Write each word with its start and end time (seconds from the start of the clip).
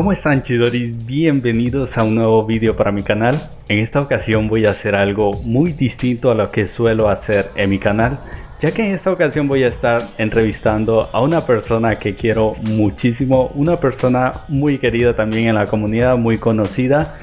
¿Cómo 0.00 0.12
están 0.12 0.42
chidoris? 0.42 1.04
Bienvenidos 1.04 1.98
a 1.98 2.04
un 2.04 2.14
nuevo 2.14 2.46
vídeo 2.46 2.74
para 2.74 2.90
mi 2.90 3.02
canal. 3.02 3.36
En 3.68 3.80
esta 3.80 3.98
ocasión 3.98 4.48
voy 4.48 4.64
a 4.64 4.70
hacer 4.70 4.94
algo 4.94 5.34
muy 5.42 5.74
distinto 5.74 6.30
a 6.30 6.34
lo 6.34 6.50
que 6.50 6.66
suelo 6.66 7.10
hacer 7.10 7.50
en 7.54 7.68
mi 7.68 7.78
canal, 7.78 8.18
ya 8.62 8.72
que 8.72 8.82
en 8.82 8.94
esta 8.94 9.12
ocasión 9.12 9.46
voy 9.46 9.62
a 9.62 9.66
estar 9.66 10.00
entrevistando 10.16 11.10
a 11.12 11.20
una 11.20 11.42
persona 11.42 11.96
que 11.96 12.14
quiero 12.14 12.54
muchísimo, 12.70 13.50
una 13.54 13.76
persona 13.76 14.30
muy 14.48 14.78
querida 14.78 15.14
también 15.14 15.48
en 15.48 15.56
la 15.56 15.66
comunidad, 15.66 16.16
muy 16.16 16.38
conocida. 16.38 17.18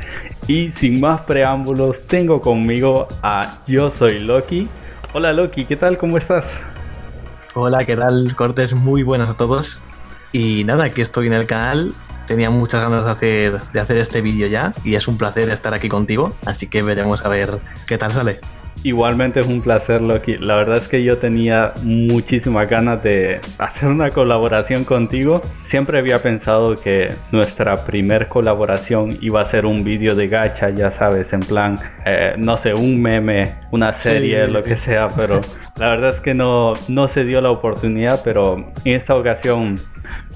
Y 0.45 0.69
sin 0.69 1.01
más 1.01 1.21
preámbulos, 1.21 2.05
tengo 2.05 2.41
conmigo 2.41 3.07
a 3.23 3.57
Yo 3.65 3.89
Soy 3.89 4.19
Loki. 4.19 4.69
Hola 5.13 5.33
Loki, 5.33 5.65
¿qué 5.65 5.77
tal? 5.77 5.97
¿Cómo 5.97 6.19
estás? 6.19 6.61
Hola, 7.55 7.85
¿qué 7.87 7.97
tal? 7.97 8.35
Cortes, 8.35 8.75
muy 8.75 9.01
buenas 9.01 9.31
a 9.31 9.33
todos. 9.33 9.81
Y 10.31 10.63
nada, 10.63 10.85
aquí 10.85 11.01
estoy 11.01 11.25
en 11.25 11.33
el 11.33 11.47
canal 11.47 11.95
tenía 12.27 12.49
muchas 12.51 12.81
ganas 12.81 13.05
de 13.05 13.11
hacer, 13.11 13.61
de 13.73 13.79
hacer 13.79 13.97
este 13.97 14.21
vídeo 14.21 14.47
ya 14.47 14.73
y 14.83 14.95
es 14.95 15.07
un 15.07 15.17
placer 15.17 15.49
estar 15.49 15.73
aquí 15.73 15.89
contigo, 15.89 16.35
así 16.45 16.69
que 16.69 16.83
veremos 16.83 17.25
a 17.25 17.29
ver 17.29 17.59
qué 17.87 17.97
tal 17.97 18.11
sale. 18.11 18.39
Igualmente 18.83 19.39
es 19.39 19.47
un 19.47 19.61
placer, 19.61 20.01
Loki. 20.01 20.37
La 20.37 20.55
verdad 20.55 20.77
es 20.77 20.87
que 20.87 21.03
yo 21.03 21.17
tenía 21.17 21.73
muchísimas 21.83 22.69
ganas 22.69 23.01
de 23.03 23.39
hacer 23.57 23.89
una 23.89 24.09
colaboración 24.09 24.83
contigo. 24.83 25.41
Siempre 25.63 25.99
había 25.99 26.19
pensado 26.19 26.75
que 26.75 27.07
nuestra 27.31 27.75
primer 27.75 28.27
colaboración 28.27 29.09
iba 29.21 29.41
a 29.41 29.45
ser 29.45 29.65
un 29.65 29.83
vídeo 29.83 30.15
de 30.15 30.27
gacha, 30.27 30.69
ya 30.69 30.91
sabes, 30.91 31.33
en 31.33 31.39
plan, 31.39 31.75
eh, 32.05 32.35
no 32.37 32.57
sé, 32.57 32.73
un 32.73 33.01
meme, 33.01 33.55
una 33.71 33.93
serie, 33.93 34.47
lo 34.47 34.63
que 34.63 34.77
sea, 34.77 35.09
pero 35.09 35.41
la 35.77 35.89
verdad 35.89 36.09
es 36.13 36.19
que 36.19 36.33
no, 36.33 36.73
no 36.87 37.07
se 37.07 37.23
dio 37.23 37.41
la 37.41 37.49
oportunidad, 37.49 38.21
pero 38.23 38.71
en 38.85 38.95
esta 38.95 39.15
ocasión 39.15 39.75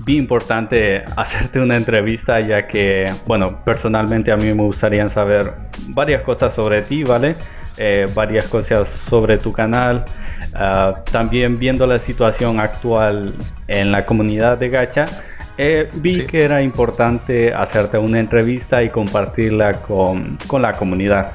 vi 0.06 0.18
importante 0.18 1.04
hacerte 1.18 1.60
una 1.60 1.78
entrevista 1.78 2.40
ya 2.40 2.68
que, 2.68 3.06
bueno, 3.28 3.64
personalmente 3.64 4.32
a 4.32 4.38
mí 4.38 4.46
me 4.46 4.64
gustaría 4.64 5.08
saber 5.08 5.54
varias 5.90 6.22
cosas 6.22 6.54
sobre 6.54 6.82
ti, 6.82 7.04
¿vale? 7.04 7.36
Eh, 7.78 8.08
varias 8.14 8.46
cosas 8.48 8.90
sobre 9.10 9.38
tu 9.38 9.52
canal. 9.52 10.06
Ah, 10.54 11.04
también 11.12 11.58
viendo 11.58 11.88
la 11.88 12.00
situación 12.00 12.60
actual 12.60 13.34
en 13.68 13.92
la 13.92 14.06
comunidad 14.06 14.58
de 14.58 14.70
Gacha, 14.70 15.06
eh, 15.58 15.90
vi 15.96 16.26
que 16.26 16.44
era 16.44 16.62
importante 16.62 17.54
hacerte 17.54 17.98
una 17.98 18.20
entrevista 18.20 18.84
y 18.84 18.90
compartirla 18.90 19.74
con, 19.74 20.38
con, 20.48 20.62
la 20.62 20.74
comunidad, 20.74 21.34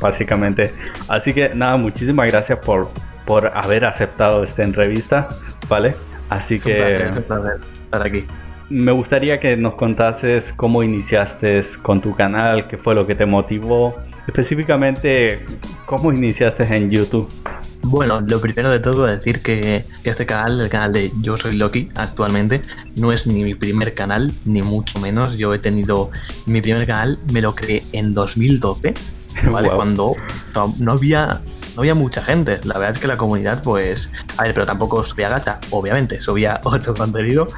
básicamente. 0.00 0.72
Así 1.08 1.32
que 1.32 1.50
nada, 1.54 1.76
muchísimas 1.76 2.28
gracias 2.30 2.58
por, 2.64 2.90
por 3.26 3.50
haber 3.54 3.84
aceptado 3.84 4.44
esta 4.44 4.62
entrevista, 4.62 5.28
¿vale? 5.68 5.94
Así 6.28 6.56
que 6.56 7.10
estar 7.90 8.06
aquí. 8.06 8.24
Me 8.68 8.92
gustaría 8.92 9.40
que 9.40 9.56
nos 9.56 9.74
contases 9.74 10.52
cómo 10.54 10.84
iniciaste 10.84 11.60
con 11.82 12.00
tu 12.00 12.14
canal, 12.14 12.68
qué 12.68 12.78
fue 12.78 12.94
lo 12.94 13.04
que 13.04 13.16
te 13.16 13.26
motivó, 13.26 13.96
específicamente 14.28 15.44
cómo 15.86 16.12
iniciaste 16.12 16.62
en 16.72 16.88
YouTube. 16.88 17.28
Bueno, 17.82 18.20
lo 18.20 18.40
primero 18.40 18.70
de 18.70 18.78
todo 18.78 19.06
decir 19.06 19.42
que, 19.42 19.84
este 20.04 20.24
canal, 20.24 20.60
el 20.60 20.68
canal 20.68 20.92
de 20.92 21.10
Yo 21.20 21.36
Soy 21.36 21.56
Loki, 21.56 21.88
actualmente 21.96 22.60
no 23.00 23.12
es 23.12 23.26
ni 23.26 23.42
mi 23.42 23.54
primer 23.56 23.94
canal, 23.94 24.30
ni 24.44 24.62
mucho 24.62 25.00
menos. 25.00 25.36
Yo 25.36 25.52
he 25.52 25.58
tenido 25.58 26.10
mi 26.46 26.60
primer 26.60 26.86
canal, 26.86 27.18
me 27.32 27.40
lo 27.40 27.56
creé 27.56 27.82
en 27.92 28.14
2012, 28.14 28.94
¿vale? 29.50 29.68
Cuando 29.74 30.14
no 30.78 30.92
había 30.92 31.40
había 31.80 31.94
mucha 31.94 32.22
gente. 32.22 32.60
La 32.64 32.78
verdad 32.78 32.94
es 32.94 33.00
que 33.00 33.06
la 33.06 33.16
comunidad, 33.16 33.62
pues. 33.62 34.10
A 34.36 34.44
ver, 34.44 34.54
pero 34.54 34.66
tampoco 34.66 35.04
subía 35.04 35.28
gata, 35.28 35.60
obviamente, 35.70 36.20
subía 36.20 36.60
otro 36.64 36.94
contenido. 36.94 37.48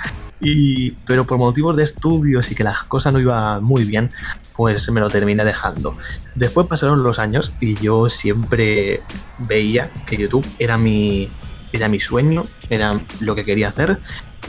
Y, 0.40 0.92
pero 1.06 1.24
por 1.24 1.38
motivos 1.38 1.76
de 1.76 1.84
estudios 1.84 2.50
y 2.50 2.56
que 2.56 2.64
las 2.64 2.82
cosas 2.82 3.12
no 3.12 3.20
iban 3.20 3.62
muy 3.62 3.84
bien, 3.84 4.08
pues 4.56 4.90
me 4.90 5.00
lo 5.00 5.08
terminé 5.08 5.44
dejando. 5.44 5.96
Después 6.34 6.66
pasaron 6.66 7.04
los 7.04 7.20
años 7.20 7.52
y 7.60 7.74
yo 7.76 8.10
siempre 8.10 9.02
veía 9.38 9.92
que 10.04 10.16
YouTube 10.16 10.44
era 10.58 10.78
mi, 10.78 11.30
era 11.72 11.88
mi 11.88 12.00
sueño, 12.00 12.42
era 12.70 13.00
lo 13.20 13.36
que 13.36 13.44
quería 13.44 13.68
hacer. 13.68 14.00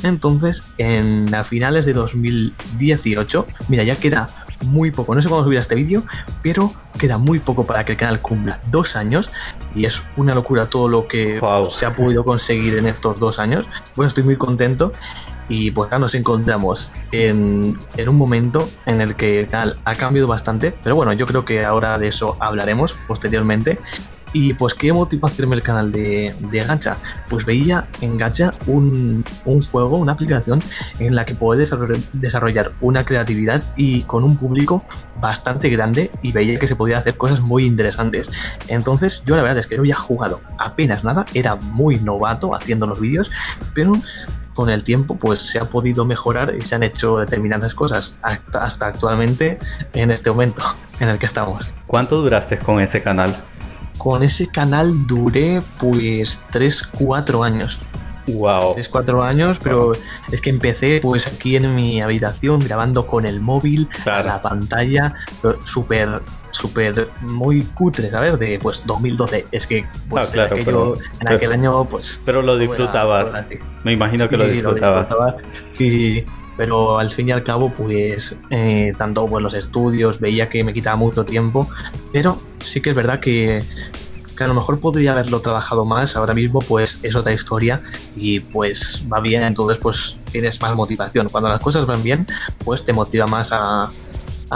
Entonces, 0.01 0.63
en 0.79 1.33
a 1.35 1.43
finales 1.43 1.85
de 1.85 1.93
2018, 1.93 3.45
mira, 3.69 3.83
ya 3.83 3.95
queda 3.95 4.27
muy 4.61 4.91
poco. 4.91 5.15
No 5.15 5.21
sé 5.21 5.29
cuándo 5.29 5.45
subir 5.45 5.59
este 5.59 5.75
vídeo, 5.75 6.03
pero 6.41 6.71
queda 6.97 7.17
muy 7.17 7.39
poco 7.39 7.65
para 7.65 7.85
que 7.85 7.93
el 7.93 7.97
canal 7.97 8.21
cumpla 8.21 8.61
dos 8.71 8.95
años. 8.95 9.31
Y 9.75 9.85
es 9.85 10.03
una 10.17 10.35
locura 10.35 10.69
todo 10.69 10.87
lo 10.87 11.07
que 11.07 11.39
se 11.71 11.85
ha 11.85 11.95
podido 11.95 12.23
conseguir 12.23 12.77
en 12.77 12.87
estos 12.87 13.19
dos 13.19 13.39
años. 13.39 13.65
Bueno, 13.95 14.07
estoy 14.07 14.23
muy 14.23 14.37
contento. 14.37 14.93
Y 15.49 15.71
pues 15.71 15.89
ya 15.91 15.99
nos 15.99 16.15
encontramos 16.15 16.89
en, 17.11 17.77
en, 17.97 18.09
un 18.09 18.15
momento 18.15 18.65
en 18.85 19.01
el 19.01 19.15
que 19.15 19.41
el 19.41 19.49
canal 19.49 19.77
ha 19.83 19.93
cambiado 19.95 20.27
bastante. 20.27 20.73
Pero 20.83 20.95
bueno, 20.95 21.11
yo 21.11 21.25
creo 21.25 21.43
que 21.43 21.65
ahora 21.65 21.97
de 21.97 22.07
eso 22.07 22.37
hablaremos 22.39 22.93
posteriormente. 23.07 23.79
Y 24.33 24.53
pues, 24.53 24.73
¿qué 24.73 24.91
motivó 24.91 25.27
a 25.27 25.29
hacerme 25.29 25.55
el 25.55 25.63
canal 25.63 25.91
de, 25.91 26.33
de 26.39 26.59
Gacha? 26.59 26.97
Pues 27.29 27.45
veía 27.45 27.87
en 28.01 28.17
Gacha 28.17 28.53
un, 28.65 29.23
juego, 29.71 29.97
una 29.97 30.13
aplicación 30.13 30.59
en 30.99 31.15
la 31.15 31.25
que 31.25 31.35
puedes 31.35 31.71
desarrollar 32.13 32.71
una 32.81 33.05
creatividad 33.05 33.63
y 33.77 34.01
con 34.01 34.23
un 34.23 34.35
público 34.35 34.83
bastante 35.21 35.69
grande 35.69 36.09
y 36.21 36.31
veía 36.31 36.57
que 36.59 36.67
se 36.67 36.75
podía 36.75 36.97
hacer 36.97 37.15
cosas 37.15 37.41
muy 37.41 37.65
interesantes. 37.65 38.31
Entonces, 38.67 39.23
yo 39.25 39.35
la 39.35 39.43
verdad 39.43 39.59
es 39.59 39.67
que 39.67 39.75
no 39.75 39.81
había 39.81 39.95
jugado 39.95 40.41
apenas 40.57 41.03
nada, 41.03 41.25
era 41.33 41.55
muy 41.55 41.97
novato 41.97 42.55
haciendo 42.55 42.87
los 42.87 42.99
vídeos, 42.99 43.31
pero 43.75 43.93
con 44.53 44.69
el 44.69 44.83
tiempo 44.83 45.15
pues 45.15 45.41
se 45.41 45.59
ha 45.59 45.65
podido 45.65 46.05
mejorar 46.05 46.55
y 46.55 46.61
se 46.61 46.75
han 46.75 46.83
hecho 46.83 47.17
determinadas 47.17 47.73
cosas 47.73 48.15
hasta 48.21 48.87
actualmente 48.87 49.57
en 49.93 50.11
este 50.11 50.29
momento 50.29 50.63
en 50.99 51.09
el 51.09 51.17
que 51.17 51.25
estamos. 51.25 51.71
¿Cuánto 51.87 52.21
duraste 52.21 52.57
con 52.57 52.79
ese 52.79 53.01
canal? 53.01 53.33
Con 54.03 54.21
ese 54.21 54.47
canal 54.47 55.07
duré 55.07 55.61
pues 55.79 56.43
3-4 56.51 57.45
años. 57.45 57.79
Wow. 58.27 58.75
3-4 58.75 59.25
años, 59.25 59.59
pero 59.63 59.93
es 60.29 60.41
que 60.41 60.49
empecé 60.49 60.99
pues 61.01 61.25
aquí 61.25 61.55
en 61.55 61.73
mi 61.73 62.01
habitación 62.01 62.59
grabando 62.59 63.07
con 63.07 63.25
el 63.25 63.39
móvil, 63.39 63.87
a 64.05 64.21
la 64.23 64.41
pantalla, 64.41 65.13
súper 65.63 66.21
súper 66.51 67.11
muy 67.21 67.61
cutre, 67.63 68.09
¿sabes? 68.09 68.37
De 68.39 68.59
pues 68.61 68.85
2012. 68.85 69.45
Es 69.53 69.65
que 69.67 69.85
pues, 70.09 70.27
ah, 70.27 70.31
claro, 70.33 70.57
pero, 70.65 70.93
en 71.21 71.29
aquel 71.29 71.53
año 71.53 71.85
pues... 71.85 72.21
Pero 72.25 72.41
lo 72.41 72.57
disfrutabas. 72.57 73.45
Me 73.85 73.93
imagino 73.93 74.27
que 74.27 74.35
lo 74.35 74.45
disfrutabas. 74.45 75.35
Sí, 75.71 75.89
sí, 75.89 76.25
pero 76.57 76.99
al 76.99 77.09
fin 77.09 77.29
y 77.29 77.31
al 77.31 77.43
cabo 77.43 77.71
pues 77.71 78.35
eh, 78.49 78.93
tanto 78.97 79.25
pues 79.27 79.41
los 79.41 79.53
estudios 79.53 80.19
veía 80.19 80.49
que 80.49 80.63
me 80.63 80.73
quitaba 80.73 80.95
mucho 80.95 81.25
tiempo 81.25 81.67
pero 82.11 82.37
sí 82.59 82.81
que 82.81 82.91
es 82.91 82.95
verdad 82.95 83.19
que, 83.19 83.63
que 84.35 84.43
a 84.43 84.47
lo 84.47 84.53
mejor 84.53 84.79
podría 84.79 85.13
haberlo 85.13 85.41
trabajado 85.41 85.85
más 85.85 86.15
ahora 86.15 86.33
mismo 86.33 86.59
pues 86.59 86.99
es 87.03 87.15
otra 87.15 87.33
historia 87.33 87.81
y 88.15 88.39
pues 88.39 89.03
va 89.11 89.19
bien 89.19 89.43
entonces 89.43 89.77
pues 89.77 90.17
tienes 90.31 90.61
más 90.61 90.75
motivación 90.75 91.27
cuando 91.29 91.49
las 91.49 91.59
cosas 91.59 91.85
van 91.85 92.03
bien 92.03 92.25
pues 92.63 92.83
te 92.83 92.93
motiva 92.93 93.27
más 93.27 93.51
a, 93.51 93.91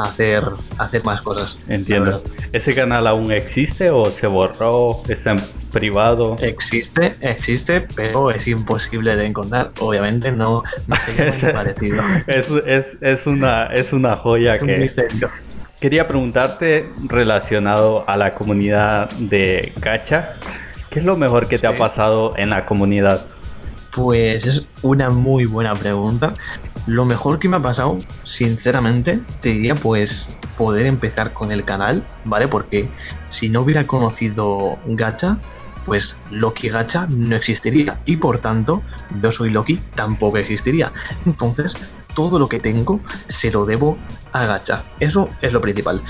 hacer, 0.04 0.44
hacer 0.78 1.04
más 1.04 1.22
cosas. 1.22 1.60
Entiendo. 1.68 2.22
¿Ese 2.54 2.74
canal 2.74 3.08
aún 3.08 3.32
existe 3.32 3.90
o 3.90 4.06
se 4.06 4.28
borró? 4.28 5.02
¿Está 5.08 5.32
en 5.32 5.38
privado? 5.72 6.38
Existe, 6.40 7.16
existe, 7.22 7.82
pero 7.82 8.32
es 8.32 8.48
imposible 8.48 9.16
de 9.16 9.26
encontrar. 9.26 9.72
Obviamente 9.80 10.32
no, 10.32 10.64
no 10.88 10.96
sería 11.06 11.54
parecido. 11.54 12.04
Es, 12.28 12.50
es, 12.66 12.98
es, 13.02 13.26
una, 13.26 13.68
es 13.68 13.94
una 13.94 14.16
joya 14.16 14.56
es 14.56 14.62
un 14.62 14.68
que... 14.68 14.78
Misterio. 14.78 15.30
Quería 15.80 16.08
preguntarte 16.08 16.90
relacionado 17.06 18.04
a 18.10 18.18
la 18.18 18.34
comunidad 18.34 19.12
de 19.20 19.74
Gacha, 19.80 20.34
¿qué 20.90 21.00
es 21.00 21.06
lo 21.06 21.18
mejor 21.18 21.48
que 21.48 21.60
te 21.60 21.68
ha 21.68 21.76
pasado 21.76 22.36
en 22.36 22.50
la 22.50 22.66
comunidad? 22.66 23.28
Pues 23.96 24.44
es 24.48 24.66
una 24.82 25.12
muy 25.12 25.46
buena 25.46 25.76
pregunta. 25.76 26.34
Lo 26.88 27.06
mejor 27.06 27.38
que 27.38 27.48
me 27.48 27.58
ha 27.58 27.62
pasado, 27.62 28.00
sinceramente, 28.24 29.20
te 29.40 29.50
diría 29.50 29.76
pues 29.76 30.28
poder 30.58 30.88
empezar 30.88 31.34
con 31.34 31.52
el 31.52 31.64
canal, 31.64 32.08
¿vale? 32.26 32.48
Porque 32.48 32.90
si 33.30 33.48
no 33.48 33.62
hubiera 33.62 33.86
conocido 33.86 34.80
Gacha, 34.88 35.38
pues 35.86 36.18
Loki 36.32 36.70
Gacha 36.70 37.06
no 37.08 37.36
existiría 37.36 38.02
y 38.06 38.18
por 38.18 38.40
tanto 38.40 38.82
yo 39.22 39.32
soy 39.32 39.52
Loki 39.52 39.78
tampoco 39.94 40.38
existiría. 40.38 40.92
Entonces 41.28 41.76
todo 42.18 42.40
lo 42.40 42.50
que 42.50 42.60
tengo 42.60 43.00
se 43.28 43.52
lo 43.52 43.68
debo 43.68 43.96
a 44.34 44.48
Gacha. 44.48 44.82
Eso 45.00 45.30
es 45.40 45.54
lo 45.54 45.62
principal. 45.62 46.02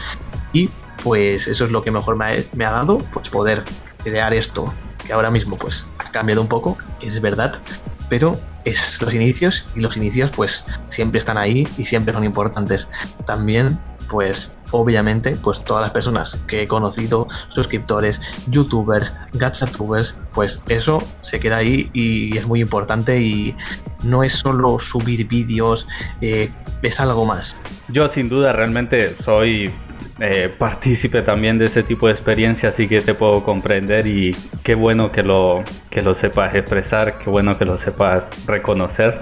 Y 0.53 0.69
pues 1.03 1.49
eso 1.49 1.65
es 1.65 1.71
lo 1.71 1.83
que 1.83 1.91
mejor 1.91 2.15
me 2.15 2.65
ha, 2.65 2.71
dado, 2.71 2.99
pues 2.99 3.29
poder 3.29 3.65
crear 4.01 4.33
esto 4.33 4.73
que 5.05 5.11
ahora 5.11 5.29
mismo 5.29 5.57
pues 5.57 5.85
ha 5.99 6.09
cambiado 6.09 6.41
un 6.41 6.47
poco, 6.47 6.77
es 7.01 7.19
verdad, 7.19 7.59
pero 8.07 8.39
es 8.63 9.01
los 9.01 9.13
inicios 9.13 9.65
y 9.75 9.81
los 9.81 9.97
inicios 9.97 10.31
pues 10.31 10.63
siempre 10.87 11.19
están 11.19 11.37
ahí 11.37 11.67
y 11.77 11.85
siempre 11.85 12.13
son 12.13 12.23
importantes. 12.23 12.87
También 13.25 13.77
pues 14.09 14.53
obviamente, 14.71 15.35
pues 15.41 15.63
todas 15.63 15.81
las 15.81 15.91
personas 15.91 16.35
que 16.47 16.63
he 16.63 16.67
conocido, 16.67 17.27
suscriptores, 17.49 18.21
youtubers, 18.47 19.13
gachatubers, 19.33 20.15
pues 20.33 20.61
eso 20.67 20.99
se 21.21 21.39
queda 21.39 21.57
ahí 21.57 21.89
y 21.93 22.37
es 22.37 22.47
muy 22.47 22.61
importante 22.61 23.21
y 23.21 23.55
no 24.03 24.23
es 24.23 24.33
solo 24.33 24.79
subir 24.79 25.27
vídeos, 25.27 25.87
eh, 26.21 26.49
es 26.81 26.99
algo 26.99 27.25
más. 27.25 27.55
Yo 27.89 28.07
sin 28.09 28.29
duda 28.29 28.53
realmente 28.53 29.15
soy 29.23 29.71
eh, 30.19 30.53
partícipe 30.57 31.21
también 31.21 31.57
de 31.57 31.65
ese 31.65 31.83
tipo 31.83 32.07
de 32.07 32.13
experiencia, 32.13 32.69
así 32.69 32.87
que 32.87 32.99
te 32.99 33.13
puedo 33.13 33.43
comprender 33.43 34.07
y 34.07 34.35
qué 34.63 34.75
bueno 34.75 35.11
que 35.11 35.23
lo, 35.23 35.63
que 35.89 36.01
lo 36.01 36.15
sepas 36.15 36.55
expresar, 36.55 37.19
qué 37.19 37.29
bueno 37.29 37.57
que 37.57 37.65
lo 37.65 37.77
sepas 37.77 38.25
reconocer. 38.47 39.19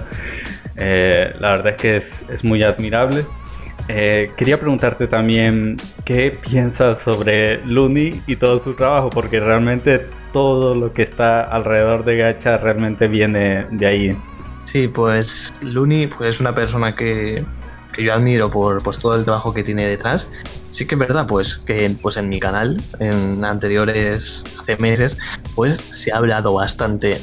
Eh, 0.76 1.34
la 1.38 1.52
verdad 1.52 1.74
es 1.74 1.80
que 1.80 1.96
es, 1.98 2.24
es 2.30 2.44
muy 2.44 2.62
admirable. 2.62 3.24
Eh, 3.88 4.32
quería 4.36 4.58
preguntarte 4.58 5.06
también 5.06 5.76
qué 6.04 6.30
piensas 6.30 7.00
sobre 7.00 7.64
Looney 7.64 8.22
y 8.26 8.36
todo 8.36 8.62
su 8.62 8.74
trabajo, 8.74 9.10
porque 9.10 9.38
realmente 9.38 10.06
todo 10.32 10.74
lo 10.74 10.92
que 10.92 11.02
está 11.02 11.42
alrededor 11.42 12.04
de 12.04 12.16
Gacha 12.16 12.58
realmente 12.58 13.06
viene 13.06 13.66
de 13.70 13.86
ahí. 13.86 14.16
Sí, 14.64 14.88
pues 14.88 15.52
Looney 15.62 16.08
pues, 16.08 16.30
es 16.30 16.40
una 16.40 16.54
persona 16.54 16.96
que, 16.96 17.44
que 17.92 18.04
yo 18.04 18.12
admiro 18.12 18.50
por 18.50 18.82
pues, 18.82 18.98
todo 18.98 19.14
el 19.14 19.24
trabajo 19.24 19.54
que 19.54 19.62
tiene 19.62 19.86
detrás. 19.86 20.28
Sí 20.70 20.86
que 20.86 20.96
es 20.96 20.98
verdad, 20.98 21.26
pues 21.26 21.56
que 21.56 21.88
pues, 22.02 22.16
en 22.16 22.28
mi 22.28 22.40
canal, 22.40 22.82
en 22.98 23.44
anteriores, 23.44 24.44
hace 24.58 24.76
meses, 24.76 25.16
pues 25.54 25.76
se 25.76 26.12
ha 26.12 26.18
hablado 26.18 26.54
bastante 26.54 27.18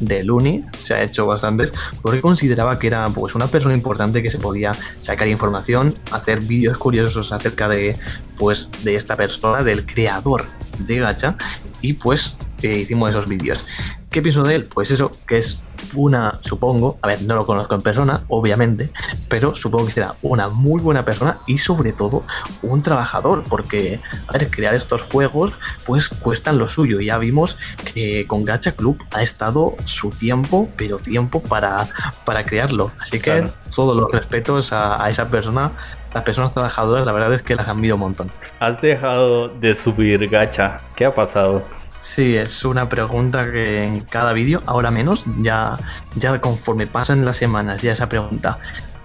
de 0.00 0.24
Looney, 0.24 0.64
se 0.78 0.94
ha 0.94 1.02
hecho 1.02 1.26
bastantes, 1.26 1.72
porque 2.02 2.20
consideraba 2.20 2.78
que 2.78 2.88
era 2.88 3.08
pues 3.10 3.34
una 3.34 3.46
persona 3.46 3.74
importante 3.74 4.22
que 4.22 4.30
se 4.30 4.38
podía 4.38 4.72
sacar 5.00 5.28
información, 5.28 5.94
hacer 6.10 6.44
vídeos 6.44 6.78
curiosos 6.78 7.32
acerca 7.32 7.68
de 7.68 7.96
pues 8.36 8.68
de 8.82 8.96
esta 8.96 9.16
persona, 9.16 9.62
del 9.62 9.86
creador 9.86 10.44
de 10.78 10.98
Gacha, 10.98 11.36
y 11.80 11.94
pues 11.94 12.36
hicimos 12.62 13.10
esos 13.10 13.28
vídeos. 13.28 13.64
¿Qué 14.10 14.22
pienso 14.22 14.42
de 14.42 14.56
él? 14.56 14.64
Pues 14.64 14.90
eso, 14.90 15.10
que 15.26 15.38
es 15.38 15.60
una, 15.94 16.38
supongo, 16.42 16.98
a 17.02 17.08
ver, 17.08 17.22
no 17.22 17.34
lo 17.34 17.44
conozco 17.44 17.74
en 17.74 17.80
persona, 17.80 18.22
obviamente, 18.28 18.90
pero 19.28 19.54
supongo 19.54 19.86
que 19.86 19.92
será 19.92 20.12
una 20.22 20.48
muy 20.48 20.80
buena 20.80 21.04
persona 21.04 21.38
y 21.46 21.58
sobre 21.58 21.92
todo 21.92 22.24
un 22.62 22.82
trabajador, 22.82 23.44
porque, 23.48 24.00
a 24.28 24.32
ver, 24.32 24.50
crear 24.50 24.74
estos 24.74 25.02
juegos 25.02 25.52
pues 25.86 26.08
cuestan 26.08 26.58
lo 26.58 26.68
suyo. 26.68 27.00
Ya 27.00 27.18
vimos 27.18 27.58
que 27.92 28.26
con 28.26 28.44
Gacha 28.44 28.72
Club 28.72 29.02
ha 29.14 29.22
estado 29.22 29.74
su 29.84 30.10
tiempo, 30.10 30.68
pero 30.76 30.98
tiempo 30.98 31.42
para, 31.42 31.86
para 32.24 32.42
crearlo. 32.44 32.90
Así 32.98 33.20
que 33.20 33.44
todos 33.74 33.96
los 33.96 34.10
respetos 34.10 34.72
a, 34.72 35.04
a 35.04 35.10
esa 35.10 35.28
persona 35.28 35.72
las 36.14 36.22
personas 36.22 36.52
trabajadoras, 36.52 37.04
la 37.04 37.12
verdad 37.12 37.34
es 37.34 37.42
que 37.42 37.56
las 37.56 37.66
han 37.66 37.80
visto 37.80 37.96
un 37.96 38.00
montón. 38.00 38.30
Has 38.60 38.80
dejado 38.80 39.48
de 39.48 39.74
subir 39.74 40.28
gacha. 40.28 40.80
¿Qué 40.94 41.04
ha 41.04 41.12
pasado? 41.12 41.64
Sí, 42.04 42.36
es 42.36 42.64
una 42.64 42.88
pregunta 42.88 43.50
que 43.50 43.82
en 43.82 44.00
cada 44.00 44.34
vídeo, 44.34 44.62
ahora 44.66 44.90
menos, 44.90 45.24
ya, 45.40 45.78
ya 46.14 46.38
conforme 46.40 46.86
pasan 46.86 47.24
las 47.24 47.38
semanas, 47.38 47.80
ya 47.80 47.92
esa 47.92 48.10
pregunta 48.10 48.60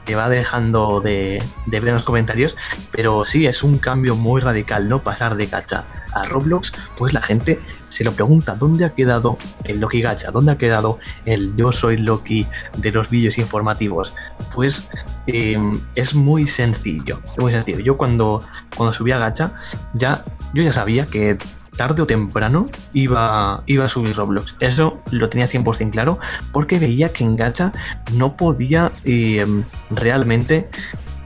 que 0.05 0.15
va 0.15 0.27
dejando 0.27 0.99
de, 0.99 1.41
de 1.65 1.79
ver 1.79 1.89
en 1.89 1.93
los 1.95 2.03
comentarios, 2.03 2.57
pero 2.91 3.25
sí, 3.25 3.47
es 3.47 3.63
un 3.63 3.77
cambio 3.77 4.15
muy 4.15 4.41
radical, 4.41 4.89
¿no? 4.89 5.01
Pasar 5.01 5.37
de 5.37 5.45
gacha 5.45 5.85
a 6.13 6.25
Roblox, 6.25 6.73
pues 6.97 7.13
la 7.13 7.21
gente 7.21 7.59
se 7.87 8.03
lo 8.03 8.11
pregunta, 8.11 8.55
¿dónde 8.55 8.85
ha 8.85 8.93
quedado 8.93 9.37
el 9.63 9.79
Loki 9.79 10.01
Gacha? 10.01 10.31
¿Dónde 10.31 10.51
ha 10.51 10.57
quedado 10.57 10.99
el 11.25 11.55
yo 11.55 11.71
soy 11.71 11.97
Loki 11.97 12.45
de 12.77 12.91
los 12.91 13.09
vídeos 13.09 13.37
informativos? 13.37 14.13
Pues 14.53 14.89
em, 15.25 15.79
es 15.95 16.13
muy 16.13 16.47
sencillo, 16.47 17.21
es 17.25 17.37
muy 17.39 17.51
sencillo. 17.51 17.79
Yo 17.79 17.97
cuando, 17.97 18.43
cuando 18.75 18.93
subí 18.93 19.11
a 19.11 19.17
Gacha, 19.17 19.53
ya, 19.93 20.23
yo 20.53 20.63
ya 20.63 20.73
sabía 20.73 21.05
que 21.05 21.37
tarde 21.79 22.01
o 22.01 22.05
temprano 22.05 22.67
iba, 22.91 23.63
iba 23.65 23.85
a 23.85 23.89
subir 23.89 24.13
Roblox. 24.13 24.57
Eso 24.59 24.99
lo 25.11 25.29
tenía 25.29 25.47
100% 25.47 25.91
claro 25.91 26.19
porque 26.51 26.77
veía 26.77 27.07
que 27.07 27.23
en 27.23 27.37
Gacha 27.37 27.71
no 28.15 28.35
podía 28.35 28.91
em, 29.05 29.63
realmente 29.89 30.67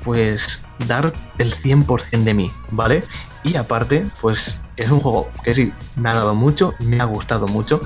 pues 0.03 0.63
dar 0.87 1.11
el 1.39 1.55
100% 1.55 2.23
de 2.23 2.35
mí, 2.35 2.51
¿vale? 2.69 3.03
Y 3.43 3.55
aparte, 3.55 4.05
pues 4.21 4.61
es 4.77 4.91
un 4.91 4.99
juego 4.99 5.31
que 5.43 5.55
sí, 5.55 5.73
me 5.95 6.09
ha 6.09 6.13
dado 6.13 6.35
mucho, 6.35 6.75
me 6.85 7.01
ha 7.01 7.05
gustado 7.05 7.47
mucho, 7.47 7.79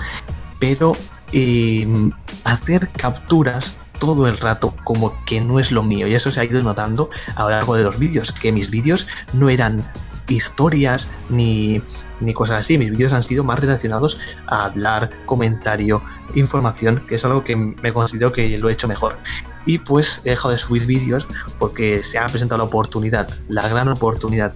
pero 0.60 0.92
em, 1.32 2.12
hacer 2.44 2.90
capturas 2.90 3.78
todo 3.98 4.28
el 4.28 4.38
rato 4.38 4.76
como 4.84 5.14
que 5.26 5.40
no 5.40 5.60
es 5.60 5.72
lo 5.72 5.84
mío 5.84 6.06
y 6.06 6.16
eso 6.16 6.32
se 6.32 6.42
ha 6.42 6.44
ido 6.44 6.62
notando 6.62 7.10
a 7.36 7.44
lo 7.44 7.50
largo 7.50 7.76
de 7.78 7.84
los 7.84 7.98
vídeos, 7.98 8.34
que 8.34 8.52
mis 8.52 8.70
vídeos 8.70 9.08
no 9.32 9.50
eran 9.50 9.90
historias 10.28 11.08
ni 11.30 11.82
ni 12.20 12.34
cosas 12.34 12.60
así. 12.60 12.78
Mis 12.78 12.92
vídeos 12.92 13.14
han 13.14 13.24
sido 13.24 13.44
más 13.44 13.60
relacionados 13.60 14.20
a 14.46 14.66
hablar, 14.66 15.10
comentario, 15.26 16.02
información, 16.36 17.04
que 17.08 17.16
es 17.16 17.26
algo 17.26 17.44
que 17.44 17.56
me 17.56 17.94
considero 17.94 18.32
que 18.32 18.58
lo 18.58 18.70
he 18.70 18.74
hecho 18.74 18.88
mejor. 18.88 19.18
Y 19.66 19.80
pues 19.80 20.22
he 20.24 20.32
dejado 20.32 20.52
de 20.52 20.58
subir 20.58 20.86
vídeos 20.86 21.28
porque 21.60 22.04
se 22.04 22.18
ha 22.18 22.26
presentado 22.28 22.60
la 22.60 22.66
oportunidad, 22.66 23.30
la 23.50 23.68
gran 23.68 23.88
oportunidad 23.90 24.54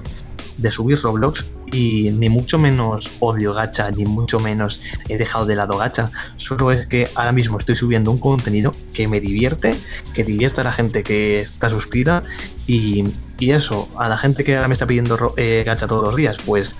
de 0.57 0.71
subir 0.71 0.99
Roblox 1.01 1.45
y 1.71 2.11
ni 2.11 2.29
mucho 2.29 2.59
menos 2.59 3.09
odio 3.19 3.53
gacha, 3.53 3.89
ni 3.91 4.05
mucho 4.05 4.39
menos 4.39 4.81
he 5.09 5.17
dejado 5.17 5.45
de 5.45 5.55
lado 5.55 5.77
gacha. 5.77 6.05
Solo 6.37 6.71
es 6.71 6.85
que 6.87 7.09
ahora 7.15 7.31
mismo 7.31 7.57
estoy 7.57 7.75
subiendo 7.75 8.11
un 8.11 8.19
contenido 8.19 8.71
que 8.93 9.07
me 9.07 9.19
divierte, 9.19 9.71
que 10.13 10.23
divierte 10.23 10.61
a 10.61 10.63
la 10.65 10.73
gente 10.73 11.03
que 11.03 11.37
está 11.37 11.69
suscrita 11.69 12.23
y, 12.67 13.05
eso, 13.39 13.89
a 13.97 14.07
la 14.07 14.19
gente 14.19 14.43
que 14.43 14.55
ahora 14.55 14.67
me 14.67 14.73
está 14.73 14.85
pidiendo 14.85 15.33
eh, 15.35 15.63
gacha 15.65 15.87
todos 15.87 16.03
los 16.03 16.15
días, 16.15 16.37
pues 16.45 16.79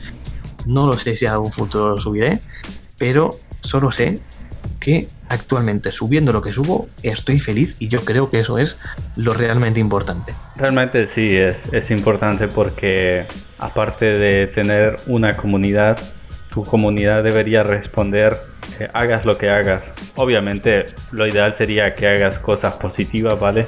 no 0.66 0.88
lo 0.88 0.94
sé 0.94 1.18
si 1.18 1.26
en 1.26 1.32
algún 1.32 1.52
futuro 1.52 1.90
lo 1.90 1.98
subiré, 1.98 2.40
pero 2.98 3.30
solo 3.62 3.92
sé 3.92 4.20
que 4.80 5.08
actualmente 5.30 5.92
subiendo 5.92 6.34
lo 6.34 6.42
que 6.42 6.54
subo 6.54 6.90
estoy 7.04 7.40
feliz 7.40 7.76
y 7.80 7.88
yo 7.88 8.04
creo 8.04 8.30
que 8.30 8.40
eso 8.40 8.58
es 8.58 8.80
lo 9.16 9.34
realmente 9.34 9.80
importante. 9.80 10.34
Realmente 10.56 11.08
sí, 11.08 11.28
es, 11.30 11.72
es 11.72 11.90
importante 11.92 12.48
porque 12.48 13.26
aparte 13.58 14.12
de 14.12 14.48
tener 14.48 14.98
una 15.08 15.38
comunidad, 15.38 15.98
tu 16.54 16.64
comunidad 16.64 17.24
debería 17.24 17.64
responder 17.64 18.36
que 18.78 18.90
hagas 18.94 19.26
lo 19.26 19.38
que 19.38 19.50
hagas. 19.50 19.84
Obviamente 20.16 20.86
lo 21.12 21.26
ideal 21.28 21.56
sería 21.56 21.96
que 21.96 22.08
hagas 22.08 22.40
cosas 22.40 22.74
positivas, 22.76 23.40
¿vale? 23.40 23.68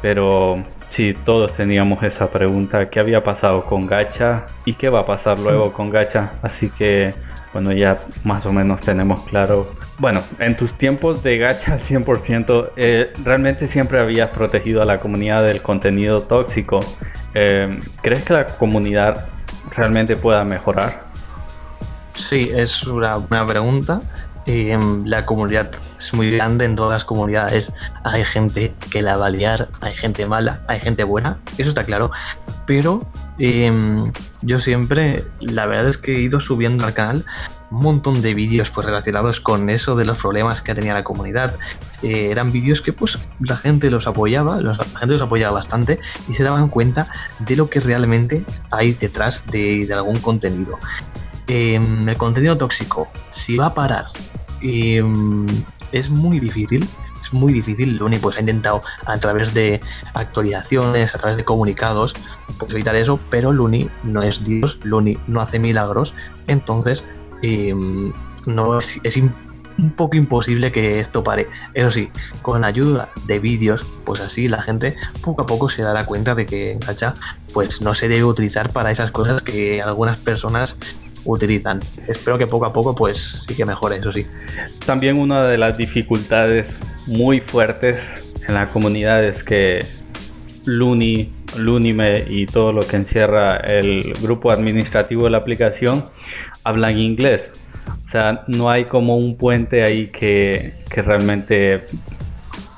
Pero 0.00 0.64
Sí, 0.92 1.14
todos 1.24 1.54
teníamos 1.54 2.02
esa 2.02 2.30
pregunta, 2.30 2.90
¿qué 2.90 3.00
había 3.00 3.24
pasado 3.24 3.64
con 3.64 3.86
Gacha 3.86 4.48
y 4.66 4.74
qué 4.74 4.90
va 4.90 5.00
a 5.00 5.06
pasar 5.06 5.40
luego 5.40 5.72
con 5.72 5.88
Gacha? 5.88 6.32
Así 6.42 6.68
que, 6.68 7.14
bueno, 7.54 7.72
ya 7.72 8.04
más 8.24 8.44
o 8.44 8.52
menos 8.52 8.82
tenemos 8.82 9.22
claro. 9.22 9.72
Bueno, 9.98 10.20
en 10.38 10.54
tus 10.54 10.76
tiempos 10.76 11.22
de 11.22 11.38
Gacha 11.38 11.72
al 11.72 11.80
100%, 11.80 12.72
eh, 12.76 13.10
realmente 13.24 13.68
siempre 13.68 14.00
habías 14.00 14.28
protegido 14.28 14.82
a 14.82 14.84
la 14.84 15.00
comunidad 15.00 15.46
del 15.46 15.62
contenido 15.62 16.20
tóxico. 16.24 16.80
Eh, 17.32 17.80
¿Crees 18.02 18.26
que 18.26 18.34
la 18.34 18.46
comunidad 18.46 19.30
realmente 19.74 20.14
pueda 20.16 20.44
mejorar? 20.44 21.06
Sí, 22.12 22.48
es 22.54 22.86
una, 22.86 23.16
una 23.16 23.46
pregunta 23.46 24.02
la 24.46 25.24
comunidad 25.24 25.70
es 25.98 26.12
muy 26.14 26.30
grande, 26.30 26.64
en 26.64 26.74
todas 26.76 26.92
las 26.92 27.04
comunidades 27.04 27.72
hay 28.02 28.24
gente 28.24 28.74
que 28.90 29.02
la 29.02 29.16
va 29.16 29.26
a 29.26 29.30
liar, 29.30 29.68
hay 29.80 29.94
gente 29.94 30.26
mala, 30.26 30.62
hay 30.66 30.80
gente 30.80 31.04
buena, 31.04 31.38
eso 31.58 31.68
está 31.68 31.84
claro. 31.84 32.10
Pero 32.66 33.06
em, 33.38 34.12
yo 34.42 34.60
siempre, 34.60 35.24
la 35.40 35.66
verdad 35.66 35.88
es 35.88 35.98
que 35.98 36.14
he 36.14 36.20
ido 36.20 36.40
subiendo 36.40 36.86
al 36.86 36.94
canal 36.94 37.24
un 37.70 37.80
montón 37.80 38.20
de 38.20 38.34
vídeos 38.34 38.70
pues, 38.70 38.86
relacionados 38.86 39.40
con 39.40 39.70
eso 39.70 39.96
de 39.96 40.04
los 40.04 40.18
problemas 40.18 40.62
que 40.62 40.74
tenía 40.74 40.94
la 40.94 41.04
comunidad. 41.04 41.54
Eh, 42.02 42.28
eran 42.30 42.50
vídeos 42.52 42.80
que 42.80 42.92
pues 42.92 43.18
la 43.40 43.56
gente 43.56 43.90
los 43.90 44.06
apoyaba, 44.06 44.60
la 44.60 44.74
gente 44.74 45.06
los 45.06 45.22
apoyaba 45.22 45.54
bastante 45.54 45.98
y 46.28 46.34
se 46.34 46.42
daban 46.42 46.68
cuenta 46.68 47.08
de 47.38 47.56
lo 47.56 47.70
que 47.70 47.80
realmente 47.80 48.44
hay 48.70 48.92
detrás 48.92 49.42
de, 49.50 49.86
de 49.86 49.94
algún 49.94 50.16
contenido. 50.16 50.78
Em, 51.48 52.08
el 52.08 52.16
contenido 52.16 52.56
tóxico, 52.56 53.08
si 53.30 53.56
va 53.56 53.66
a 53.66 53.74
parar, 53.74 54.06
em, 54.62 55.46
es 55.92 56.10
muy 56.10 56.40
difícil. 56.40 56.86
Es 57.20 57.32
muy 57.32 57.52
difícil. 57.52 57.96
Lo 57.96 58.06
único 58.06 58.28
que 58.28 58.34
se 58.34 58.38
ha 58.38 58.42
intentado 58.42 58.80
a 59.06 59.18
través 59.18 59.54
de 59.54 59.80
actualizaciones, 60.14 61.14
a 61.14 61.18
través 61.18 61.36
de 61.36 61.44
comunicados, 61.44 62.14
pues 62.58 62.72
evitar 62.72 62.96
eso. 62.96 63.18
Pero 63.30 63.52
Luni 63.52 63.88
no 64.02 64.22
es 64.22 64.42
Dios, 64.44 64.80
Luni 64.82 65.18
no 65.26 65.40
hace 65.40 65.58
milagros. 65.58 66.14
Entonces, 66.46 67.04
em, 67.42 68.12
no 68.46 68.78
es, 68.78 69.00
un 69.78 69.90
poco 69.92 70.16
imposible 70.16 70.72
que 70.72 71.00
esto 71.00 71.24
pare. 71.24 71.48
Eso 71.74 71.90
sí, 71.90 72.10
con 72.42 72.60
la 72.60 72.66
ayuda 72.68 73.08
de 73.26 73.38
vídeos, 73.38 73.84
pues 74.04 74.20
así 74.20 74.48
la 74.48 74.62
gente 74.62 74.96
poco 75.22 75.42
a 75.42 75.46
poco 75.46 75.68
se 75.68 75.82
dará 75.82 76.04
cuenta 76.04 76.34
de 76.34 76.46
que 76.46 76.78
Gacha 76.84 77.14
pues 77.52 77.80
no 77.80 77.94
se 77.94 78.08
debe 78.08 78.24
utilizar 78.24 78.72
para 78.72 78.90
esas 78.90 79.10
cosas 79.10 79.42
que 79.42 79.80
algunas 79.82 80.20
personas 80.20 80.76
utilizan. 81.24 81.80
Espero 82.06 82.38
que 82.38 82.46
poco 82.46 82.66
a 82.66 82.72
poco 82.72 82.94
pues 82.94 83.44
sí 83.46 83.54
que 83.54 83.64
mejore, 83.64 83.96
eso 83.96 84.12
sí. 84.12 84.26
También 84.84 85.18
una 85.18 85.44
de 85.44 85.58
las 85.58 85.76
dificultades 85.76 86.68
muy 87.06 87.40
fuertes 87.40 87.98
en 88.46 88.54
la 88.54 88.70
comunidad 88.70 89.22
es 89.24 89.42
que 89.42 89.84
Looney 90.64 91.30
Lunime 91.56 92.24
y 92.28 92.46
todo 92.46 92.72
lo 92.72 92.82
que 92.82 92.96
encierra 92.96 93.56
el 93.56 94.12
grupo 94.22 94.50
administrativo 94.50 95.24
de 95.24 95.30
la 95.30 95.38
aplicación 95.38 96.04
hablan 96.64 96.98
inglés. 96.98 97.50
O 98.06 98.10
sea, 98.10 98.44
no 98.46 98.70
hay 98.70 98.84
como 98.84 99.16
un 99.16 99.36
puente 99.36 99.82
ahí 99.82 100.08
que, 100.08 100.74
realmente 100.90 101.84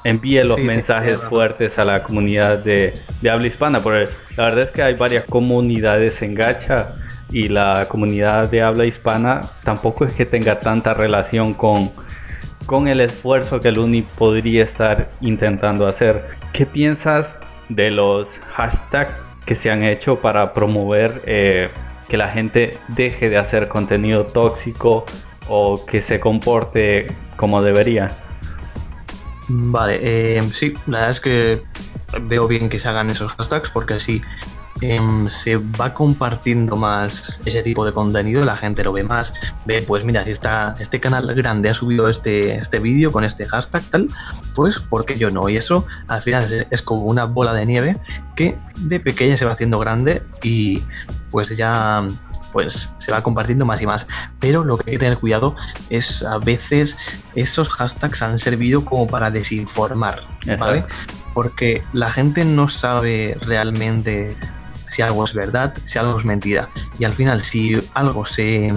envíe 0.05 0.45
los 0.45 0.59
mensajes 0.59 1.17
fuertes 1.17 1.79
a 1.79 1.85
la 1.85 2.03
comunidad 2.03 2.59
de, 2.59 2.93
de 3.21 3.31
habla 3.31 3.47
hispana. 3.47 3.81
Porque 3.81 4.13
la 4.37 4.45
verdad 4.45 4.65
es 4.67 4.71
que 4.71 4.83
hay 4.83 4.95
varias 4.95 5.25
comunidades 5.25 6.23
en 6.23 6.35
Gacha 6.35 6.95
y 7.35 7.49
la 7.49 7.87
comunidad 7.89 8.49
de 8.49 8.63
habla 8.63 8.87
hispana 8.87 9.41
tampoco 9.65 10.05
es 10.05 10.13
que 10.13 10.25
tenga 10.25 10.61
tanta 10.61 10.95
relación 10.95 11.53
con, 11.53 11.91
con 12.65 12.87
el 12.87 13.01
esfuerzo 13.01 13.59
que 13.59 13.69
el 13.69 13.79
Uni 13.81 14.03
podría 14.03 14.63
estar 14.63 15.11
intentando 15.21 15.89
hacer. 15.89 16.29
¿Qué 16.53 16.65
piensas 16.65 17.37
de 17.69 17.91
los 17.91 18.29
hashtags 18.55 19.17
que 19.45 19.57
se 19.57 19.69
han 19.69 19.83
hecho 19.83 20.21
para 20.21 20.55
promover 20.55 21.23
eh, 21.27 21.71
que 22.09 22.17
la 22.17 22.31
gente 22.31 22.79
deje 22.89 23.29
de 23.29 23.37
hacer 23.37 23.67
contenido 23.67 24.27
tóxico 24.27 25.05
o 25.49 25.75
que 25.85 26.03
se 26.03 26.21
comporte 26.21 27.09
como 27.35 27.63
debería? 27.63 28.07
Vale, 29.49 29.99
eh, 30.01 30.43
sí, 30.43 30.73
la 30.87 31.01
verdad 31.01 31.11
es 31.11 31.21
que 31.21 31.63
veo 32.23 32.47
bien 32.47 32.69
que 32.69 32.79
se 32.79 32.87
hagan 32.87 33.11
esos 33.11 33.33
hashtags 33.33 33.71
porque 33.71 33.95
así 33.95 34.23
Em, 34.81 35.31
se 35.31 35.57
va 35.57 35.95
compartiendo 35.95 36.77
más 36.77 37.39
ese 37.45 37.63
tipo 37.63 37.87
de 37.87 37.93
contenido, 37.93 38.43
la 38.43 38.57
gente 38.57 38.83
lo 38.83 38.93
ve 38.93 39.05
más, 39.05 39.33
ve, 39.65 39.83
pues 39.87 40.05
mira, 40.05 40.25
si 40.25 40.33
está, 40.33 40.75
este 40.81 41.01
canal 41.01 41.33
grande 41.35 41.71
ha 41.71 41.75
subido 41.75 42.09
este, 42.09 42.57
este 42.57 42.81
vídeo 42.81 43.13
con 43.13 43.25
este 43.25 43.47
hashtag 43.47 43.85
tal, 43.85 44.09
pues 44.55 44.81
¿por 44.81 45.05
qué 45.05 45.17
yo 45.17 45.31
no? 45.31 45.49
Y 45.49 45.57
eso 45.57 45.87
al 46.09 46.23
final 46.23 46.67
es, 46.71 46.83
como 46.83 47.05
una 47.05 47.25
bola 47.25 47.55
de 47.55 47.67
nieve 47.67 47.99
que 48.35 48.59
de 48.77 48.99
pequeña 48.99 49.37
se 49.37 49.45
va 49.45 49.53
haciendo 49.53 49.79
grande 49.79 50.23
y 50.43 50.83
pues 51.31 51.57
ya 51.57 52.05
pues 52.53 52.95
se 52.99 53.11
va 53.11 53.23
compartiendo 53.23 53.65
más 53.65 53.81
y 53.81 53.87
más. 53.87 54.07
Pero 54.39 54.65
lo 54.65 54.77
que 54.77 54.91
hay 54.91 54.97
que 54.97 55.01
tener 55.01 55.19
cuidado 55.19 55.57
es 55.91 56.23
a 56.23 56.39
veces 56.39 56.97
esos 57.35 57.69
hashtags 57.69 58.23
han 58.23 58.39
servido 58.39 58.85
como 58.85 59.07
para 59.07 59.31
desinformar, 59.31 60.23
¿vale? 60.59 60.85
Porque 61.33 61.83
la 61.93 62.11
gente 62.11 62.45
no 62.45 62.69
sabe 62.69 63.37
realmente 63.41 64.37
si 64.95 65.03
algo 65.03 65.25
es 65.25 65.35
verdad, 65.35 65.75
si 65.85 65.99
algo 65.99 66.17
es 66.19 66.25
mentira. 66.25 66.69
Y 66.99 67.05
al 67.05 67.13
final, 67.13 67.43
si 67.43 67.75
algo 67.95 68.25
se. 68.25 68.73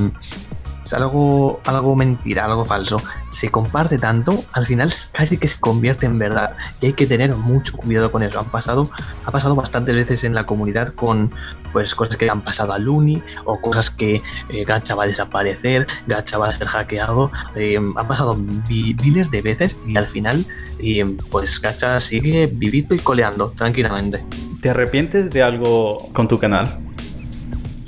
Si 0.88 0.96
algo, 0.96 1.60
algo 1.65 1.96
mentira, 1.96 2.46
algo 2.46 2.63
falso, 2.63 2.98
se 3.29 3.51
comparte 3.51 3.98
tanto, 3.98 4.44
al 4.53 4.65
final 4.65 4.94
casi 5.12 5.38
que 5.38 5.50
se 5.50 5.60
convierte 5.60 6.06
en 6.06 6.17
verdad. 6.17 6.56
Y 6.79 6.88
hay 6.88 6.94
que 6.94 7.06
tener 7.06 7.36
mucho 7.36 7.75
cuidado 7.75 8.10
con 8.10 8.24
eso. 8.24 8.39
Han 8.39 8.46
pasado, 8.46 8.89
ha 9.25 9.32
pasado 9.32 9.53
bastantes 9.53 9.96
veces 9.96 10.24
en 10.24 10.34
la 10.34 10.46
comunidad 10.46 10.94
con 10.94 11.34
pues 11.74 11.94
cosas 11.94 12.15
que 12.15 12.29
han 12.29 12.41
pasado 12.41 12.72
a 12.72 12.79
Luni 12.79 13.22
o 13.44 13.60
cosas 13.60 13.89
que 13.89 14.22
eh, 14.50 14.63
Gacha 14.63 14.96
va 14.96 15.03
a 15.03 15.08
desaparecer, 15.08 15.88
Gacha 16.08 16.38
va 16.38 16.48
a 16.48 16.53
ser 16.53 16.67
hackeado. 16.67 17.32
Eh, 17.56 17.75
han 17.77 18.08
pasado 18.08 18.38
miles 18.38 19.29
de 19.29 19.41
veces 19.41 19.77
y 19.86 19.98
al 19.98 20.08
final 20.08 20.46
eh, 20.79 21.17
pues 21.29 21.60
Gacha 21.60 22.00
sigue 22.00 22.48
vivito 22.48 22.96
y 22.96 23.00
coleando 23.00 23.51
tranquilamente. 23.58 24.24
¿Te 24.62 24.70
arrepientes 24.70 25.29
de 25.29 25.44
algo 25.44 25.98
con 26.13 26.29
tu 26.29 26.39
canal? 26.39 26.87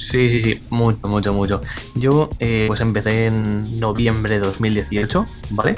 Sí, 0.10 0.30
sí, 0.30 0.44
sí, 0.44 0.63
mucho, 0.72 1.08
mucho, 1.08 1.34
mucho. 1.34 1.62
Yo 1.94 2.32
eh, 2.39 2.66
pues 2.68 2.82
empecé 2.82 3.28
en 3.28 3.75
noviembre 3.78 4.39
de 4.39 4.46
2018, 4.46 5.25
¿vale? 5.51 5.75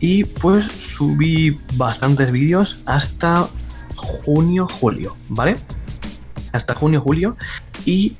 Y 0.00 0.24
pues 0.24 0.64
subí 0.66 1.60
bastantes 1.74 2.32
vídeos 2.32 2.80
hasta 2.86 3.46
junio, 3.94 4.66
julio, 4.68 5.16
¿vale? 5.28 5.56
Hasta 6.52 6.74
junio, 6.74 7.02
julio. 7.02 7.36
Y 7.84 8.16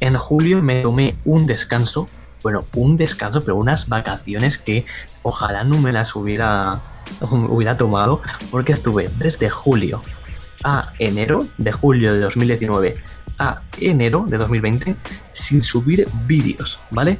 en 0.00 0.18
julio 0.18 0.62
me 0.62 0.82
tomé 0.82 1.14
un 1.24 1.46
descanso. 1.46 2.04
Bueno, 2.42 2.66
un 2.74 2.98
descanso, 2.98 3.40
pero 3.40 3.56
unas 3.56 3.88
vacaciones 3.88 4.58
que 4.58 4.84
ojalá 5.22 5.64
no 5.64 5.78
me 5.78 5.92
las 5.92 6.14
hubiera, 6.14 6.80
hubiera 7.30 7.74
tomado. 7.78 8.20
Porque 8.50 8.72
estuve 8.72 9.08
desde 9.16 9.48
julio 9.48 10.02
a 10.62 10.92
enero 10.98 11.38
de 11.56 11.72
julio 11.72 12.12
de 12.12 12.20
2019 12.20 12.96
a 13.40 13.62
enero 13.80 14.26
de 14.28 14.38
2020 14.38 14.94
sin 15.32 15.62
subir 15.62 16.06
vídeos, 16.26 16.78
¿vale? 16.90 17.18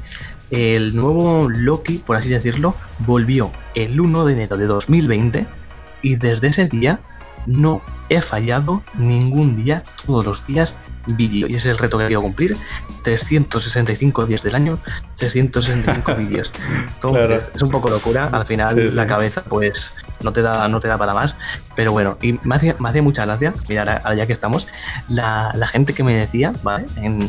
El 0.51 0.95
nuevo 0.95 1.49
Loki, 1.49 1.97
por 1.97 2.15
así 2.15 2.29
decirlo, 2.29 2.75
volvió 2.99 3.51
el 3.73 3.99
1 3.99 4.25
de 4.25 4.33
enero 4.33 4.57
de 4.57 4.67
2020 4.67 5.47
y 6.01 6.15
desde 6.15 6.47
ese 6.47 6.67
día 6.67 7.01
no 7.45 7.81
he 8.09 8.21
fallado 8.21 8.83
ningún 8.93 9.55
día, 9.55 9.83
todos 10.05 10.25
los 10.25 10.45
días 10.45 10.77
vídeo. 11.07 11.47
Y 11.47 11.55
ese 11.55 11.69
es 11.69 11.73
el 11.73 11.77
reto 11.79 11.97
que 11.97 12.05
quiero 12.05 12.21
cumplir. 12.21 12.55
365 13.03 14.25
días 14.25 14.43
del 14.43 14.55
año, 14.55 14.77
365 15.17 16.15
vídeos. 16.19 16.51
Entonces, 16.93 17.49
es 17.53 17.61
un 17.61 17.71
poco 17.71 17.89
locura. 17.89 18.29
Al 18.31 18.45
final, 18.45 18.95
la 18.95 19.07
cabeza, 19.07 19.43
pues, 19.43 19.95
no 20.23 20.33
te 20.33 20.41
da, 20.41 20.67
no 20.67 20.79
te 20.79 20.87
da 20.87 20.97
para 20.97 21.13
más. 21.13 21.35
Pero 21.75 21.91
bueno, 21.91 22.17
y 22.21 22.33
me 22.43 22.55
hace, 22.55 22.73
me 22.79 22.89
hace 22.89 23.01
mucha 23.01 23.25
gracia, 23.25 23.53
mira, 23.67 24.01
ahora 24.03 24.15
ya 24.15 24.27
que 24.27 24.33
estamos, 24.33 24.67
la, 25.07 25.53
gente 25.67 25.93
que 25.93 26.03
me 26.03 26.15
decía, 26.15 26.53
¿vale? 26.63 26.85
En, 26.97 27.19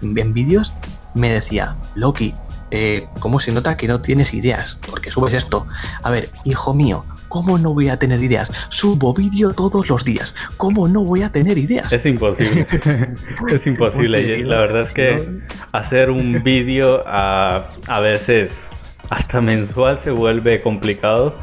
en 0.00 0.32
vídeos, 0.32 0.72
me 1.14 1.32
decía, 1.32 1.76
Loki, 1.94 2.34
eh, 2.70 3.08
¿cómo 3.18 3.40
se 3.40 3.52
nota 3.52 3.76
que 3.76 3.88
no 3.88 4.00
tienes 4.00 4.32
ideas? 4.32 4.78
Porque 4.88 5.10
subes 5.10 5.34
esto. 5.34 5.66
A 6.02 6.10
ver, 6.10 6.28
hijo 6.44 6.72
mío, 6.72 7.04
¿cómo 7.28 7.58
no 7.58 7.74
voy 7.74 7.88
a 7.88 7.98
tener 7.98 8.22
ideas? 8.22 8.50
Subo 8.68 9.12
vídeo 9.12 9.52
todos 9.52 9.88
los 9.88 10.04
días. 10.04 10.34
¿Cómo 10.56 10.86
no 10.86 11.04
voy 11.04 11.22
a 11.22 11.32
tener 11.32 11.58
ideas? 11.58 11.92
Es 11.92 12.06
imposible. 12.06 12.66
es 13.48 13.66
imposible. 13.66 14.44
La 14.44 14.60
verdad 14.60 14.82
es 14.82 14.92
que 14.92 15.40
hacer 15.72 16.10
un 16.10 16.42
vídeo 16.44 17.02
a, 17.06 17.64
a 17.88 18.00
veces 18.00 18.54
hasta 19.08 19.40
mensual 19.40 19.98
se 20.02 20.12
vuelve 20.12 20.62
complicado 20.62 21.34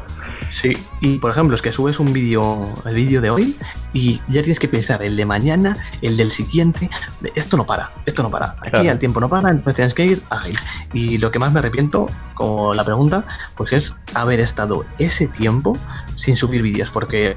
Sí, 0.50 0.72
y 1.00 1.18
por 1.18 1.30
ejemplo, 1.30 1.54
es 1.54 1.62
que 1.62 1.72
subes 1.72 2.00
un 2.00 2.12
vídeo, 2.12 2.72
el 2.84 2.94
vídeo 2.94 3.20
de 3.20 3.30
hoy, 3.30 3.56
y 3.92 4.20
ya 4.28 4.42
tienes 4.42 4.58
que 4.58 4.68
pensar 4.68 5.02
el 5.02 5.16
de 5.16 5.24
mañana, 5.24 5.76
el 6.02 6.16
del 6.16 6.30
siguiente. 6.32 6.90
Esto 7.34 7.56
no 7.56 7.66
para, 7.66 7.92
esto 8.06 8.22
no 8.22 8.30
para. 8.30 8.56
Aquí 8.60 8.86
el 8.86 8.98
tiempo 8.98 9.20
no 9.20 9.28
para, 9.28 9.50
entonces 9.50 9.74
tienes 9.74 9.94
que 9.94 10.04
ir 10.04 10.22
ágil. 10.30 10.58
Y 10.92 11.18
lo 11.18 11.30
que 11.30 11.38
más 11.38 11.52
me 11.52 11.60
arrepiento, 11.60 12.06
como 12.34 12.74
la 12.74 12.84
pregunta, 12.84 13.24
pues 13.56 13.72
es 13.72 13.96
haber 14.14 14.40
estado 14.40 14.84
ese 14.98 15.26
tiempo 15.26 15.74
sin 16.14 16.36
subir 16.36 16.62
vídeos, 16.62 16.90
porque 16.90 17.36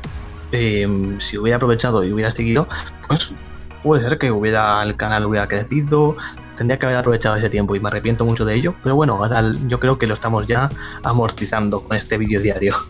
em, 0.51 1.19
si 1.19 1.37
hubiera 1.37 1.57
aprovechado 1.57 2.03
y 2.03 2.11
hubiera 2.11 2.31
seguido, 2.31 2.67
pues 3.07 3.31
puede 3.83 4.07
ser 4.07 4.17
que 4.17 4.31
hubiera 4.31 4.81
el 4.83 4.95
canal 4.95 5.25
hubiera 5.25 5.47
crecido, 5.47 6.15
tendría 6.55 6.77
que 6.77 6.85
haber 6.85 6.99
aprovechado 6.99 7.35
ese 7.37 7.49
tiempo 7.49 7.75
y 7.75 7.79
me 7.79 7.87
arrepiento 7.89 8.25
mucho 8.25 8.45
de 8.45 8.55
ello, 8.55 8.75
pero 8.83 8.95
bueno, 8.95 9.19
yo 9.67 9.79
creo 9.79 9.97
que 9.97 10.07
lo 10.07 10.13
estamos 10.13 10.47
ya 10.47 10.69
amortizando 11.03 11.81
con 11.81 11.97
este 11.97 12.17
vídeo 12.17 12.41
diario. 12.41 12.75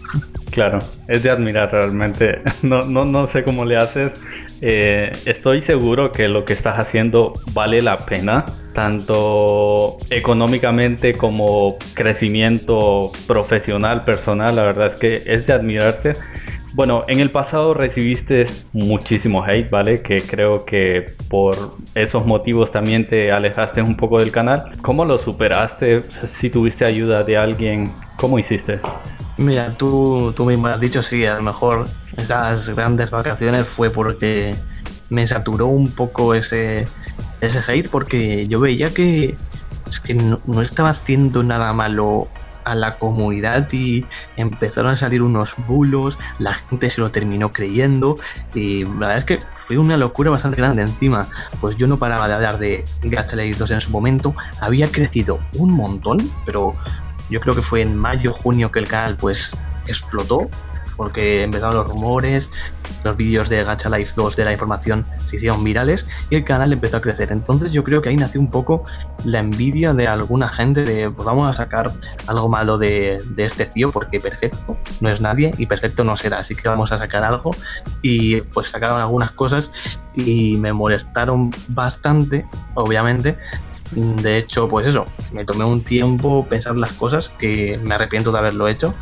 Claro, 0.52 0.80
es 1.08 1.24
de 1.24 1.30
admirar 1.30 1.72
realmente. 1.72 2.42
No, 2.62 2.82
no, 2.82 3.06
no 3.06 3.26
sé 3.28 3.46
cómo 3.46 3.64
le 3.64 3.78
haces. 3.78 4.22
Eh, 4.60 5.10
estoy 5.26 5.62
seguro 5.62 6.12
que 6.12 6.28
lo 6.28 6.44
que 6.44 6.52
estás 6.52 6.78
haciendo 6.78 7.34
vale 7.54 7.82
la 7.82 8.00
pena, 8.00 8.44
tanto 8.74 9.98
económicamente 10.10 11.14
como 11.14 11.78
crecimiento 11.94 13.14
profesional, 13.28 14.04
personal. 14.04 14.56
La 14.58 14.64
verdad 14.64 14.88
es 14.88 14.96
que 14.98 15.24
es 15.26 15.48
de 15.48 15.54
admirarte. 15.54 16.14
Bueno, 16.74 17.04
en 17.08 17.20
el 17.20 17.30
pasado 17.30 17.74
recibiste 17.74 18.46
muchísimo 18.72 19.44
hate, 19.44 19.70
¿vale? 19.70 20.02
Que 20.02 20.18
creo 20.18 20.64
que 20.64 21.14
por 21.30 21.56
esos 21.96 22.26
motivos 22.26 22.72
también 22.72 23.06
te 23.06 23.30
alejaste 23.32 23.82
un 23.82 23.98
poco 23.98 24.20
del 24.20 24.32
canal. 24.32 24.72
¿Cómo 24.82 25.04
lo 25.04 25.20
superaste? 25.20 26.06
Si 26.30 26.50
tuviste 26.50 26.86
ayuda 26.86 27.24
de 27.24 27.36
alguien, 27.36 27.92
¿cómo 28.16 28.40
hiciste? 28.40 28.80
Mira, 29.38 29.70
tú, 29.72 30.32
tú 30.34 30.46
mismo 30.46 30.68
has 30.68 30.80
dicho, 30.80 31.04
sí, 31.04 31.26
a 31.26 31.36
lo 31.36 31.42
mejor 31.42 31.86
esas 32.16 32.70
grandes 32.70 33.12
vacaciones 33.12 33.68
fue 33.68 33.90
porque 33.90 34.56
me 35.10 35.28
saturó 35.28 35.68
un 35.68 35.92
poco 35.92 36.36
ese, 36.36 36.86
ese 37.42 37.60
hate 37.68 37.90
porque 37.90 38.48
yo 38.48 38.62
veía 38.62 38.94
que, 38.94 39.36
es 39.90 40.00
que 40.00 40.14
no 40.14 40.62
estaba 40.62 40.92
haciendo 40.92 41.44
nada 41.44 41.74
malo 41.74 42.30
a 42.64 42.76
la 42.76 42.98
comunidad 42.98 43.68
y 43.72 44.06
empezaron 44.38 44.92
a 44.92 44.98
salir 44.98 45.22
unos 45.22 45.56
bulos, 45.68 46.18
la 46.40 46.54
gente 46.54 46.90
se 46.90 47.02
lo 47.02 47.12
terminó 47.12 47.54
creyendo 47.54 48.18
y 48.54 48.84
la 48.84 49.08
verdad 49.08 49.18
es 49.18 49.26
que 49.26 49.40
fue 49.56 49.78
una 49.78 49.98
locura 49.98 50.32
bastante 50.32 50.58
grande. 50.58 50.82
Encima, 50.82 51.28
pues 51.60 51.78
yo 51.78 51.88
no 51.88 51.98
paraba 51.98 52.28
de 52.28 52.34
hablar 52.34 52.58
de 52.58 52.84
Gacha 53.04 53.36
2 53.36 53.72
en 53.72 53.82
su 53.82 53.92
momento, 53.92 54.36
había 54.60 54.88
crecido 54.88 55.40
un 55.58 55.72
montón, 55.72 56.18
pero 56.46 56.74
yo 57.30 57.40
creo 57.40 57.56
que 57.56 57.62
fue 57.62 57.82
en 57.82 57.98
mayo, 57.98 58.34
junio 58.34 58.72
que 58.72 58.80
el 58.80 58.88
canal 58.88 59.18
pues 59.18 59.56
explotó, 59.88 60.50
porque 60.96 61.44
empezaron 61.44 61.76
los 61.76 61.88
rumores, 61.88 62.50
los 63.04 63.18
vídeos 63.18 63.50
de 63.50 63.64
Gacha 63.64 63.90
Life 63.90 64.14
2 64.16 64.36
de 64.36 64.46
la 64.46 64.52
información 64.52 65.06
se 65.26 65.38
hicieron 65.38 65.64
virales 65.64 66.06
y 66.30 66.36
el 66.36 66.44
canal 66.44 66.74
empezó 66.74 66.98
a 66.98 67.02
crecer. 67.02 67.32
Entonces 67.32 67.74
yo 67.74 67.84
creo 67.84 68.02
que 68.02 68.10
ahí 68.10 68.18
nació 68.18 68.42
un 68.42 68.52
poco 68.52 68.84
la 69.24 69.40
envidia 69.40 69.94
de 69.94 70.08
alguna 70.08 70.50
gente 70.50 70.84
de 70.84 71.10
pues 71.10 71.26
vamos 71.26 71.50
a 71.50 71.54
sacar 71.54 71.92
algo 72.28 72.50
malo 72.50 72.78
de, 72.78 73.22
de 73.36 73.46
este 73.46 73.66
tío 73.66 73.92
porque 73.92 74.20
perfecto 74.20 74.78
no 75.00 75.10
es 75.10 75.22
nadie 75.22 75.52
y 75.58 75.66
perfecto 75.66 76.04
no 76.04 76.18
será, 76.18 76.40
así 76.40 76.56
que 76.56 76.68
vamos 76.68 76.92
a 76.92 76.98
sacar 76.98 77.24
algo 77.24 77.52
y 78.02 78.42
pues 78.42 78.70
sacaron 78.70 79.00
algunas 79.00 79.32
cosas 79.32 79.72
y 80.16 80.58
me 80.58 80.74
molestaron 80.74 81.52
bastante, 81.70 82.46
obviamente, 82.74 83.38
de 83.92 84.38
hecho, 84.38 84.70
pues 84.70 84.88
eso, 84.88 85.06
me 85.34 85.44
tomé 85.44 85.66
un 85.66 85.84
tiempo 85.84 86.46
pensar 86.48 86.76
las 86.78 86.94
cosas 86.94 87.30
que 87.30 87.80
me 87.84 87.96
arrepiento 87.96 88.32
de 88.32 88.40
haberlo 88.40 88.68
hecho. 88.68 88.94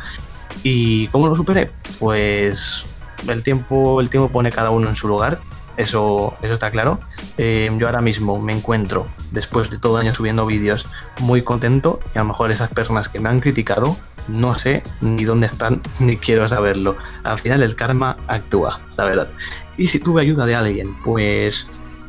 ¿Y 0.62 1.08
cómo 1.08 1.28
lo 1.28 1.36
superé? 1.36 1.70
Pues 1.98 2.84
el 3.28 3.42
tiempo, 3.42 4.00
el 4.00 4.10
tiempo 4.10 4.30
pone 4.30 4.50
cada 4.50 4.70
uno 4.70 4.88
en 4.88 4.96
su 4.96 5.08
lugar. 5.08 5.38
Eso, 5.76 6.36
eso 6.42 6.52
está 6.52 6.70
claro. 6.70 7.00
Eh, 7.38 7.70
yo 7.78 7.86
ahora 7.86 8.02
mismo 8.02 8.38
me 8.38 8.52
encuentro, 8.52 9.06
después 9.30 9.70
de 9.70 9.78
todo 9.78 9.98
el 9.98 10.06
año 10.06 10.14
subiendo 10.14 10.44
vídeos, 10.44 10.86
muy 11.20 11.42
contento. 11.42 12.00
Y 12.14 12.18
a 12.18 12.22
lo 12.22 12.28
mejor 12.28 12.50
esas 12.50 12.70
personas 12.70 13.08
que 13.08 13.18
me 13.18 13.28
han 13.28 13.40
criticado, 13.40 13.96
no 14.28 14.54
sé 14.54 14.82
ni 15.00 15.24
dónde 15.24 15.46
están, 15.46 15.80
ni 15.98 16.16
quiero 16.16 16.48
saberlo. 16.48 16.96
Al 17.22 17.38
final 17.38 17.62
el 17.62 17.76
karma 17.76 18.16
actúa, 18.26 18.80
la 18.96 19.04
verdad. 19.04 19.28
Y 19.76 19.86
si 19.86 20.00
tuve 20.00 20.22
ayuda 20.22 20.44
de 20.44 20.54
alguien, 20.54 20.96
pues 21.02 21.66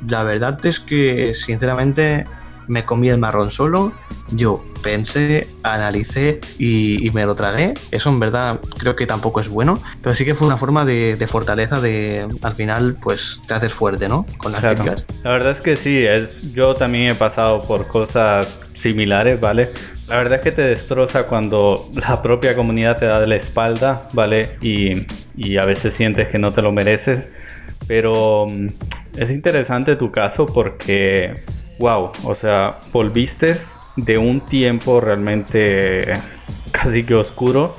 la 0.07 0.23
verdad 0.23 0.59
es 0.65 0.79
que 0.79 1.33
sinceramente 1.35 2.25
me 2.67 2.85
comí 2.85 3.09
el 3.09 3.17
marrón 3.17 3.51
solo, 3.51 3.93
yo 4.31 4.63
pensé, 4.81 5.47
analicé 5.63 6.39
y, 6.57 7.09
me 7.13 7.25
lo 7.25 7.35
tragué. 7.35 7.73
Eso 7.91 8.09
en 8.09 8.19
verdad 8.19 8.59
creo 8.77 8.95
que 8.95 9.05
tampoco 9.05 9.39
es 9.39 9.49
bueno, 9.49 9.81
pero 10.01 10.15
sí 10.15 10.25
que 10.25 10.35
fue 10.35 10.47
una 10.47 10.57
forma 10.57 10.85
de, 10.85 11.27
fortaleza 11.27 11.79
de 11.79 12.27
al 12.41 12.53
final 12.55 12.97
pues 13.01 13.39
te 13.47 13.53
haces 13.53 13.73
fuerte, 13.73 14.07
¿no? 14.07 14.25
Con 14.37 14.51
las 14.51 14.61
críticas. 14.61 15.05
La 15.23 15.31
verdad 15.31 15.51
es 15.51 15.61
que 15.61 15.75
sí, 15.75 16.03
es, 16.03 16.53
yo 16.53 16.75
también 16.75 17.11
he 17.11 17.15
pasado 17.15 17.63
por 17.63 17.87
cosas 17.87 18.59
similares, 18.73 19.39
¿vale? 19.39 19.69
La 20.07 20.17
verdad 20.17 20.39
es 20.39 20.41
que 20.41 20.51
te 20.51 20.63
destroza 20.63 21.27
cuando 21.27 21.89
la 21.93 22.21
propia 22.21 22.55
comunidad 22.55 22.97
te 22.97 23.05
da 23.05 23.19
de 23.19 23.27
la 23.27 23.35
espalda, 23.35 24.07
¿vale? 24.13 24.57
Y, 24.61 25.05
y 25.35 25.57
a 25.57 25.65
veces 25.65 25.93
sientes 25.93 26.27
que 26.27 26.37
no 26.37 26.51
te 26.51 26.61
lo 26.61 26.71
mereces. 26.71 27.23
Pero 27.87 28.45
mm, 28.49 28.67
es 29.17 29.29
interesante 29.29 29.95
tu 29.95 30.11
caso 30.11 30.45
porque 30.45 31.35
wow, 31.81 32.11
o 32.23 32.35
sea, 32.35 32.77
volviste 32.93 33.57
de 33.95 34.17
un 34.17 34.41
tiempo 34.41 35.01
realmente 35.01 36.13
casi 36.71 37.03
que 37.03 37.15
oscuro 37.15 37.75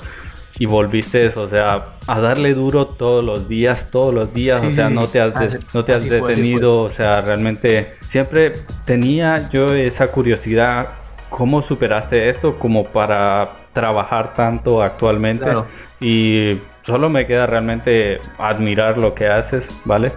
y 0.59 0.67
volviste, 0.67 1.29
o 1.29 1.49
sea, 1.49 1.95
a 2.07 2.21
darle 2.21 2.53
duro 2.53 2.89
todos 2.89 3.25
los 3.25 3.49
días, 3.49 3.91
todos 3.91 4.13
los 4.13 4.35
días, 4.35 4.63
o 4.63 4.71
sea, 4.71 4.91
no 4.91 5.07
te 5.07 5.21
has, 5.21 5.33
no 5.75 5.85
te 5.85 5.95
has 5.95 6.09
detenido, 6.09 6.83
o 6.83 6.91
sea, 6.91 7.21
realmente 7.23 7.95
siempre 8.01 8.53
tenía 8.85 9.49
yo 9.51 9.67
esa 9.67 10.09
curiosidad, 10.09 10.89
¿cómo 11.31 11.63
superaste 11.63 12.29
esto 12.29 12.59
como 12.59 12.85
para 12.85 13.53
trabajar 13.73 14.35
tanto 14.35 14.83
actualmente? 14.83 15.47
Y 16.01 16.61
solo 16.83 17.09
me 17.09 17.27
queda 17.27 17.47
realmente 17.47 18.21
admirar 18.37 18.99
lo 18.99 19.15
que 19.15 19.29
haces, 19.29 19.65
¿vale? 19.85 20.13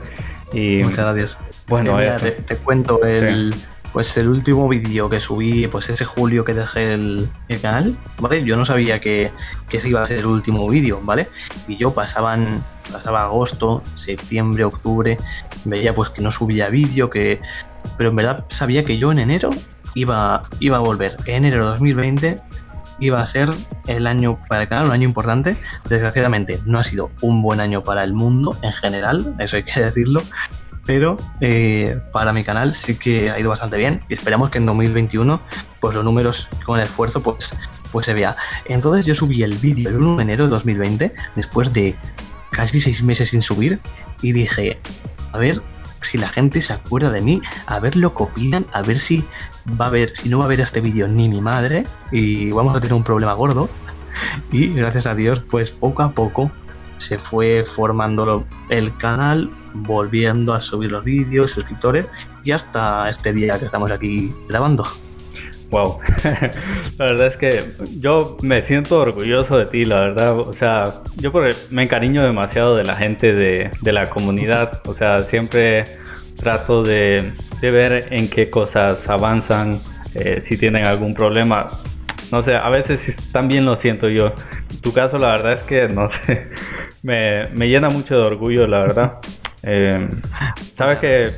Y, 0.52 0.84
Muchas 0.84 0.98
gracias. 0.98 1.40
Bueno, 1.68 1.98
te, 2.46 2.58
cuento 2.58 3.04
el 3.04 3.54
pues 3.96 4.18
el 4.18 4.28
último 4.28 4.68
vídeo 4.68 5.10
que 5.10 5.22
subí, 5.22 5.68
pues 5.68 5.88
ese 5.88 6.04
julio 6.04 6.44
que 6.44 6.54
dejé 6.54 6.96
el, 6.96 7.30
canal, 7.62 7.96
¿vale? 8.20 8.44
Yo 8.44 8.58
no 8.58 8.66
sabía 8.66 9.00
que, 9.00 9.32
que, 9.70 9.78
ese 9.78 9.88
iba 9.88 10.04
a 10.04 10.06
ser 10.06 10.18
el 10.18 10.26
último 10.26 10.68
vídeo, 10.68 11.00
¿vale? 11.02 11.30
Y 11.70 11.78
yo 11.78 11.94
pasaban, 11.94 12.62
pasaba 12.92 13.24
agosto, 13.24 13.82
septiembre, 13.96 14.66
octubre, 14.66 15.16
veía 15.64 15.96
pues 15.96 16.10
que 16.10 16.22
no 16.22 16.30
subía 16.30 16.68
vídeo, 16.68 17.10
que... 17.10 17.40
Pero 17.98 18.10
en 18.10 18.18
verdad 18.18 18.44
sabía 18.50 18.84
que 18.84 18.98
yo 18.98 19.14
en 19.14 19.20
enero 19.20 19.50
iba, 19.94 20.44
iba 20.60 20.76
a 20.76 20.82
volver. 20.82 21.16
En 21.26 21.46
enero 21.46 21.64
de 21.64 21.72
2020 21.72 22.42
iba 23.00 23.22
a 23.22 23.28
ser 23.28 23.48
el 23.88 24.08
año 24.08 24.38
para 24.50 24.64
el 24.64 24.68
canal, 24.68 24.88
un 24.88 24.92
año 24.92 25.08
importante. 25.08 25.56
Desgraciadamente 25.88 26.60
no 26.66 26.80
ha 26.80 26.84
sido 26.84 27.12
un 27.22 27.42
buen 27.42 27.62
año 27.62 27.82
para 27.82 28.04
el 28.04 28.12
mundo 28.14 28.58
en 28.62 28.74
general, 28.74 29.38
eso 29.40 29.56
hay 29.56 29.64
que 29.64 29.80
decirlo 29.80 30.20
pero 30.86 31.18
eh, 31.42 32.00
para 32.12 32.34
mi 32.34 32.44
canal 32.44 32.76
sí 32.76 32.98
que 32.98 33.30
ha 33.30 33.40
ido 33.40 33.50
bastante 33.50 33.78
bien 33.78 34.04
y 34.08 34.14
esperamos 34.14 34.50
que 34.50 34.60
en 34.60 34.66
2021 34.66 35.42
pues 35.80 35.96
los 35.96 36.04
números 36.06 36.48
con 36.66 36.80
el 36.80 36.86
esfuerzo 36.86 37.22
pues, 37.22 37.56
pues 37.92 38.06
se 38.06 38.14
vea. 38.14 38.36
Entonces 38.66 39.06
yo 39.06 39.16
subí 39.16 39.44
el 39.44 39.58
vídeo 39.58 39.90
el 39.90 39.98
1 39.98 40.18
de 40.18 40.24
enero 40.24 40.46
de 40.46 40.52
2020 40.52 41.14
después 41.36 41.74
de 41.74 41.96
casi 42.52 42.80
seis 42.80 43.04
meses 43.04 43.30
sin 43.30 43.42
subir 43.42 43.80
y 44.22 44.32
dije, 44.32 44.80
a 45.34 45.38
ver 45.38 45.62
si 46.02 46.18
la 46.18 46.30
gente 46.30 46.62
se 46.62 46.74
acuerda 46.74 47.10
de 47.10 47.22
mí, 47.22 47.42
a 47.66 47.80
ver 47.80 47.96
lo 47.96 48.14
copian, 48.14 48.66
a 48.72 48.82
ver 48.82 49.00
si 49.00 49.24
va 49.80 49.88
a 49.88 49.90
ver, 49.90 50.14
si 50.16 50.30
no 50.30 50.40
va 50.40 50.46
a 50.46 50.48
ver 50.48 50.62
este 50.62 50.80
vídeo 50.80 51.08
ni 51.08 51.28
mi 51.28 51.42
madre 51.42 51.84
y 52.12 52.52
vamos 52.52 52.76
a 52.76 52.80
tener 52.80 52.94
un 52.94 53.04
problema 53.04 53.34
gordo. 53.34 53.70
Y 54.52 54.70
gracias 54.70 55.08
a 55.08 55.16
Dios, 55.16 55.44
pues 55.50 55.72
poco 55.72 56.04
a 56.04 56.12
poco 56.12 56.52
se 56.98 57.20
fue 57.20 57.64
formando 57.66 58.46
el 58.70 58.96
canal, 58.98 59.50
volviendo 59.84 60.54
a 60.54 60.62
subir 60.62 60.92
los 60.92 61.04
vídeos, 61.04 61.52
suscriptores 61.52 62.08
y 62.44 62.52
hasta 62.52 63.10
este 63.10 63.34
día 63.34 63.60
que 63.60 63.66
estamos 63.66 63.92
aquí 63.92 64.34
grabando. 64.48 64.86
Wow, 65.72 66.00
la 66.98 67.06
verdad 67.06 67.28
es 67.28 67.38
que 67.38 67.74
yo 68.00 68.38
me 68.42 68.62
siento 68.62 69.00
orgulloso 69.00 69.58
de 69.58 69.66
ti, 69.66 69.86
la 69.86 70.02
verdad. 70.02 70.40
O 70.40 70.54
sea, 70.54 70.84
yo 71.18 71.32
me 71.72 71.84
encariño 71.84 72.24
demasiado 72.24 72.76
de 72.76 72.84
la 72.84 72.96
gente 72.96 73.34
de, 73.34 73.72
la 73.92 74.10
comunidad. 74.10 74.82
O 74.86 74.94
sea, 74.94 75.20
siempre 75.20 75.84
trato 76.38 76.84
de, 76.84 77.34
ver 77.62 78.08
en 78.12 78.30
qué 78.30 78.50
cosas 78.50 79.10
avanzan, 79.10 79.82
eh, 80.14 80.42
si 80.46 80.56
tienen 80.56 80.86
algún 80.86 81.14
problema. 81.14 81.72
No 82.32 82.44
sé, 82.44 82.56
a 82.56 82.70
veces 82.70 83.16
también 83.32 83.66
lo 83.66 83.76
siento 83.76 84.08
yo. 84.08 84.34
Tu 84.82 84.94
caso, 84.94 85.18
la 85.18 85.32
verdad 85.32 85.54
es 85.54 85.64
que, 85.64 85.88
no 85.88 86.10
sé, 86.26 86.50
me, 87.02 87.48
me 87.48 87.68
llena 87.68 87.90
mucho 87.90 88.16
de 88.16 88.22
orgullo, 88.22 88.68
la 88.68 88.80
verdad. 88.80 89.20
Eh, 89.66 90.10
Sabes 90.78 91.00
que 91.00 91.30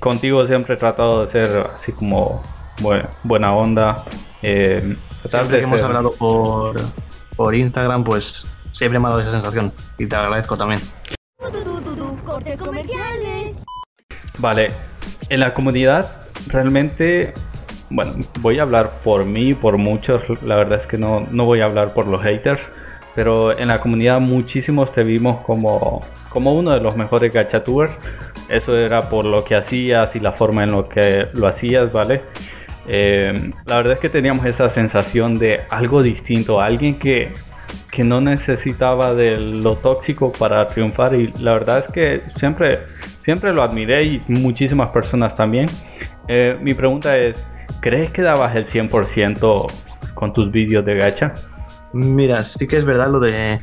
contigo 0.00 0.44
siempre 0.44 0.74
he 0.74 0.76
tratado 0.76 1.24
de 1.24 1.32
ser 1.32 1.66
así 1.74 1.92
como 1.92 2.42
buena 3.22 3.54
onda. 3.54 4.04
Eh, 4.42 4.96
siempre 5.28 5.58
que 5.58 5.64
hemos 5.64 5.82
hablado 5.82 6.10
por, 6.10 6.76
por 7.36 7.54
Instagram, 7.54 8.04
pues 8.04 8.44
siempre 8.72 8.98
me 8.98 9.06
ha 9.06 9.10
dado 9.10 9.22
esa 9.22 9.32
sensación 9.32 9.72
y 9.98 10.06
te 10.06 10.16
agradezco 10.16 10.56
también. 10.56 10.80
Vale, 14.38 14.68
en 15.28 15.40
la 15.40 15.54
comunidad 15.54 16.26
realmente, 16.48 17.32
bueno, 17.88 18.12
voy 18.40 18.58
a 18.58 18.62
hablar 18.62 19.00
por 19.02 19.24
mí, 19.24 19.54
por 19.54 19.78
muchos, 19.78 20.22
la 20.42 20.56
verdad 20.56 20.80
es 20.80 20.86
que 20.86 20.98
no, 20.98 21.20
no 21.30 21.44
voy 21.44 21.60
a 21.60 21.64
hablar 21.64 21.94
por 21.94 22.06
los 22.06 22.22
haters 22.22 22.60
pero 23.16 23.58
en 23.58 23.68
la 23.68 23.80
comunidad 23.80 24.20
muchísimos 24.20 24.92
te 24.92 25.02
vimos 25.02 25.42
como, 25.44 26.02
como 26.28 26.54
uno 26.54 26.72
de 26.72 26.80
los 26.80 26.96
mejores 26.96 27.32
gachatubers. 27.32 27.96
Eso 28.50 28.78
era 28.78 29.00
por 29.00 29.24
lo 29.24 29.42
que 29.42 29.56
hacías 29.56 30.14
y 30.14 30.20
la 30.20 30.32
forma 30.32 30.62
en 30.64 30.72
lo 30.72 30.86
que 30.86 31.26
lo 31.32 31.48
hacías, 31.48 31.90
¿vale? 31.90 32.22
Eh, 32.86 33.52
la 33.64 33.76
verdad 33.78 33.94
es 33.94 33.98
que 34.00 34.10
teníamos 34.10 34.44
esa 34.44 34.68
sensación 34.68 35.34
de 35.34 35.62
algo 35.70 36.02
distinto, 36.02 36.60
alguien 36.60 36.98
que, 36.98 37.32
que 37.90 38.04
no 38.04 38.20
necesitaba 38.20 39.14
de 39.14 39.36
lo 39.38 39.76
tóxico 39.76 40.30
para 40.30 40.66
triunfar 40.66 41.14
y 41.14 41.32
la 41.40 41.54
verdad 41.54 41.78
es 41.78 41.92
que 41.92 42.22
siempre, 42.36 42.80
siempre 43.24 43.54
lo 43.54 43.62
admiré 43.62 44.04
y 44.04 44.22
muchísimas 44.28 44.90
personas 44.90 45.34
también. 45.34 45.66
Eh, 46.28 46.54
mi 46.60 46.74
pregunta 46.74 47.16
es, 47.16 47.50
¿crees 47.80 48.12
que 48.12 48.20
dabas 48.20 48.54
el 48.54 48.66
100% 48.66 49.66
con 50.14 50.34
tus 50.34 50.50
vídeos 50.50 50.84
de 50.84 50.96
gacha? 50.96 51.32
Mira, 51.92 52.42
sí 52.42 52.66
que 52.66 52.78
es 52.78 52.84
verdad 52.84 53.10
lo 53.10 53.20
de 53.20 53.60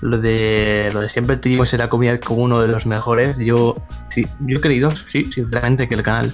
lo 0.00 0.18
de 0.18 0.90
lo 0.92 1.00
de 1.00 1.08
siempre 1.08 1.36
te 1.36 1.48
digo 1.48 1.64
la 1.72 1.88
comida 1.88 2.18
como 2.20 2.42
uno 2.42 2.60
de 2.60 2.68
los 2.68 2.86
mejores. 2.86 3.38
Yo 3.38 3.76
sí, 4.10 4.26
yo 4.40 4.58
he 4.58 4.60
creído, 4.60 4.90
sí, 4.90 5.24
sinceramente, 5.24 5.88
que 5.88 5.94
el 5.94 6.02
canal 6.02 6.32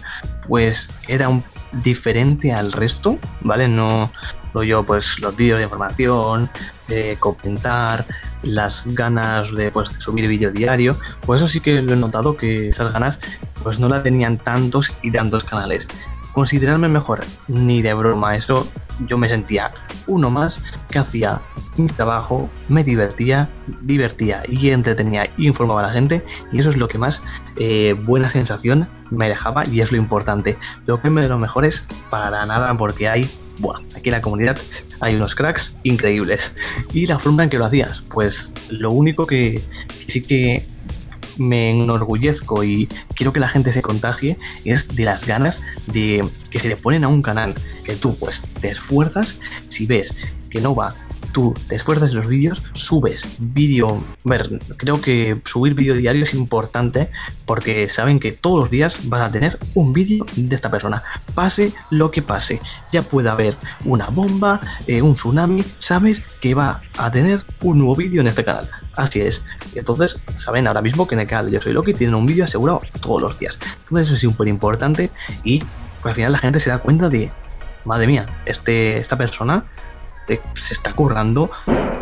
pues 0.48 0.90
era 1.07 1.29
un 1.29 1.44
diferente 1.72 2.53
al 2.53 2.72
resto, 2.72 3.18
¿vale? 3.42 3.68
No 3.68 4.11
yo 4.64 4.85
pues 4.85 5.20
los 5.20 5.37
vídeos 5.37 5.59
de 5.59 5.64
información, 5.64 6.50
de 6.88 7.16
comentar, 7.18 8.05
las 8.42 8.85
ganas 8.87 9.55
de 9.55 9.70
pues 9.70 9.88
subir 9.98 10.26
vídeo 10.26 10.50
diario, 10.50 10.96
pues 11.24 11.40
eso 11.40 11.48
sí 11.48 11.61
que 11.61 11.81
lo 11.83 11.92
he 11.92 11.96
notado 11.96 12.37
que 12.37 12.68
esas 12.68 12.92
ganas 12.92 13.20
pues 13.62 13.79
no 13.79 13.88
la 13.88 14.03
tenían 14.03 14.38
tantos 14.38 14.92
y 15.03 15.12
tantos 15.12 15.44
canales. 15.44 15.87
Considerarme 16.33 16.88
mejor, 16.88 17.21
ni 17.49 17.83
de 17.83 17.95
broma, 17.95 18.37
eso 18.37 18.66
yo 19.07 19.19
me 19.19 19.29
sentía 19.29 19.73
uno 20.07 20.31
más 20.31 20.62
que 20.88 20.99
hacía 20.99 21.40
mi 21.77 21.87
trabajo, 21.87 22.51
me 22.69 22.85
divertía, 22.85 23.49
divertía 23.83 24.43
y 24.49 24.71
entretenía 24.71 25.31
informaba 25.38 25.81
a 25.81 25.85
la 25.85 25.93
gente 25.93 26.25
y 26.53 26.59
eso 26.61 26.71
es 26.71 26.77
lo 26.77 26.88
que 26.88 26.99
más 26.99 27.23
eh, 27.57 27.95
buena 27.95 28.31
sensación 28.31 28.88
me 29.11 29.29
dejaba 29.29 29.66
y 29.66 29.81
es 29.81 29.93
lo 29.93 29.99
importante. 29.99 30.59
Lo 30.87 31.01
que 31.01 31.11
me 31.11 31.23
de 31.23 31.29
los 31.29 31.40
mejores 31.40 31.87
para 32.11 32.45
nada 32.47 32.77
porque 32.77 33.09
hay, 33.09 33.31
bueno, 33.61 33.81
aquí 33.97 34.09
en 34.09 34.12
la 34.12 34.21
comunidad 34.21 34.59
hay 35.01 35.14
unos 35.14 35.35
cracks 35.35 35.75
increíbles. 35.83 36.53
Y 36.93 37.07
la 37.07 37.19
forma 37.19 37.45
en 37.45 37.51
que 37.51 37.59
lo 37.59 37.64
hacías, 37.64 38.03
pues 38.11 38.53
lo 38.69 38.90
único 38.90 39.25
que 39.25 39.62
sí 40.09 40.23
que 40.23 40.66
me 41.40 41.70
enorgullezco 41.70 42.62
y 42.62 42.87
quiero 43.14 43.33
que 43.33 43.40
la 43.40 43.48
gente 43.48 43.72
se 43.72 43.83
contagie 43.83 44.37
es 44.64 44.88
de 44.88 45.05
las 45.05 45.26
ganas 45.26 45.62
de 45.87 46.24
que 46.50 46.59
se 46.59 46.68
le 46.68 46.76
ponen 46.76 47.05
a 47.05 47.09
un 47.09 47.22
canal 47.22 47.55
que 47.85 47.94
tú 47.94 48.16
pues 48.16 48.42
te 48.61 48.70
esfuerzas 48.70 49.40
si 49.68 49.87
ves 49.87 50.14
que 50.50 50.61
no 50.61 50.74
va 50.74 50.94
tú 51.33 51.55
te 51.69 51.77
esfuerzas 51.77 52.11
en 52.11 52.16
los 52.16 52.29
vídeos, 52.29 52.62
subes 52.73 53.37
vídeo. 53.38 54.03
Ver, 54.25 54.61
creo 54.77 55.01
que 55.01 55.40
subir 55.45 55.75
vídeo 55.75 55.95
diario 55.95 56.25
es 56.25 56.35
importante 56.35 57.11
porque 57.47 57.88
saben 57.88 58.21
que 58.21 58.33
todos 58.33 58.61
los 58.61 58.71
días 58.71 59.09
vas 59.09 59.29
a 59.29 59.33
tener 59.33 59.59
un 59.75 59.93
vídeo 59.93 60.25
de 60.37 60.55
esta 60.55 60.71
persona. 60.71 61.03
Pase 61.35 61.73
lo 61.90 62.11
que 62.11 62.23
pase, 62.23 62.61
ya 62.93 63.03
puede 63.03 63.31
haber 63.31 63.57
una 63.85 64.09
bomba, 64.11 64.61
eh, 64.87 65.03
un 65.03 65.14
tsunami, 65.14 65.62
sabes 65.79 66.21
que 66.40 66.55
va 66.55 66.81
a 66.99 67.11
tener 67.11 67.45
un 67.62 67.79
nuevo 67.79 67.97
vídeo 67.97 68.21
en 68.21 68.27
este 68.27 68.45
canal. 68.45 68.69
Así 68.97 69.21
es. 69.21 69.45
Entonces, 69.75 70.21
saben 70.37 70.66
ahora 70.66 70.83
mismo 70.83 71.07
que 71.07 71.14
en 71.14 71.21
el 71.21 71.27
canal 71.27 71.47
de 71.47 71.53
Yo 71.53 71.61
Soy 71.61 71.73
Loki 71.73 71.95
tienen 71.95 72.14
un 72.14 72.27
vídeo 72.27 72.45
asegurado 72.45 72.83
todos 73.01 73.23
los 73.23 73.38
días. 73.38 73.59
Entonces, 73.83 74.09
eso 74.09 74.14
es 74.14 74.21
súper 74.21 74.49
importante 74.49 75.11
y 75.45 75.62
al 76.03 76.14
final 76.14 76.33
la 76.33 76.38
gente 76.38 76.61
se 76.61 76.71
da 76.71 76.79
cuenta 76.79 77.09
de, 77.09 77.31
madre 77.85 78.07
mía, 78.07 78.27
este, 78.47 78.99
esta 78.99 79.16
persona 79.16 79.64
se 80.54 80.74
está 80.74 80.92
currando 80.92 81.50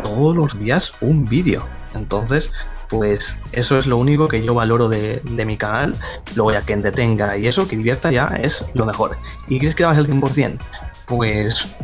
todos 0.03 0.35
los 0.35 0.59
días 0.59 0.93
un 1.01 1.25
vídeo. 1.25 1.65
Entonces, 1.93 2.51
pues 2.89 3.39
eso 3.51 3.77
es 3.77 3.85
lo 3.85 3.97
único 3.97 4.27
que 4.27 4.43
yo 4.43 4.53
valoro 4.53 4.89
de, 4.89 5.21
mi 5.45 5.57
canal. 5.57 5.95
Luego 6.35 6.51
ya 6.51 6.61
que 6.61 6.73
entretenga 6.73 7.37
y 7.37 7.47
eso, 7.47 7.67
que 7.67 7.77
divierta 7.77 8.11
ya 8.11 8.25
es 8.25 8.65
lo 8.73 8.85
mejor. 8.85 9.17
¿Y 9.47 9.59
crees 9.59 9.75
que 9.75 9.83
dabas 9.83 9.99
el 9.99 10.07
100%? 10.07 10.59
Pues 11.05 11.75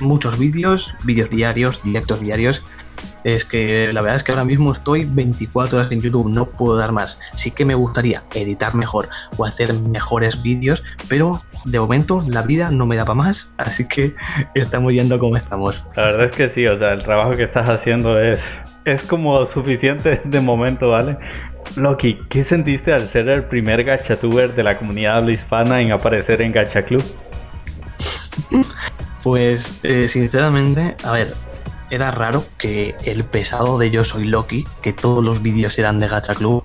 muchos 0.00 0.38
vídeos, 0.38 0.94
vídeos 1.04 1.30
diarios, 1.30 1.82
directos 1.82 2.20
diarios 2.20 2.62
es 3.24 3.44
que 3.44 3.92
la 3.92 4.02
verdad 4.02 4.16
es 4.16 4.24
que 4.24 4.32
ahora 4.32 4.44
mismo 4.44 4.72
estoy 4.72 5.04
24 5.04 5.78
horas 5.78 5.92
en 5.92 6.00
YouTube, 6.00 6.28
no 6.28 6.46
puedo 6.46 6.76
dar 6.76 6.92
más. 6.92 7.18
Sí 7.34 7.50
que 7.50 7.64
me 7.64 7.74
gustaría 7.74 8.22
editar 8.34 8.74
mejor 8.74 9.08
o 9.36 9.44
hacer 9.44 9.72
mejores 9.74 10.42
vídeos, 10.42 10.82
pero 11.08 11.40
de 11.64 11.80
momento 11.80 12.22
la 12.26 12.42
vida 12.42 12.70
no 12.70 12.86
me 12.86 12.96
da 12.96 13.04
para 13.04 13.14
más, 13.14 13.50
así 13.56 13.86
que 13.86 14.14
estamos 14.54 14.92
yendo 14.92 15.18
como 15.18 15.36
estamos. 15.36 15.84
La 15.96 16.04
verdad 16.04 16.26
es 16.26 16.36
que 16.36 16.48
sí, 16.48 16.66
o 16.66 16.78
sea, 16.78 16.92
el 16.92 17.02
trabajo 17.02 17.32
que 17.32 17.44
estás 17.44 17.68
haciendo 17.68 18.18
es, 18.20 18.40
es 18.84 19.02
como 19.02 19.46
suficiente 19.46 20.20
de 20.24 20.40
momento, 20.40 20.90
¿vale? 20.90 21.18
Loki, 21.76 22.18
¿qué 22.28 22.44
sentiste 22.44 22.92
al 22.92 23.02
ser 23.02 23.28
el 23.28 23.44
primer 23.44 23.84
gachatuber 23.84 24.54
de 24.54 24.62
la 24.62 24.78
comunidad 24.78 25.26
hispana 25.28 25.80
en 25.80 25.92
aparecer 25.92 26.40
en 26.42 26.52
Gacha 26.52 26.82
Club? 26.82 27.02
Pues 29.22 29.80
eh, 29.82 30.08
sinceramente, 30.08 30.94
a 31.04 31.12
ver, 31.12 31.32
era 31.90 32.10
raro 32.10 32.44
que 32.58 32.94
el 33.04 33.24
pesado 33.24 33.78
de 33.78 33.90
Yo 33.90 34.04
Soy 34.04 34.24
Loki, 34.24 34.66
que 34.82 34.92
todos 34.92 35.24
los 35.24 35.42
vídeos 35.42 35.78
eran 35.78 35.98
de 35.98 36.08
Gacha 36.08 36.34
Club, 36.34 36.62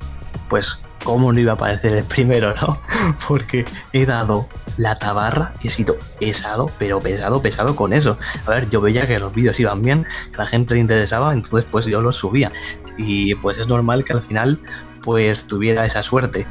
pues 0.49 0.79
cómo 1.03 1.33
no 1.33 1.39
iba 1.39 1.53
a 1.53 1.55
aparecer 1.55 1.93
el 1.93 2.03
primero, 2.03 2.53
¿no? 2.55 2.79
Porque 3.27 3.65
he 3.91 4.05
dado 4.05 4.47
la 4.77 4.97
tabarra 4.97 5.53
he 5.63 5.69
sido 5.69 5.97
pesado, 6.19 6.67
pero 6.79 6.99
pesado, 6.99 7.41
pesado 7.41 7.75
con 7.75 7.93
eso. 7.93 8.17
A 8.45 8.51
ver, 8.51 8.69
yo 8.69 8.81
veía 8.81 9.07
que 9.07 9.19
los 9.19 9.33
vídeos 9.33 9.59
iban 9.59 9.81
bien, 9.81 10.05
que 10.31 10.37
la 10.37 10.47
gente 10.47 10.73
le 10.73 10.79
interesaba, 10.79 11.33
entonces 11.33 11.67
pues 11.69 11.85
yo 11.85 12.01
los 12.01 12.15
subía. 12.15 12.51
Y 12.97 13.35
pues 13.35 13.57
es 13.57 13.67
normal 13.67 14.03
que 14.03 14.13
al 14.13 14.21
final 14.21 14.59
pues 15.03 15.45
tuviera 15.45 15.85
esa 15.85 16.03
suerte. 16.03 16.47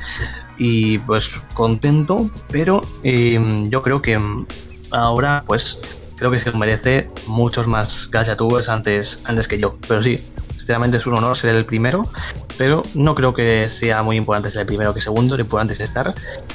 Y 0.59 0.99
pues 0.99 1.43
contento, 1.55 2.31
pero 2.51 2.83
em, 3.03 3.71
yo 3.71 3.83
creo 3.83 4.03
que 4.03 4.21
ahora 4.91 5.43
pues 5.47 5.81
creo 6.23 6.31
que 6.31 6.39
se 6.39 6.57
merece 6.57 7.09
muchos 7.27 7.67
más 7.67 8.09
gachatubers 8.09 8.69
antes, 8.69 9.25
antes 9.27 9.49
que 9.49 9.59
yo. 9.59 9.77
Pero 9.89 10.05
sí, 10.05 10.17
sinceramente 10.57 10.99
es 10.99 11.07
un 11.09 11.15
honor 11.15 11.37
ser 11.37 11.57
el 11.57 11.65
primero, 11.65 12.05
pero 12.57 12.83
no 12.95 13.17
creo 13.17 13.35
que 13.35 13.69
sea 13.69 14.05
muy 14.05 14.17
importante 14.17 14.49
ser 14.49 14.61
el 14.61 14.67
primero 14.67 14.95
que 14.95 15.01
segundo, 15.01 15.37
lo 15.37 15.43
importante 15.43 15.75
es 15.75 15.81
estar. 15.81 16.15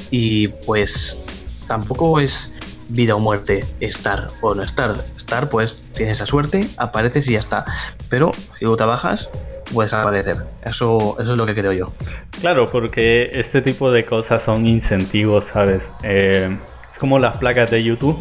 Y 0.10 0.48
pues 0.48 1.22
tampoco 1.68 2.22
es 2.22 2.54
vida 2.88 3.14
o 3.16 3.20
muerte 3.20 3.66
estar 3.82 4.28
o 4.40 4.56
no 4.56 4.64
estar. 4.64 4.94
Estar, 5.18 5.50
pues 5.50 5.82
tienes 5.92 6.20
esa 6.20 6.26
suerte, 6.26 6.66
apareces 6.78 7.28
y 7.28 7.34
ya 7.34 7.40
está. 7.40 7.66
Pero 8.08 8.32
si 8.58 8.64
tú 8.64 8.78
trabajas, 8.78 9.30
puedes 9.74 9.92
aparecer. 9.92 10.38
Eso, 10.64 11.18
eso 11.20 11.32
es 11.34 11.38
lo 11.38 11.46
que 11.46 11.54
creo 11.54 11.74
yo. 11.74 11.92
Claro, 12.40 12.68
porque 12.68 13.32
este 13.34 13.62
tipo 13.62 13.92
de 13.92 14.04
cosas 14.04 14.44
son 14.44 14.66
incentivos, 14.66 15.44
¿sabes? 15.52 15.84
Eh, 16.04 16.58
es 16.94 17.00
como 17.00 17.20
las 17.20 17.38
placas 17.38 17.70
de 17.70 17.84
YouTube 17.84 18.18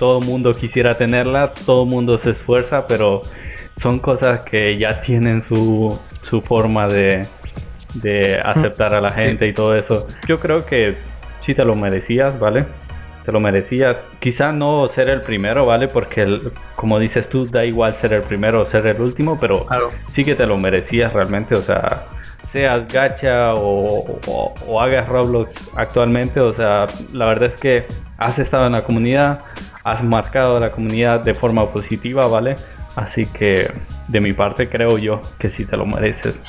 todo 0.00 0.18
el 0.18 0.26
mundo 0.26 0.54
quisiera 0.54 0.94
tenerla, 0.94 1.52
todo 1.52 1.84
el 1.84 1.90
mundo 1.90 2.16
se 2.16 2.30
esfuerza, 2.30 2.86
pero 2.86 3.20
son 3.76 3.98
cosas 3.98 4.40
que 4.40 4.78
ya 4.78 5.02
tienen 5.02 5.42
su, 5.42 5.96
su 6.22 6.40
forma 6.40 6.88
de, 6.88 7.20
de 7.94 8.40
aceptar 8.42 8.94
a 8.94 9.00
la 9.02 9.10
gente 9.10 9.46
y 9.46 9.52
todo 9.52 9.76
eso. 9.76 10.08
Yo 10.26 10.40
creo 10.40 10.64
que 10.64 10.96
sí 11.42 11.54
te 11.54 11.66
lo 11.66 11.76
merecías, 11.76 12.38
¿vale? 12.40 12.64
Te 13.26 13.30
lo 13.30 13.40
merecías. 13.40 14.06
Quizá 14.20 14.52
no 14.52 14.88
ser 14.88 15.10
el 15.10 15.20
primero, 15.20 15.66
¿vale? 15.66 15.86
Porque 15.86 16.50
como 16.76 16.98
dices 16.98 17.28
tú, 17.28 17.44
da 17.44 17.66
igual 17.66 17.92
ser 17.92 18.14
el 18.14 18.22
primero 18.22 18.62
o 18.62 18.66
ser 18.66 18.86
el 18.86 19.02
último, 19.02 19.38
pero 19.38 19.66
sí 20.08 20.24
que 20.24 20.34
te 20.34 20.46
lo 20.46 20.56
merecías 20.56 21.12
realmente, 21.12 21.54
o 21.54 21.62
sea 21.62 22.06
seas 22.52 22.92
gacha 22.92 23.54
o, 23.54 24.18
o, 24.66 24.80
hagas 24.80 25.08
Roblox 25.08 25.70
actualmente, 25.76 26.40
o 26.40 26.54
sea, 26.54 26.86
la 27.12 27.28
verdad 27.28 27.50
es 27.54 27.60
que 27.60 27.84
has 28.18 28.38
estado 28.38 28.66
en 28.66 28.72
la 28.72 28.82
comunidad, 28.82 29.44
has 29.84 30.02
marcado 30.02 30.56
a 30.56 30.60
la 30.60 30.72
comunidad 30.72 31.20
de 31.22 31.34
forma 31.34 31.70
positiva, 31.70 32.26
¿vale? 32.26 32.56
Así 32.96 33.24
que 33.24 33.70
de 34.08 34.20
mi 34.20 34.32
parte 34.32 34.68
creo 34.68 34.98
yo 34.98 35.20
que 35.38 35.50
sí 35.50 35.64
te 35.64 35.76
lo 35.76 35.86
mereces. 35.86 36.40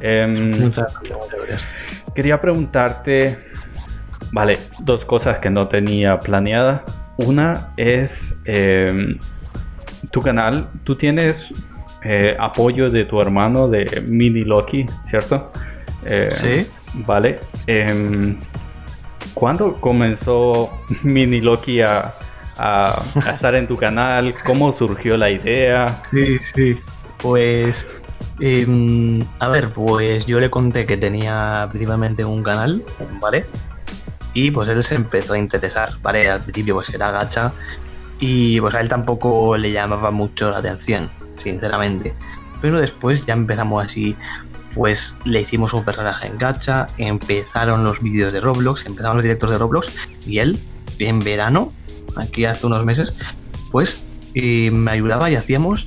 Em, 0.00 0.50
muchas 0.60 0.94
gracias. 1.02 1.66
Quería 2.14 2.40
preguntarte, 2.40 3.38
vale, 4.32 4.58
dos 4.80 5.04
cosas 5.04 5.38
que 5.38 5.50
no 5.50 5.66
tenía 5.68 6.18
planeada. 6.18 6.84
Una 7.16 7.72
es 7.76 8.36
em, 8.44 9.18
tu 10.10 10.20
canal, 10.20 10.68
tú 10.84 10.94
tienes 10.94 11.48
eh, 12.04 12.36
apoyo 12.38 12.88
de 12.88 13.04
tu 13.04 13.20
hermano 13.20 13.68
de 13.68 14.02
Mini 14.06 14.44
Loki, 14.44 14.86
¿cierto? 15.08 15.50
Eh, 16.04 16.30
sí. 16.34 16.70
Vale. 17.06 17.40
Em, 17.66 18.38
¿Cuándo 19.34 19.80
comenzó 19.80 20.70
Mini 21.02 21.40
Loki 21.40 21.80
a, 21.80 22.14
estar 23.16 23.54
en 23.56 23.66
tu 23.66 23.76
canal? 23.76 24.34
¿Cómo 24.44 24.76
surgió 24.76 25.16
la 25.16 25.30
idea? 25.30 25.86
Sí, 26.10 26.38
sí. 26.54 26.78
Pues, 27.18 27.86
em, 28.40 29.20
a 29.38 29.48
ver, 29.48 29.70
pues 29.72 30.26
yo 30.26 30.40
le 30.40 30.50
conté 30.50 30.86
que 30.86 30.96
tenía 30.96 31.66
principalmente 31.70 32.24
un 32.24 32.42
canal, 32.42 32.84
¿vale? 33.20 33.44
Y 34.34 34.50
pues 34.50 34.68
él 34.68 34.84
se 34.84 34.94
empezó 34.94 35.34
a 35.34 35.38
interesar, 35.38 35.90
¿vale? 36.02 36.28
Al 36.28 36.40
principio 36.40 36.74
pues 36.76 36.92
era 36.94 37.10
gacha 37.10 37.52
y 38.20 38.60
pues 38.60 38.74
a 38.74 38.80
él 38.80 38.88
tampoco 38.88 39.56
le 39.56 39.72
llamaba 39.72 40.10
mucho 40.10 40.50
la 40.50 40.58
atención 40.58 41.10
sinceramente. 41.38 42.14
Pero 42.60 42.80
después 42.80 43.26
ya 43.26 43.34
empezamos 43.34 43.84
así, 43.84 44.16
pues 44.74 45.16
le 45.24 45.40
hicimos 45.40 45.72
un 45.72 45.84
personaje 45.84 46.26
en 46.26 46.38
gacha, 46.38 46.86
empezaron 46.98 47.84
los 47.84 48.02
vídeos 48.02 48.32
de 48.32 48.40
Roblox, 48.40 48.86
empezaron 48.86 49.16
los 49.16 49.24
directos 49.24 49.50
de 49.50 49.58
Roblox 49.58 49.90
y 50.26 50.38
él, 50.38 50.58
en 50.98 51.20
verano, 51.20 51.72
aquí 52.16 52.44
hace 52.44 52.66
unos 52.66 52.84
meses, 52.84 53.14
pues 53.70 54.02
eh, 54.34 54.70
me 54.70 54.90
ayudaba 54.90 55.30
y 55.30 55.36
hacíamos 55.36 55.86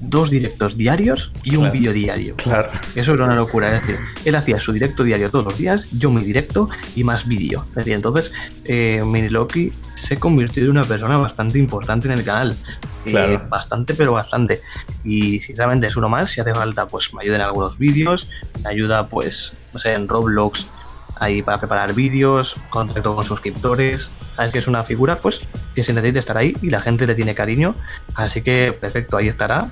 dos 0.00 0.30
directos 0.30 0.76
diarios 0.76 1.32
y 1.44 1.56
un 1.56 1.70
vídeo 1.70 1.92
diario. 1.92 2.36
Claro. 2.36 2.70
Eso 2.94 3.12
era 3.12 3.24
una 3.24 3.36
locura. 3.36 3.74
Es 3.74 3.80
decir, 3.82 3.98
él 4.24 4.34
hacía 4.34 4.58
su 4.58 4.72
directo 4.72 5.04
diario 5.04 5.30
todos 5.30 5.44
los 5.44 5.58
días, 5.58 5.88
yo 5.92 6.10
mi 6.10 6.22
directo 6.22 6.68
y 6.96 7.04
más 7.04 7.26
vídeo. 7.26 7.66
Es 7.70 7.76
decir, 7.76 7.94
entonces 7.94 8.32
eh, 8.64 9.02
Miniloki 9.04 9.72
se 9.94 10.18
convirtió 10.18 10.64
en 10.64 10.70
una 10.70 10.84
persona 10.84 11.16
bastante 11.16 11.58
importante 11.58 12.08
en 12.08 12.14
el 12.18 12.24
canal. 12.24 12.56
Eh, 13.04 13.10
claro. 13.10 13.46
bastante, 13.48 13.94
pero 13.94 14.12
bastante. 14.12 14.60
Y 15.04 15.40
sinceramente 15.40 15.86
es 15.86 15.96
uno 15.96 16.08
más. 16.08 16.30
Si 16.30 16.40
hace 16.40 16.54
falta, 16.54 16.86
pues 16.86 17.12
me 17.14 17.20
ayuda 17.22 17.36
en 17.36 17.42
algunos 17.42 17.78
vídeos. 17.78 18.28
Me 18.62 18.70
ayuda, 18.70 19.08
pues, 19.08 19.62
no 19.72 19.78
sé, 19.78 19.94
en 19.94 20.08
Roblox 20.08 20.70
ahí 21.20 21.42
para 21.42 21.58
preparar 21.58 21.94
vídeos, 21.94 22.56
contacto 22.70 23.14
con 23.14 23.24
suscriptores. 23.24 24.10
Sabes 24.36 24.52
que 24.52 24.58
es 24.58 24.66
una 24.66 24.84
figura, 24.84 25.16
pues, 25.16 25.40
que 25.74 25.84
se 25.84 25.92
necesita 25.92 26.18
estar 26.18 26.36
ahí 26.36 26.56
y 26.62 26.70
la 26.70 26.80
gente 26.80 27.06
le 27.06 27.14
tiene 27.14 27.34
cariño. 27.34 27.76
Así 28.14 28.42
que, 28.42 28.72
perfecto, 28.72 29.16
ahí 29.16 29.28
estará 29.28 29.70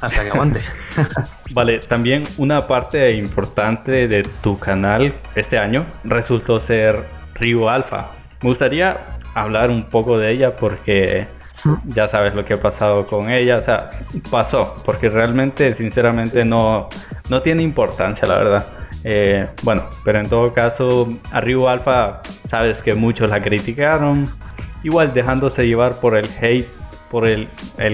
hasta 0.00 0.24
que 0.24 0.30
aguante. 0.30 0.60
vale, 1.52 1.78
también 1.80 2.22
una 2.38 2.58
parte 2.66 3.12
importante 3.12 4.08
de 4.08 4.22
tu 4.42 4.58
canal 4.58 5.14
este 5.34 5.58
año 5.58 5.86
resultó 6.04 6.60
ser 6.60 7.04
Rio 7.34 7.68
Alpha. 7.68 8.10
Me 8.42 8.48
gustaría 8.48 9.18
hablar 9.34 9.70
un 9.70 9.84
poco 9.84 10.18
de 10.18 10.32
ella 10.32 10.56
porque 10.56 11.26
ya 11.84 12.06
sabes 12.06 12.34
lo 12.34 12.44
que 12.44 12.54
ha 12.54 12.60
pasado 12.60 13.06
con 13.06 13.30
ella, 13.30 13.54
o 13.54 13.58
sea, 13.58 13.90
pasó, 14.30 14.76
porque 14.84 15.08
realmente, 15.08 15.74
sinceramente, 15.74 16.44
no, 16.44 16.88
no 17.28 17.42
tiene 17.42 17.62
importancia, 17.62 18.26
la 18.26 18.38
verdad. 18.38 18.66
Eh, 19.02 19.48
bueno, 19.62 19.84
pero 20.04 20.20
en 20.20 20.28
todo 20.28 20.52
caso, 20.52 21.08
arriba 21.32 21.72
Alpha, 21.72 22.20
sabes 22.50 22.82
que 22.82 22.94
muchos 22.94 23.30
la 23.30 23.42
criticaron, 23.42 24.24
igual 24.82 25.14
dejándose 25.14 25.66
llevar 25.66 25.98
por 26.00 26.16
el 26.16 26.26
hate, 26.40 26.68
por 27.10 27.26
el, 27.26 27.48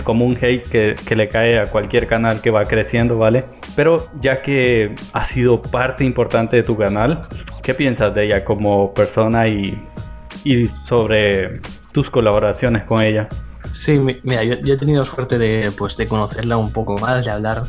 común 0.05 0.37
hate 0.41 0.69
que, 0.69 1.17
le 1.17 1.29
cae 1.29 1.59
a 1.59 1.67
cualquier 1.67 2.07
canal 2.07 2.41
que 2.43 2.51
va 2.51 2.63
creciendo, 2.65 3.17
¿vale? 3.17 3.47
Pero 3.75 3.97
ya 4.21 4.43
que 4.43 4.95
ha 5.15 5.25
sido 5.25 5.63
parte 5.63 6.05
importante 6.05 6.57
de 6.57 6.63
tu 6.63 6.77
canal, 6.77 7.23
¿qué 7.63 7.73
piensas 7.73 8.15
de 8.15 8.27
ella 8.27 8.45
como 8.45 8.93
persona 8.93 9.49
y, 9.49 9.83
sobre 10.87 11.61
tus 11.93 12.11
colaboraciones 12.11 12.85
con 12.85 13.03
ella? 13.03 13.27
Sí, 13.73 13.99
mira, 13.99 14.45
yo, 14.45 14.75
he 14.75 14.77
tenido 14.77 15.05
suerte 15.07 15.39
de, 15.39 15.73
pues, 15.77 15.97
de 15.97 16.07
conocerla 16.07 16.59
un 16.59 16.73
poco 16.73 16.97
más, 16.99 17.25
de 17.25 17.31
hablar 17.31 17.63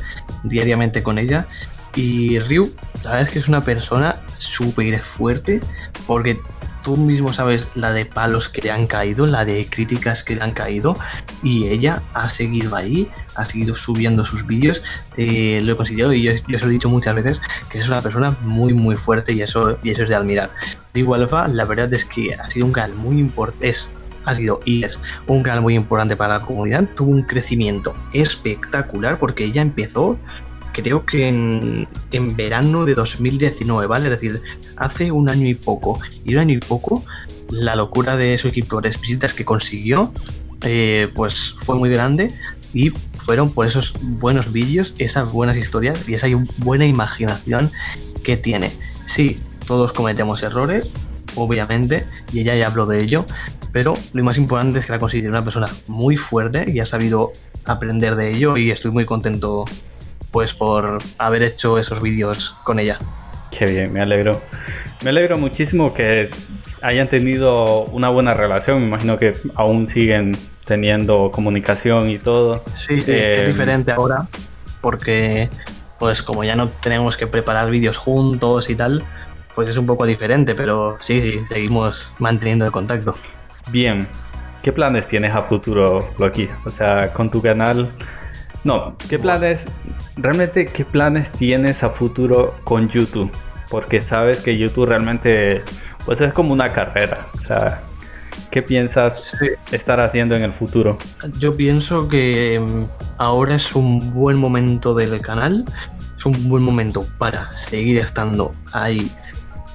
diariamente 0.43 1.01
con 1.01 1.17
ella. 1.17 1.47
Y 1.95 2.39
Ryu, 2.39 2.69
la 3.03 3.11
verdad 3.11 3.27
es 3.27 3.31
que 3.31 3.39
es 3.39 3.47
una 3.47 3.61
persona 3.61 4.21
súper 4.27 4.99
fuerte, 4.99 5.61
porque 6.05 6.37
tú 6.87 6.95
mismo 6.95 7.33
sabes 7.33 7.67
la 7.75 7.91
de 7.91 8.05
palos 8.05 8.47
que 8.47 8.61
le 8.61 8.71
han 8.71 8.87
caído, 8.87 9.27
la 9.27 9.43
de 9.43 9.67
críticas 9.69 10.23
que 10.23 10.37
le 10.37 10.41
han 10.41 10.53
caído, 10.53 10.95
y 11.43 11.67
ella 11.67 12.01
ha 12.13 12.29
seguido 12.29 12.77
ahí, 12.77 13.09
ha 13.35 13.43
seguido 13.43 13.75
subiendo 13.75 14.23
sus 14.23 14.47
vídeos, 14.47 14.83
eh, 15.17 15.59
lo 15.65 15.73
he 15.73 15.75
conseguido 15.75 16.13
y 16.13 16.21
yo, 16.23 16.31
os 16.31 16.63
he 16.63 16.69
dicho 16.69 16.87
muchas 16.87 17.13
veces 17.13 17.41
que 17.69 17.79
es 17.79 17.89
una 17.89 18.01
persona 18.01 18.33
muy 18.41 18.73
muy 18.73 18.95
fuerte 18.95 19.33
y 19.33 19.41
eso, 19.41 19.77
y 19.83 19.89
eso 19.89 20.03
es 20.03 20.09
de 20.09 20.15
admirar. 20.15 20.51
Igual 20.93 21.23
Alpha, 21.23 21.49
la 21.49 21.65
verdad 21.65 21.93
es 21.93 22.05
que 22.05 22.33
ha 22.33 22.49
sido 22.49 22.65
un 22.65 22.71
canal 22.71 22.95
muy 22.95 23.19
importante, 23.19 23.73
ha 24.23 24.33
sido 24.33 24.61
y 24.63 24.85
es 24.85 24.97
un 25.27 25.43
canal 25.43 25.61
muy 25.61 25.75
importante 25.75 26.15
para 26.15 26.39
la 26.39 26.45
comunidad. 26.45 26.85
Tuvo 26.95 27.11
un 27.11 27.23
crecimiento 27.23 27.97
espectacular 28.13 29.19
porque 29.19 29.51
ya 29.51 29.61
empezó, 29.61 30.17
creo 30.77 31.05
que 31.05 31.27
en, 31.27 31.87
verano 32.35 32.85
de 32.85 32.93
2019, 32.93 33.87
¿vale? 33.87 34.05
Es 34.05 34.21
decir, 34.21 34.41
hace 34.75 35.11
un 35.11 35.29
año 35.29 35.47
y 35.47 35.55
poco. 35.55 35.99
Y 36.23 36.35
un 36.35 36.39
año 36.39 36.53
y 36.53 36.59
poco, 36.59 37.03
la 37.49 37.75
locura 37.75 38.15
de 38.15 38.37
su 38.37 38.47
equipo 38.47 38.79
de 38.79 38.89
visitas 38.89 39.33
que 39.33 39.43
consiguió, 39.43 40.13
eh, 40.61 41.09
pues 41.15 41.55
fue 41.61 41.75
muy 41.77 41.89
grande. 41.89 42.27
Y 42.73 42.89
fueron 42.89 43.51
por 43.51 43.65
esos 43.65 43.93
buenos 44.01 44.51
vídeos, 44.51 44.93
esas 44.99 45.33
buenas 45.33 45.57
historias 45.57 46.07
y 46.07 46.13
esa 46.13 46.27
buena 46.57 46.85
imaginación 46.85 47.71
que 48.23 48.37
tiene. 48.37 48.71
Sí, 49.05 49.39
todos 49.65 49.93
cometemos 49.93 50.43
errores, 50.43 50.87
obviamente, 51.35 52.05
y 52.31 52.41
ella 52.41 52.55
ya 52.55 52.67
habló 52.67 52.85
de 52.85 53.01
ello, 53.01 53.25
pero 53.71 53.93
lo 54.13 54.23
más 54.23 54.37
importante 54.37 54.79
es 54.79 54.85
que 54.85 54.91
la 54.91 54.99
considero 54.99 55.29
una 55.29 55.43
persona 55.43 55.67
muy 55.87 56.17
fuerte 56.17 56.69
y 56.69 56.79
ha 56.79 56.85
sabido 56.85 57.31
aprender 57.65 58.15
de 58.15 58.29
ello 58.29 58.57
y 58.57 58.69
estoy 58.71 58.91
muy 58.91 59.05
contento 59.05 59.65
pues 60.37 60.53
por 60.53 60.99
haber 61.17 61.41
hecho 61.41 61.79
esos 61.79 61.99
vídeos 61.99 62.55
con 62.63 62.77
ella. 62.77 62.99
Qué 63.49 63.65
bien, 63.65 63.91
me 63.91 64.01
alegro. 64.01 64.39
Me 65.03 65.09
alegro 65.09 65.35
muchísimo 65.35 65.95
que 65.95 66.29
hayan 66.83 67.07
tenido 67.07 67.85
una 67.85 68.09
buena 68.09 68.33
relación. 68.33 68.81
Me 68.81 68.85
imagino 68.85 69.17
que 69.17 69.31
aún 69.55 69.87
siguen 69.87 70.37
teniendo 70.63 71.31
comunicación 71.31 72.11
y 72.11 72.19
todo. 72.19 72.63
Sí, 72.75 72.97
es 72.97 73.07
eh, 73.07 73.45
diferente 73.47 73.91
ahora 73.93 74.27
porque 74.79 75.49
pues 75.97 76.21
como 76.21 76.43
ya 76.43 76.55
no 76.55 76.69
tenemos 76.69 77.17
que 77.17 77.25
preparar 77.25 77.71
vídeos 77.71 77.97
juntos 77.97 78.69
y 78.69 78.75
tal, 78.75 79.03
pues 79.55 79.69
es 79.69 79.77
un 79.77 79.87
poco 79.87 80.05
diferente, 80.05 80.53
pero 80.53 80.97
sí, 80.99 81.19
sí, 81.19 81.41
seguimos 81.47 82.13
manteniendo 82.19 82.63
el 82.63 82.71
contacto. 82.71 83.15
Bien, 83.71 84.07
¿qué 84.61 84.71
planes 84.71 85.07
tienes 85.07 85.33
a 85.33 85.41
futuro, 85.41 85.97
Loki? 86.19 86.47
O 86.63 86.69
sea, 86.69 87.11
con 87.11 87.31
tu 87.31 87.41
canal. 87.41 87.91
No, 88.63 88.95
¿qué 89.09 89.17
planes, 89.17 89.59
realmente, 90.15 90.65
qué 90.65 90.83
planes 90.83 91.31
tienes 91.31 91.83
a 91.83 91.89
futuro 91.89 92.55
con 92.63 92.89
YouTube? 92.89 93.31
Porque 93.69 94.01
sabes 94.01 94.39
que 94.39 94.57
YouTube 94.57 94.87
realmente, 94.87 95.61
pues 96.05 96.21
es 96.21 96.33
como 96.33 96.53
una 96.53 96.69
carrera. 96.69 97.27
O 97.35 97.45
sea, 97.45 97.81
¿qué 98.51 98.61
piensas 98.61 99.35
estar 99.71 99.99
haciendo 99.99 100.35
en 100.35 100.43
el 100.43 100.53
futuro? 100.53 100.97
Yo 101.39 101.55
pienso 101.55 102.07
que 102.07 102.59
mm, 102.59 102.83
ahora 103.17 103.55
es 103.55 103.75
un 103.75 104.13
buen 104.13 104.37
momento 104.37 104.93
del 104.93 105.21
canal, 105.21 105.65
es 106.17 106.25
un 106.25 106.49
buen 106.49 106.63
momento 106.63 107.05
para 107.17 107.55
seguir 107.55 107.97
estando 107.97 108.53
ahí 108.73 109.09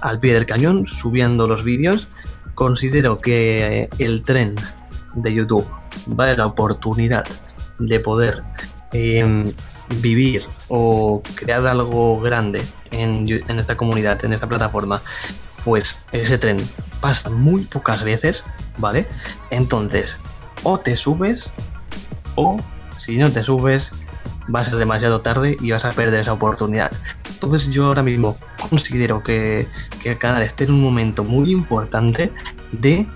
al 0.01 0.19
pie 0.19 0.35
del 0.35 0.47
cañón, 0.47 0.87
subiendo 0.87 1.47
los 1.47 1.65
vídeos 1.65 2.09
considero 2.55 3.21
que 3.21 3.89
el 3.99 4.23
tren 4.23 4.55
de 5.15 5.35
YouTube 5.35 5.67
vale 6.07 6.37
la 6.37 6.47
oportunidad 6.47 7.25
de 7.79 8.01
poder 8.01 8.43
em, 8.93 9.53
vivir 10.01 10.47
o 10.69 11.23
crear 11.35 11.67
algo 11.67 12.21
grande 12.21 12.63
en, 12.91 13.27
esta 13.59 13.77
comunidad, 13.77 14.25
en 14.25 14.33
esta 14.33 14.47
plataforma, 14.47 15.03
pues 15.65 16.05
ese 16.13 16.39
tren 16.39 16.57
pasa 17.01 17.31
muy 17.31 17.65
pocas 17.65 18.05
veces, 18.05 18.45
¿vale? 18.79 19.07
Entonces, 19.51 20.19
o 20.63 20.79
te 20.79 20.97
subes 20.97 21.51
o 22.35 22.59
si 22.97 23.17
no 23.17 23.31
te 23.31 23.45
subes, 23.45 23.93
va 24.55 24.61
a 24.61 24.65
ser 24.65 24.77
demasiado 24.77 25.21
tarde 25.21 25.57
y 25.61 25.71
vas 25.71 25.85
a 25.85 25.91
perder 25.91 26.21
esa 26.21 26.33
oportunidad. 26.33 26.93
Entonces 27.43 27.71
yo 27.71 27.87
ahora 27.87 28.03
mismo 28.03 28.37
considero 28.71 29.23
que, 29.23 29.67
el 30.05 30.19
canal 30.19 30.43
esté 30.43 30.65
en 30.65 30.73
un 30.73 30.81
momento 30.81 31.25
muy 31.25 31.53
importante 31.53 32.33
de 32.73 33.07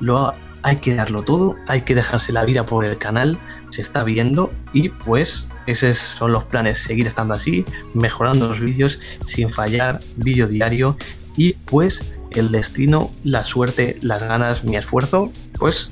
lo 0.00 0.34
hay 0.62 0.76
que 0.76 0.94
darlo 0.94 1.22
todo, 1.22 1.56
hay 1.66 1.82
que 1.82 1.94
dejarse 1.94 2.32
la 2.32 2.44
vida 2.44 2.64
por 2.64 2.86
el 2.86 2.96
canal, 2.96 3.38
se 3.74 3.82
está 3.82 4.04
viendo 4.04 4.52
y 4.72 4.88
pues 4.88 5.48
esos 5.66 5.96
son 5.96 6.30
los 6.30 6.44
planes, 6.44 6.78
seguir 6.78 7.08
estando 7.08 7.34
así, 7.34 7.64
mejorando 7.92 8.48
los 8.48 8.60
vídeos 8.60 9.00
sin 9.26 9.50
fallar, 9.50 9.98
vídeo 10.16 10.46
diario 10.46 10.96
y 11.36 11.54
pues 11.54 12.14
el 12.30 12.52
destino, 12.52 13.10
la 13.24 13.44
suerte, 13.44 13.96
las 14.02 14.22
ganas, 14.22 14.62
mi 14.62 14.76
esfuerzo, 14.76 15.32
pues 15.58 15.90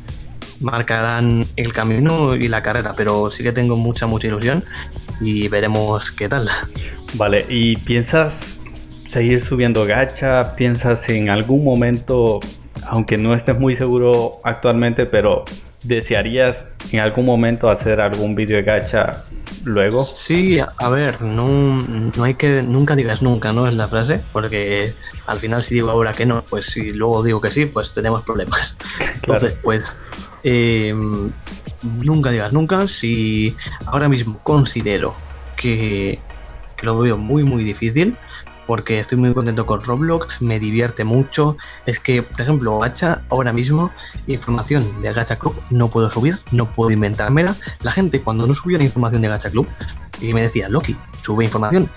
marcarán 0.60 1.44
el 1.56 1.72
camino 1.72 2.36
y 2.36 2.46
la 2.46 2.62
carrera, 2.62 2.94
pero 2.96 3.32
sí 3.32 3.42
que 3.42 3.50
tengo 3.50 3.76
mucha, 3.76 4.06
mucha 4.06 4.28
ilusión 4.28 4.62
y 5.20 5.48
veremos 5.48 6.12
qué 6.12 6.28
tal. 6.28 6.48
Vale, 7.14 7.44
¿y 7.48 7.76
piensas 7.76 8.58
seguir 9.08 9.44
subiendo 9.44 9.84
gacha? 9.86 10.54
¿Piensas 10.54 11.08
en 11.08 11.30
algún 11.30 11.64
momento, 11.64 12.38
aunque 12.86 13.18
no 13.18 13.34
estés 13.34 13.58
muy 13.58 13.74
seguro 13.74 14.40
actualmente, 14.44 15.04
pero 15.04 15.44
desearías 15.84 16.66
en 16.90 17.00
algún 17.00 17.26
momento 17.26 17.68
hacer 17.68 18.00
algún 18.00 18.34
vídeo 18.34 18.56
de 18.56 18.62
gacha 18.62 19.24
luego? 19.64 20.04
Sí, 20.04 20.58
a 20.60 20.88
ver, 20.88 21.22
no, 21.22 21.82
no 22.16 22.24
hay 22.24 22.34
que, 22.34 22.62
nunca 22.62 22.96
digas 22.96 23.22
nunca, 23.22 23.52
¿no? 23.52 23.68
Es 23.68 23.74
la 23.74 23.88
frase, 23.88 24.20
porque 24.32 24.92
al 25.26 25.40
final 25.40 25.64
si 25.64 25.74
digo 25.74 25.90
ahora 25.90 26.12
que 26.12 26.26
no, 26.26 26.44
pues 26.48 26.66
si 26.66 26.92
luego 26.92 27.22
digo 27.22 27.40
que 27.40 27.48
sí, 27.48 27.66
pues 27.66 27.92
tenemos 27.92 28.22
problemas. 28.22 28.76
Entonces, 29.14 29.58
pues 29.62 29.96
eh, 30.44 30.94
nunca 31.82 32.30
digas 32.30 32.52
nunca. 32.52 32.86
Si 32.88 33.54
ahora 33.86 34.08
mismo 34.08 34.40
considero 34.42 35.14
que, 35.56 36.18
lo 36.82 36.98
veo 36.98 37.16
muy, 37.16 37.44
muy 37.44 37.62
difícil, 37.62 38.16
porque 38.72 38.98
estoy 39.00 39.18
muy 39.18 39.34
contento 39.34 39.66
con 39.66 39.84
Roblox, 39.84 40.40
me 40.40 40.58
divierte 40.58 41.04
mucho. 41.04 41.58
Es 41.84 41.98
que, 41.98 42.22
por 42.22 42.40
ejemplo, 42.40 42.78
Gacha, 42.78 43.20
ahora 43.28 43.52
mismo, 43.52 43.90
información 44.26 45.02
de 45.02 45.12
Gacha 45.12 45.36
Club 45.36 45.54
no 45.68 45.88
puedo 45.88 46.10
subir, 46.10 46.38
no 46.52 46.72
puedo 46.72 46.90
inventármela. 46.90 47.54
La 47.82 47.92
gente, 47.92 48.22
cuando 48.22 48.46
no 48.46 48.54
subía 48.54 48.78
la 48.78 48.84
información 48.84 49.20
de 49.20 49.28
Gacha 49.28 49.50
Club, 49.50 49.66
y 50.22 50.32
me 50.32 50.40
decía, 50.40 50.70
Loki, 50.70 50.96
sube 51.20 51.44
información. 51.44 51.90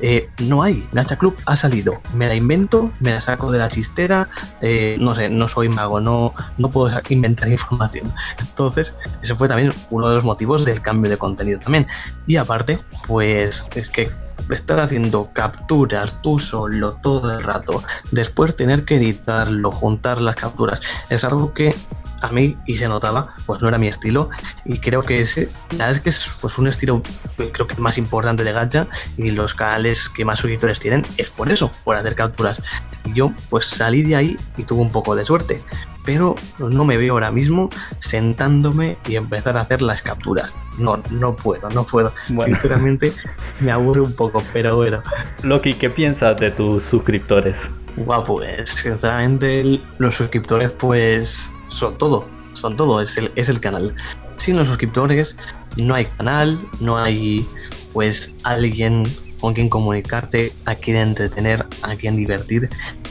Eh, 0.00 0.30
no 0.38 0.62
hay, 0.62 0.88
Gacha 0.92 1.18
Club 1.18 1.36
ha 1.46 1.56
salido, 1.56 2.00
me 2.14 2.28
la 2.28 2.36
invento, 2.36 2.92
me 3.00 3.10
la 3.10 3.20
saco 3.20 3.50
de 3.50 3.58
la 3.58 3.68
chistera, 3.68 4.28
eh, 4.60 4.98
no 5.00 5.16
sé, 5.16 5.30
no 5.30 5.48
soy 5.48 5.68
mago, 5.68 5.98
no, 5.98 6.32
no 6.58 6.70
puedo 6.70 6.96
inventar 7.08 7.48
información. 7.48 8.06
Entonces, 8.38 8.94
eso 9.20 9.34
fue 9.34 9.48
también 9.48 9.72
uno 9.90 10.08
de 10.08 10.14
los 10.14 10.22
motivos 10.22 10.64
del 10.64 10.80
cambio 10.80 11.10
de 11.10 11.16
contenido 11.16 11.58
también. 11.58 11.88
Y 12.28 12.36
aparte, 12.36 12.78
pues 13.08 13.66
es 13.74 13.90
que 13.90 14.08
estar 14.54 14.80
haciendo 14.80 15.30
capturas 15.32 16.20
tú 16.22 16.38
solo 16.38 16.94
todo 17.02 17.32
el 17.32 17.42
rato, 17.42 17.82
después 18.10 18.56
tener 18.56 18.84
que 18.84 18.96
editarlo, 18.96 19.70
juntar 19.70 20.20
las 20.20 20.36
capturas, 20.36 20.80
es 21.08 21.24
algo 21.24 21.54
que 21.54 21.74
a 22.20 22.30
mí 22.32 22.56
y 22.66 22.76
se 22.76 22.88
notaba, 22.88 23.34
pues 23.46 23.62
no 23.62 23.68
era 23.68 23.78
mi 23.78 23.88
estilo 23.88 24.30
y 24.64 24.78
creo 24.78 25.02
que 25.02 25.22
ese, 25.22 25.50
la 25.70 25.86
verdad 25.86 25.96
es 25.96 26.00
que 26.00 26.10
es 26.10 26.30
pues 26.40 26.58
un 26.58 26.68
estilo 26.68 27.02
creo 27.36 27.66
que 27.66 27.74
más 27.76 27.98
importante 27.98 28.44
de 28.44 28.52
gacha 28.52 28.86
y 29.16 29.30
los 29.30 29.54
canales 29.54 30.08
que 30.08 30.24
más 30.24 30.38
suscriptores 30.38 30.80
tienen 30.80 31.02
es 31.16 31.30
por 31.30 31.50
eso, 31.50 31.70
por 31.84 31.96
hacer 31.96 32.14
capturas. 32.14 32.62
Y 33.04 33.14
yo 33.14 33.32
pues 33.48 33.66
salí 33.66 34.02
de 34.02 34.16
ahí 34.16 34.36
y 34.56 34.64
tuve 34.64 34.82
un 34.82 34.90
poco 34.90 35.14
de 35.16 35.24
suerte, 35.24 35.60
pero 36.04 36.34
no 36.58 36.84
me 36.84 36.96
veo 36.96 37.14
ahora 37.14 37.30
mismo 37.30 37.68
sentándome 37.98 38.98
y 39.08 39.16
empezar 39.16 39.56
a 39.56 39.62
hacer 39.62 39.82
las 39.82 40.02
capturas. 40.02 40.54
No, 40.78 41.00
no 41.10 41.36
puedo, 41.36 41.68
no 41.70 41.84
puedo. 41.84 42.12
Sinceramente 42.26 43.12
me 43.60 43.72
aburre 43.72 44.00
un 44.00 44.14
poco, 44.14 44.42
pero 44.52 44.76
bueno. 44.76 45.02
Loki, 45.42 45.74
¿qué 45.74 45.90
piensas 45.90 46.36
de 46.38 46.50
tus 46.50 46.84
suscriptores? 46.84 47.70
Guau, 47.96 48.24
pues 48.24 48.70
sinceramente 48.70 49.80
los 49.98 50.14
suscriptores 50.14 50.72
pues 50.72 51.50
son 51.68 51.98
todo, 51.98 52.26
son 52.54 52.76
todo, 52.76 53.00
es 53.00 53.16
el, 53.18 53.32
es 53.36 53.48
el 53.48 53.60
canal. 53.60 53.94
Sin 54.36 54.56
los 54.56 54.68
suscriptores 54.68 55.36
no 55.76 55.94
hay 55.94 56.04
canal, 56.04 56.58
no 56.80 56.98
hay 56.98 57.46
pues 57.92 58.34
alguien 58.44 59.04
con 59.40 59.54
quien 59.54 59.68
comunicarte, 59.68 60.52
a 60.64 60.74
quien 60.74 60.96
entretener, 60.96 61.66
a 61.82 61.96
quien 61.96 62.16
divertir. 62.16 62.68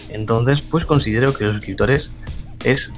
Entonces, 0.10 0.62
pues 0.62 0.86
considero 0.86 1.34
que 1.34 1.45
los 1.45 1.56
suscriptores 1.56 2.12
es 2.63 2.91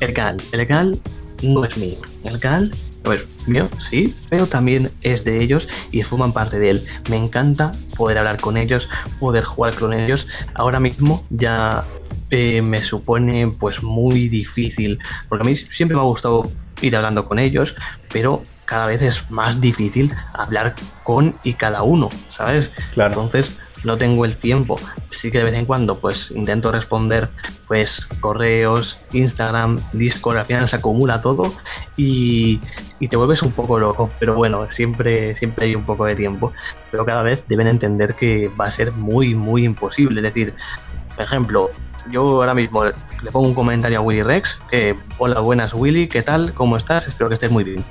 el 0.00 0.12
canal. 0.12 0.36
El 0.52 0.66
canal 0.66 1.00
no 1.42 1.64
es 1.64 1.76
mío. 1.76 1.98
El 2.24 2.38
canal 2.38 2.72
pues 3.04 3.22
mío, 3.46 3.68
sí, 3.78 4.16
pero 4.30 4.46
también 4.46 4.90
es 5.02 5.24
de 5.24 5.42
ellos 5.42 5.68
y 5.92 6.02
forman 6.02 6.32
parte 6.32 6.58
de 6.58 6.70
él. 6.70 6.86
Me 7.10 7.16
encanta 7.16 7.70
poder 7.96 8.18
hablar 8.18 8.40
con 8.40 8.56
ellos, 8.56 8.88
poder 9.20 9.44
jugar 9.44 9.76
con 9.76 9.92
ellos. 9.92 10.26
Ahora 10.54 10.80
mismo 10.80 11.24
ya 11.28 11.84
eh, 12.30 12.62
me 12.62 12.78
supone 12.78 13.44
pues 13.58 13.82
muy 13.82 14.28
difícil, 14.28 14.98
porque 15.28 15.46
a 15.46 15.50
mí 15.50 15.54
siempre 15.54 15.96
me 15.96 16.02
ha 16.02 16.06
gustado 16.06 16.50
ir 16.80 16.96
hablando 16.96 17.26
con 17.26 17.38
ellos, 17.38 17.76
pero 18.10 18.42
cada 18.64 18.86
vez 18.86 19.02
es 19.02 19.30
más 19.30 19.60
difícil 19.60 20.12
hablar 20.32 20.74
con 21.02 21.36
y 21.44 21.54
cada 21.54 21.82
uno, 21.82 22.08
¿sabes? 22.30 22.72
Claro. 22.94 23.10
Entonces 23.12 23.60
no 23.84 23.96
tengo 23.96 24.24
el 24.24 24.36
tiempo. 24.36 24.76
Sí 25.10 25.30
que 25.30 25.38
de 25.38 25.44
vez 25.44 25.54
en 25.54 25.66
cuando 25.66 26.00
pues 26.00 26.30
intento 26.30 26.72
responder 26.72 27.30
pues 27.66 28.06
correos, 28.20 28.98
Instagram, 29.12 29.78
Discord, 29.92 30.38
al 30.38 30.46
final 30.46 30.68
se 30.68 30.76
acumula 30.76 31.20
todo 31.20 31.52
y, 31.96 32.60
y, 33.00 33.08
te 33.08 33.16
vuelves 33.16 33.42
un 33.42 33.52
poco 33.52 33.78
loco. 33.78 34.10
Pero 34.18 34.34
bueno, 34.34 34.68
siempre, 34.70 35.36
siempre 35.36 35.66
hay 35.66 35.74
un 35.74 35.84
poco 35.84 36.04
de 36.04 36.14
tiempo. 36.14 36.52
Pero 36.90 37.04
cada 37.04 37.22
vez 37.22 37.46
deben 37.48 37.66
entender 37.66 38.14
que 38.14 38.48
va 38.48 38.66
a 38.66 38.70
ser 38.70 38.92
muy, 38.92 39.34
muy 39.34 39.64
imposible. 39.64 40.20
Es 40.20 40.34
decir, 40.34 40.54
por 41.14 41.24
ejemplo, 41.24 41.70
yo 42.10 42.22
ahora 42.22 42.54
mismo 42.54 42.84
le 42.84 43.30
pongo 43.32 43.48
un 43.48 43.54
comentario 43.54 43.98
a 43.98 44.02
Willy 44.02 44.22
Rex, 44.22 44.60
que 44.70 44.96
hola 45.18 45.40
buenas 45.40 45.72
Willy, 45.74 46.08
¿qué 46.08 46.22
tal? 46.22 46.52
¿Cómo 46.52 46.76
estás? 46.76 47.08
Espero 47.08 47.28
que 47.28 47.34
estés 47.34 47.50
muy 47.50 47.64
bien. 47.64 47.82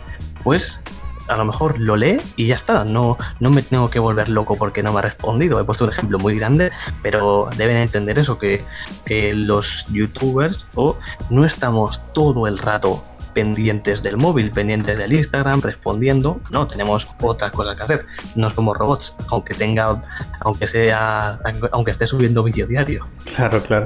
Pues 0.43 0.81
a 1.27 1.37
lo 1.37 1.45
mejor 1.45 1.79
lo 1.79 1.95
lee 1.95 2.17
y 2.35 2.47
ya 2.47 2.55
está. 2.55 2.85
No, 2.85 3.17
no 3.39 3.49
me 3.49 3.61
tengo 3.61 3.87
que 3.87 3.99
volver 3.99 4.29
loco 4.29 4.55
porque 4.55 4.83
no 4.83 4.91
me 4.91 4.99
ha 4.99 5.01
respondido. 5.01 5.59
He 5.59 5.63
puesto 5.63 5.85
un 5.85 5.91
ejemplo 5.91 6.19
muy 6.19 6.35
grande, 6.37 6.71
pero 7.01 7.49
deben 7.57 7.77
entender 7.77 8.19
eso, 8.19 8.37
que, 8.37 8.63
que 9.05 9.33
los 9.33 9.85
youtubers 9.91 10.67
o 10.75 10.97
no 11.29 11.45
estamos 11.45 12.01
todo 12.13 12.47
el 12.47 12.57
rato 12.57 13.03
pendientes 13.33 14.03
del 14.03 14.17
móvil, 14.17 14.51
pendientes 14.51 14.97
del 14.97 15.13
Instagram, 15.13 15.61
respondiendo. 15.61 16.39
No, 16.51 16.67
tenemos 16.67 17.07
otras 17.21 17.51
cosas 17.51 17.75
que 17.75 17.83
hacer. 17.83 18.05
No 18.35 18.49
somos 18.49 18.77
robots, 18.77 19.15
aunque 19.29 19.53
tenga, 19.53 20.03
aunque 20.39 20.67
sea, 20.67 21.39
aunque 21.71 21.91
esté 21.91 22.07
subiendo 22.07 22.43
vídeo 22.43 22.67
diario. 22.67 23.07
Claro, 23.35 23.61
claro. 23.61 23.85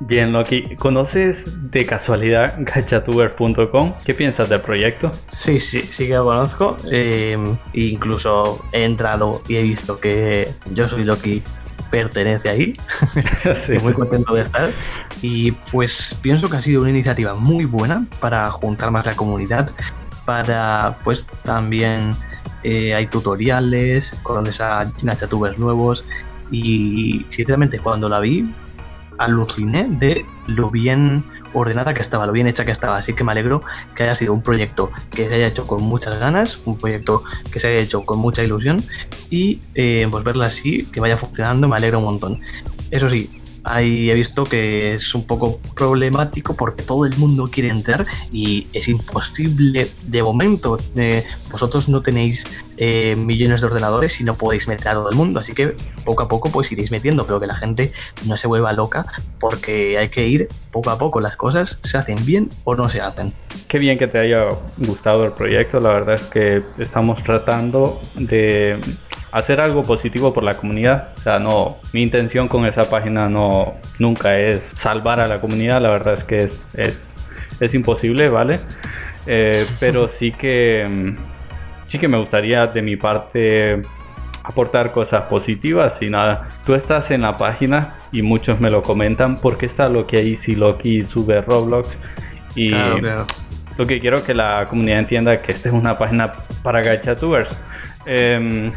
Bien, 0.00 0.32
Loki, 0.32 0.76
¿conoces 0.76 1.70
de 1.70 1.86
casualidad 1.86 2.54
gachatuber.com? 2.58 3.94
¿Qué 4.04 4.14
piensas 4.14 4.48
del 4.48 4.60
proyecto? 4.60 5.10
Sí, 5.30 5.58
sí, 5.60 5.80
sí 5.80 6.06
que 6.08 6.14
lo 6.14 6.24
conozco. 6.24 6.76
Eh, 6.90 7.36
incluso 7.72 8.64
he 8.72 8.84
entrado 8.84 9.42
y 9.48 9.56
he 9.56 9.62
visto 9.62 10.00
que 10.00 10.48
yo 10.72 10.88
soy 10.88 11.04
Loki 11.04 11.42
pertenece 11.90 12.48
ahí. 12.48 12.76
Estoy 13.44 13.78
muy 13.78 13.92
contento 13.92 14.34
de 14.34 14.42
estar. 14.42 14.72
Y 15.20 15.52
pues 15.52 16.16
pienso 16.22 16.48
que 16.48 16.56
ha 16.56 16.62
sido 16.62 16.80
una 16.80 16.90
iniciativa 16.90 17.34
muy 17.34 17.64
buena 17.64 18.06
para 18.20 18.50
juntar 18.50 18.90
más 18.90 19.06
la 19.06 19.14
comunidad. 19.14 19.70
Para 20.24 20.98
pues 21.04 21.26
también 21.42 22.10
eh, 22.62 22.94
hay 22.94 23.06
tutoriales, 23.08 24.12
conoces 24.22 24.60
a 24.60 24.90
chatubers 25.16 25.58
nuevos. 25.58 26.04
Y 26.50 27.26
sinceramente 27.30 27.78
cuando 27.78 28.08
la 28.08 28.20
vi 28.20 28.52
aluciné 29.18 29.86
de 29.88 30.24
lo 30.46 30.70
bien 30.70 31.24
ordenada 31.54 31.94
que 31.94 32.00
estaba, 32.00 32.26
lo 32.26 32.32
bien 32.32 32.46
hecha 32.46 32.64
que 32.64 32.72
estaba. 32.72 32.96
Así 32.96 33.14
que 33.14 33.24
me 33.24 33.32
alegro 33.32 33.62
que 33.94 34.04
haya 34.04 34.14
sido 34.14 34.32
un 34.32 34.42
proyecto 34.42 34.90
que 35.10 35.28
se 35.28 35.34
haya 35.34 35.46
hecho 35.46 35.66
con 35.66 35.82
muchas 35.82 36.18
ganas, 36.18 36.60
un 36.64 36.78
proyecto 36.78 37.22
que 37.50 37.60
se 37.60 37.68
haya 37.68 37.78
hecho 37.78 38.04
con 38.04 38.18
mucha 38.18 38.42
ilusión 38.42 38.82
y 39.30 39.60
eh, 39.74 40.06
pues 40.10 40.24
verla 40.24 40.46
así, 40.46 40.86
que 40.92 41.00
vaya 41.00 41.16
funcionando, 41.16 41.68
me 41.68 41.76
alegro 41.76 41.98
un 41.98 42.04
montón. 42.04 42.40
Eso 42.90 43.08
sí, 43.08 43.30
ahí 43.64 44.10
he 44.10 44.14
visto 44.14 44.44
que 44.44 44.94
es 44.94 45.14
un 45.14 45.24
poco 45.24 45.60
problemático 45.74 46.54
porque 46.54 46.82
todo 46.82 47.06
el 47.06 47.16
mundo 47.16 47.44
quiere 47.44 47.68
entrar 47.68 48.06
y 48.30 48.66
es 48.72 48.88
imposible 48.88 49.88
de 50.02 50.22
momento. 50.22 50.78
Eh, 50.96 51.24
vosotros 51.50 51.88
no 51.88 52.02
tenéis 52.02 52.44
eh, 52.78 53.14
millones 53.16 53.60
de 53.60 53.66
ordenadores 53.66 54.20
y 54.20 54.24
no 54.24 54.34
podéis 54.34 54.66
meter 54.68 54.88
a 54.88 54.94
todo 54.94 55.10
el 55.10 55.16
mundo, 55.16 55.40
así 55.40 55.54
que 55.54 55.74
poco 56.04 56.22
a 56.22 56.28
poco 56.28 56.50
pues 56.50 56.72
iréis 56.72 56.90
metiendo, 56.90 57.26
pero 57.26 57.38
que 57.38 57.46
la 57.46 57.54
gente 57.54 57.92
no 58.26 58.36
se 58.36 58.46
vuelva 58.46 58.72
loca 58.72 59.04
porque 59.38 59.98
hay 59.98 60.08
que 60.08 60.26
ir 60.26 60.48
poco 60.70 60.90
a 60.90 60.98
poco. 60.98 61.20
Las 61.20 61.36
cosas 61.36 61.78
se 61.82 61.98
hacen 61.98 62.16
bien 62.24 62.48
o 62.64 62.74
no 62.74 62.88
se 62.88 63.00
hacen. 63.00 63.32
Qué 63.68 63.78
bien 63.78 63.98
que 63.98 64.06
te 64.06 64.20
haya 64.20 64.46
gustado 64.78 65.24
el 65.24 65.32
proyecto, 65.32 65.80
la 65.80 65.92
verdad 65.92 66.14
es 66.14 66.22
que 66.22 66.62
estamos 66.78 67.22
tratando 67.22 68.00
de 68.14 68.80
hacer 69.32 69.60
algo 69.60 69.82
positivo 69.82 70.32
por 70.32 70.44
la 70.44 70.54
comunidad. 70.54 71.08
O 71.16 71.20
sea, 71.20 71.38
no, 71.38 71.78
mi 71.92 72.02
intención 72.02 72.48
con 72.48 72.66
esa 72.66 72.82
página 72.82 73.28
no 73.28 73.74
nunca 73.98 74.38
es 74.38 74.62
salvar 74.76 75.20
a 75.20 75.26
la 75.26 75.40
comunidad, 75.40 75.82
la 75.82 75.90
verdad 75.90 76.14
es 76.14 76.24
que 76.24 76.38
es, 76.38 76.66
es, 76.74 77.08
es 77.60 77.74
imposible, 77.74 78.28
¿vale? 78.28 78.60
Eh, 79.26 79.66
pero 79.80 80.08
sí 80.08 80.32
que 80.32 80.86
mm, 80.88 81.16
sí 81.92 81.98
que 81.98 82.08
me 82.08 82.18
gustaría 82.18 82.66
de 82.66 82.82
mi 82.82 82.96
parte 82.96 83.82
aportar 84.44 84.92
cosas 84.92 85.24
positivas 85.24 86.00
y 86.00 86.10
nada. 86.10 86.48
Tú 86.64 86.74
estás 86.74 87.10
en 87.10 87.22
la 87.22 87.36
página 87.36 87.98
y 88.12 88.22
muchos 88.22 88.60
me 88.60 88.70
lo 88.70 88.82
comentan 88.82 89.36
porque 89.36 89.66
está 89.66 89.88
Loki 89.88 90.16
ahí 90.16 90.36
si 90.36 90.56
Loki 90.56 91.06
sube 91.06 91.40
Roblox 91.42 91.96
y 92.54 92.70
lo 92.70 93.86
que 93.86 94.00
quiero 94.00 94.22
que 94.22 94.34
la 94.34 94.68
comunidad 94.68 95.00
entienda 95.00 95.40
que 95.40 95.52
esta 95.52 95.68
es 95.68 95.74
una 95.74 95.96
página 95.96 96.32
para 96.62 96.82
gachatubers. 96.82 97.48
Eh, 98.04 98.70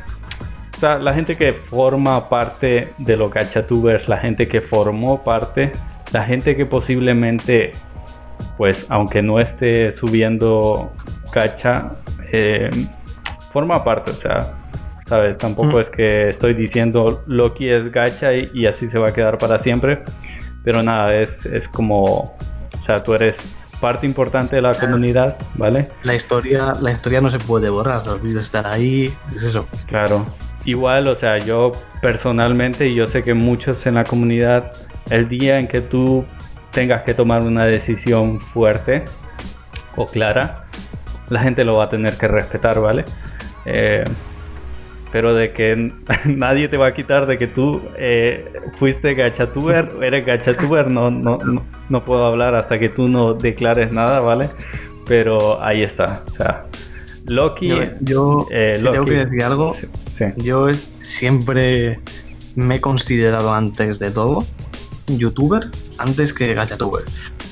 o 0.75 0.79
sea, 0.79 0.97
la 0.97 1.13
gente 1.13 1.37
que 1.37 1.53
forma 1.53 2.27
parte 2.27 2.93
de 2.97 3.17
los 3.17 3.31
gachatubers, 3.31 4.09
la 4.09 4.17
gente 4.17 4.47
que 4.47 4.59
formó 4.59 5.23
parte, 5.23 5.71
la 6.11 6.23
gente 6.23 6.55
que 6.55 6.65
posiblemente, 6.65 7.71
pues, 8.57 8.85
aunque 8.89 9.21
no 9.21 9.39
esté 9.39 9.93
subiendo 9.93 10.91
gacha, 11.33 11.93
eh, 12.31 12.69
forma 13.53 13.83
parte, 13.85 14.11
o 14.11 14.15
sea, 14.15 14.39
¿sabes? 15.05 15.37
Tampoco 15.37 15.77
mm. 15.77 15.79
es 15.79 15.89
que 15.91 16.29
estoy 16.29 16.53
diciendo 16.53 17.23
Loki 17.25 17.69
es 17.69 17.89
gacha 17.91 18.33
y, 18.33 18.65
así 18.65 18.89
se 18.89 18.97
va 18.97 19.09
a 19.09 19.13
quedar 19.13 19.37
para 19.37 19.63
siempre, 19.63 20.03
pero 20.63 20.83
nada, 20.83 21.15
es, 21.15 21.45
es 21.45 21.69
como, 21.69 22.03
o 22.03 22.85
sea, 22.85 23.01
tú 23.01 23.13
eres 23.13 23.35
parte 23.79 24.05
importante 24.05 24.57
de 24.57 24.61
la 24.61 24.73
comunidad, 24.73 25.37
¿vale? 25.55 25.89
La 26.03 26.15
historia, 26.15 26.73
la 26.81 26.91
historia 26.91 27.21
no 27.21 27.29
se 27.29 27.37
puede 27.37 27.69
borrar, 27.69 28.05
los 28.05 28.21
vídeos 28.21 28.43
están 28.43 28.65
ahí, 28.65 29.09
es 29.33 29.43
eso. 29.43 29.65
Claro, 29.85 30.25
igual, 30.65 31.07
o 31.07 31.15
sea, 31.15 31.37
yo 31.37 31.71
personalmente, 32.01 32.87
y 32.87 32.95
yo 32.95 33.07
sé 33.07 33.23
que 33.23 33.33
muchos 33.33 33.85
en 33.85 33.95
la 33.95 34.03
comunidad, 34.03 34.71
el 35.09 35.29
día 35.29 35.59
en 35.59 35.67
que 35.67 35.81
tú 35.81 36.25
tengas 36.71 37.03
que 37.03 37.13
tomar 37.13 37.43
una 37.43 37.65
decisión 37.65 38.39
fuerte 38.39 39.05
o 39.95 40.05
clara, 40.05 40.65
la 41.29 41.39
gente 41.39 41.63
lo 41.63 41.77
va 41.77 41.85
a 41.85 41.89
tener 41.89 42.17
que 42.17 42.27
respetar, 42.27 42.79
¿vale? 42.79 43.05
Eh, 43.65 44.03
pero 45.11 45.33
de 45.33 45.53
que 45.53 45.93
nadie 46.25 46.67
te 46.67 46.77
va 46.77 46.87
a 46.87 46.93
quitar 46.93 47.25
de 47.25 47.37
que 47.37 47.47
tú 47.47 47.81
eh, 47.97 48.51
fuiste 48.79 49.13
gachatuber, 49.13 49.91
eres 50.01 50.25
gachatuber, 50.25 50.89
no, 50.89 51.09
no, 51.09 51.37
no, 51.37 51.63
no, 51.87 52.03
puedo 52.03 52.25
hablar 52.25 52.55
hasta 52.55 52.77
que 52.79 52.89
tú 52.89 53.07
no 53.07 53.33
declares 53.33 53.93
nada, 53.93 54.19
¿vale? 54.19 54.49
Pero 55.07 55.63
ahí 55.63 55.83
está, 55.83 56.23
o 56.27 56.29
sea, 56.31 56.65
Loki. 57.25 57.71
Yo, 58.01 58.47
eh, 58.51 58.79
tengo 58.81 59.05
que 59.05 59.25
decir 59.25 59.43
algo. 59.43 59.73
Yo 60.37 60.67
siempre 61.01 61.99
me 62.55 62.75
he 62.75 62.81
considerado 62.81 63.53
antes 63.53 63.99
de 63.99 64.09
todo 64.11 64.45
youtuber 65.07 65.69
antes 65.97 66.33
que 66.33 66.53
gachatuber. 66.53 67.03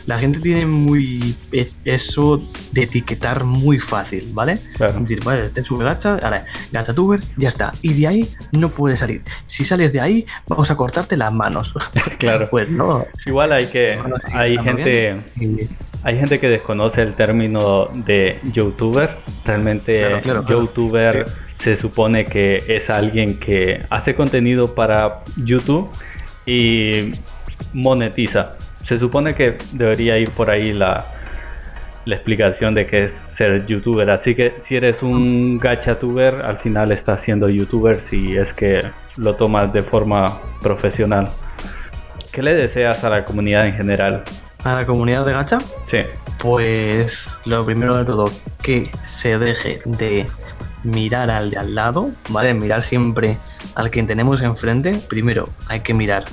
La 0.06 0.20
gente 0.20 0.40
tiene 0.40 0.66
muy 0.66 1.36
e, 1.52 1.72
eso 1.86 2.44
de 2.72 2.84
etiquetar 2.84 3.46
muy 3.46 3.80
fácil, 3.80 4.32
¿vale? 4.34 4.56
Claro. 4.76 4.94
Es 4.94 5.00
decir, 5.00 5.24
vale, 5.24 5.50
te 5.50 5.64
sube 5.64 5.86
gacha, 5.86 6.16
ahora, 6.16 6.46
gachatuber, 6.72 7.22
ya 7.38 7.50
está. 7.50 7.74
Y 7.82 7.94
de 7.94 8.08
ahí 8.08 8.30
no 8.52 8.70
puede 8.70 8.98
salir. 8.98 9.24
Si 9.46 9.64
sales 9.64 9.94
de 9.94 10.02
ahí, 10.02 10.26
vamos 10.48 10.72
a 10.72 10.76
cortarte 10.76 11.16
las 11.16 11.32
manos. 11.32 11.74
claro. 12.20 12.50
pues 12.50 12.70
no. 12.70 13.06
Igual 13.26 13.54
hay 13.54 13.68
que. 13.68 13.98
hay 14.34 14.58
gente. 14.58 15.22
Hay 16.04 16.18
gente 16.18 16.38
que 16.40 16.50
desconoce 16.50 17.02
el 17.02 17.14
término 17.14 17.88
de 17.94 18.40
youtuber. 18.52 19.20
Realmente, 19.46 20.22
youtuber 20.50 21.26
se 21.56 21.78
supone 21.78 22.26
que 22.26 22.58
es 22.68 22.90
alguien 22.90 23.40
que 23.40 23.80
hace 23.90 24.14
contenido 24.14 24.76
para 24.76 25.22
YouTube 25.38 25.90
y 26.46 27.14
monetiza. 27.74 28.58
Se 28.84 29.00
supone 29.00 29.34
que 29.34 29.58
debería 29.72 30.18
ir 30.18 30.30
por 30.32 30.50
ahí 30.50 30.74
la, 30.74 31.06
la 32.04 32.16
explicación 32.16 32.76
de 32.76 32.86
qué 32.86 33.06
es 33.06 33.14
ser 33.14 33.66
youtuber. 33.66 34.10
Así 34.10 34.36
que 34.36 34.56
si 34.62 34.76
eres 34.76 35.04
un 35.04 35.58
gachatuber, 35.58 36.36
al 36.42 36.58
final 36.58 36.92
estás 36.92 37.22
siendo 37.22 37.48
youtuber 37.48 38.00
si 38.00 38.36
es 38.36 38.54
que 38.54 38.82
lo 39.16 39.36
tomas 39.36 39.72
de 39.72 39.82
forma 39.82 40.26
profesional. 40.62 41.30
¿Qué 42.34 42.42
le 42.42 42.56
deseas 42.56 43.06
a 43.06 43.10
la 43.10 43.24
comunidad 43.24 43.68
en 43.68 43.76
general? 43.76 44.24
A 44.64 44.74
la 44.74 44.86
comunidad 44.86 45.26
de 45.26 45.34
gacha? 45.34 45.58
Sí. 45.90 46.00
Pues 46.40 47.28
lo 47.46 47.66
primero 47.66 47.98
de 47.98 48.06
todo, 48.06 48.26
que 48.62 48.92
se 49.08 49.38
deje 49.38 49.82
de 49.86 50.28
mirar 50.84 51.32
al 51.32 51.52
de 51.52 51.58
al 51.58 51.76
lado, 51.76 52.12
¿vale? 52.30 52.54
Mirar 52.54 52.84
siempre 52.84 53.38
al 53.76 53.92
quien 53.92 54.08
tenemos 54.08 54.42
enfrente. 54.42 54.92
Primero 55.10 55.50
hay 55.68 55.82
que 55.82 55.94
mirar 55.94 56.26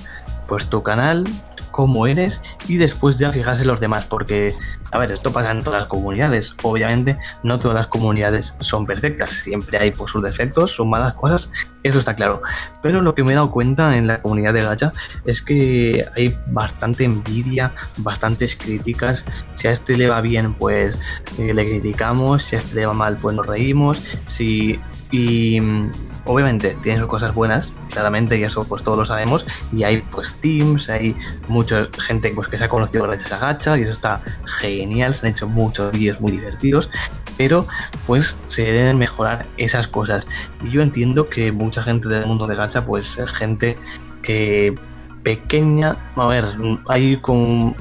pues 0.48 0.68
tu 0.68 0.82
canal, 0.82 1.24
cómo 1.70 2.06
eres 2.06 2.42
y 2.66 2.76
después 2.76 3.18
ya 3.18 3.30
fijarse 3.30 3.62
en 3.62 3.68
los 3.68 3.80
demás, 3.80 4.06
porque, 4.06 4.54
a 4.90 4.98
ver, 4.98 5.12
esto 5.12 5.32
pasa 5.32 5.52
en 5.52 5.62
todas 5.62 5.80
las 5.80 5.88
comunidades. 5.88 6.54
Obviamente, 6.62 7.18
no 7.42 7.58
todas 7.58 7.76
las 7.76 7.86
comunidades 7.86 8.54
son 8.58 8.84
perfectas, 8.84 9.30
siempre 9.30 9.78
hay 9.78 9.92
pues, 9.92 10.10
sus 10.10 10.22
defectos, 10.22 10.72
sus 10.72 10.86
malas 10.86 11.14
cosas, 11.14 11.50
eso 11.82 11.98
está 11.98 12.14
claro. 12.14 12.42
Pero 12.82 13.00
lo 13.00 13.14
que 13.14 13.22
me 13.22 13.32
he 13.32 13.34
dado 13.34 13.50
cuenta 13.50 13.96
en 13.96 14.06
la 14.06 14.22
comunidad 14.22 14.54
de 14.54 14.62
Gacha 14.62 14.92
es 15.24 15.42
que 15.42 16.06
hay 16.16 16.34
bastante 16.46 17.04
envidia, 17.04 17.72
bastantes 17.98 18.56
críticas. 18.56 19.24
Si 19.54 19.68
a 19.68 19.72
este 19.72 19.96
le 19.96 20.08
va 20.08 20.20
bien, 20.20 20.54
pues 20.54 20.98
eh, 21.38 21.54
le 21.54 21.68
criticamos, 21.68 22.42
si 22.42 22.56
a 22.56 22.58
este 22.58 22.76
le 22.76 22.86
va 22.86 22.94
mal, 22.94 23.16
pues 23.16 23.36
nos 23.36 23.46
reímos. 23.46 24.00
Si 24.26 24.78
y 25.12 25.60
mm, 25.60 25.90
obviamente 26.26 26.76
tiene 26.82 26.98
sus 26.98 27.08
cosas 27.08 27.34
buenas, 27.34 27.72
claramente, 27.90 28.38
y 28.38 28.44
eso 28.44 28.64
pues 28.64 28.82
todos 28.82 28.98
lo 28.98 29.04
sabemos. 29.04 29.46
Y 29.72 29.82
hay 29.82 29.98
pues 29.98 30.34
teams, 30.34 30.88
hay 30.88 31.16
mucha 31.48 31.88
gente 31.98 32.32
pues, 32.34 32.48
que 32.48 32.58
se 32.58 32.64
ha 32.64 32.68
conocido 32.68 33.04
gracias 33.04 33.32
a 33.32 33.38
Gacha, 33.38 33.78
y 33.78 33.82
eso 33.82 33.92
está 33.92 34.20
genial. 34.44 35.14
Se 35.14 35.26
han 35.26 35.32
hecho 35.32 35.48
muchos 35.48 35.92
vídeos 35.92 36.20
muy 36.20 36.32
divertidos, 36.32 36.90
pero 37.36 37.66
pues 38.06 38.36
se 38.48 38.62
deben 38.62 38.98
mejorar 38.98 39.46
esas 39.56 39.88
cosas. 39.88 40.26
Y 40.64 40.70
yo 40.70 40.82
entiendo 40.82 41.28
que 41.28 41.52
mucha 41.70 41.84
gente 41.84 42.08
del 42.08 42.26
mundo 42.26 42.48
de 42.48 42.56
Gacha, 42.56 42.84
pues 42.84 43.16
es 43.16 43.30
gente 43.30 43.78
que 44.22 44.74
pequeña, 45.22 46.10
a 46.16 46.26
ver, 46.26 46.44
hay 46.88 47.20
con 47.20 47.76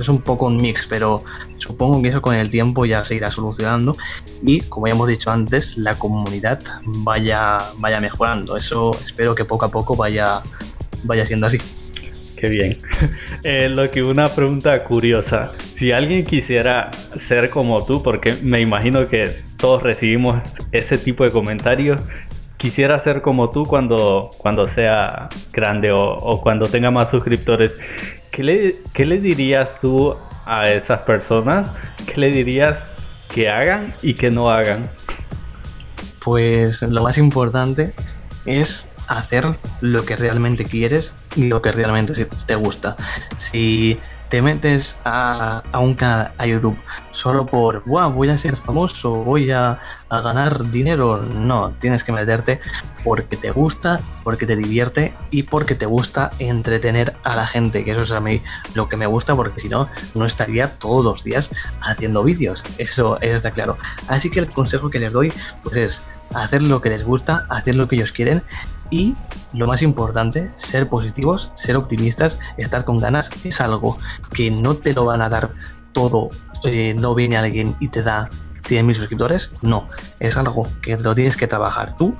es 0.00 0.08
un 0.08 0.22
poco 0.22 0.46
un 0.46 0.56
mix, 0.56 0.86
pero 0.86 1.22
supongo 1.58 2.00
que 2.00 2.08
eso 2.08 2.22
con 2.22 2.34
el 2.34 2.48
tiempo 2.48 2.86
ya 2.86 3.04
se 3.04 3.14
irá 3.14 3.30
solucionando 3.30 3.92
y 4.42 4.62
como 4.62 4.86
ya 4.86 4.94
hemos 4.94 5.08
dicho 5.08 5.30
antes, 5.30 5.76
la 5.76 5.96
comunidad 5.98 6.60
vaya 7.04 7.58
vaya 7.76 8.00
mejorando. 8.00 8.56
Eso 8.56 8.92
espero 9.04 9.34
que 9.34 9.44
poco 9.44 9.66
a 9.66 9.70
poco 9.70 9.96
vaya 9.96 10.40
vaya 11.04 11.26
siendo 11.26 11.46
así. 11.46 11.58
Qué 12.36 12.48
bien. 12.48 12.78
Eh, 13.42 13.68
lo 13.68 13.88
que 13.90 14.02
una 14.02 14.24
pregunta 14.24 14.82
curiosa. 14.82 15.52
Si 15.76 15.92
alguien 15.92 16.24
quisiera 16.24 16.90
ser 17.26 17.48
como 17.48 17.84
tú, 17.84 18.02
porque 18.02 18.34
me 18.42 18.60
imagino 18.60 19.06
que 19.06 19.30
todos 19.56 19.82
recibimos 19.82 20.40
ese 20.72 20.98
tipo 20.98 21.22
de 21.22 21.30
comentarios, 21.30 22.00
quisiera 22.56 22.98
ser 22.98 23.22
como 23.22 23.50
tú 23.50 23.64
cuando, 23.66 24.30
cuando 24.38 24.66
sea 24.68 25.28
grande 25.52 25.92
o, 25.92 26.40
cuando 26.42 26.66
tenga 26.66 26.90
más 26.90 27.10
suscriptores, 27.10 27.74
¿qué 28.30 28.42
le, 28.42 28.76
¿qué 28.92 29.04
le 29.04 29.20
dirías 29.20 29.80
tú 29.80 30.14
a 30.44 30.68
esas 30.70 31.02
personas? 31.02 31.72
¿Qué 32.06 32.20
le 32.20 32.30
dirías 32.30 32.76
que 33.28 33.48
hagan 33.48 33.92
y 34.02 34.14
que 34.14 34.30
no 34.30 34.50
hagan? 34.50 34.90
Pues 36.24 36.82
lo 36.82 37.02
más 37.02 37.18
importante 37.18 37.92
es 38.46 38.90
hacer 39.08 39.56
lo 39.80 40.04
que 40.04 40.16
realmente 40.16 40.64
quieres 40.64 41.14
y 41.36 41.48
lo 41.48 41.62
que 41.62 41.72
realmente 41.72 42.26
te 42.46 42.54
gusta. 42.56 42.96
Si 43.36 43.98
te 44.28 44.42
metes 44.42 45.00
a, 45.04 45.62
un 45.80 45.94
canal, 45.94 46.32
a 46.36 46.46
YouTube, 46.46 46.76
solo 47.12 47.46
por, 47.46 47.84
wow, 47.84 48.10
voy 48.10 48.28
a 48.28 48.38
ser 48.38 48.56
famoso, 48.56 49.22
voy 49.22 49.50
a, 49.50 49.78
a, 50.08 50.20
ganar 50.20 50.70
dinero. 50.70 51.18
No, 51.18 51.74
tienes 51.80 52.04
que 52.04 52.12
meterte 52.12 52.60
porque 53.04 53.36
te 53.36 53.50
gusta, 53.50 54.00
porque 54.24 54.46
te 54.46 54.56
divierte 54.56 55.14
y 55.30 55.44
porque 55.44 55.74
te 55.74 55.86
gusta 55.86 56.30
entretener 56.38 57.14
a 57.22 57.36
la 57.36 57.46
gente, 57.46 57.84
que 57.84 57.92
eso 57.92 58.02
es 58.02 58.12
a 58.12 58.20
mí 58.20 58.42
lo 58.74 58.88
que 58.88 58.96
me 58.96 59.06
gusta, 59.06 59.36
porque 59.36 59.60
si 59.60 59.68
no, 59.68 59.88
no 60.14 60.26
estaría 60.26 60.66
todos 60.78 61.04
los 61.04 61.24
días 61.24 61.50
haciendo 61.80 62.24
vídeos. 62.24 62.62
Eso, 62.78 63.18
eso 63.20 63.36
está 63.36 63.50
claro. 63.50 63.78
Así 64.08 64.30
que 64.30 64.40
el 64.40 64.50
consejo 64.50 64.90
que 64.90 64.98
les 64.98 65.12
doy, 65.12 65.32
pues 65.62 65.76
es 65.76 66.02
hacer 66.34 66.62
lo 66.62 66.80
que 66.80 66.90
les 66.90 67.04
gusta, 67.04 67.46
hacer 67.48 67.76
lo 67.76 67.86
que 67.86 67.96
ellos 67.96 68.12
quieren 68.12 68.42
y 68.90 69.14
lo 69.52 69.66
más 69.66 69.82
importante, 69.82 70.50
ser 70.56 70.88
positivos, 70.88 71.50
ser 71.54 71.76
optimistas, 71.76 72.38
estar 72.56 72.84
con 72.84 72.98
ganas, 72.98 73.30
es 73.44 73.60
algo 73.60 73.96
que 74.32 74.50
no 74.50 74.74
te 74.74 74.92
lo 74.92 75.04
van 75.04 75.22
a 75.22 75.28
dar 75.28 75.52
todo, 75.92 76.30
eh, 76.64 76.94
no 76.98 77.14
viene 77.14 77.36
alguien 77.36 77.74
y 77.80 77.88
te 77.88 78.02
da 78.02 78.28
100.000 78.62 78.94
suscriptores, 78.94 79.50
no, 79.62 79.86
es 80.20 80.36
algo 80.36 80.68
que 80.82 80.96
lo 80.98 81.14
tienes 81.14 81.36
que 81.36 81.46
trabajar 81.46 81.96
tú 81.96 82.16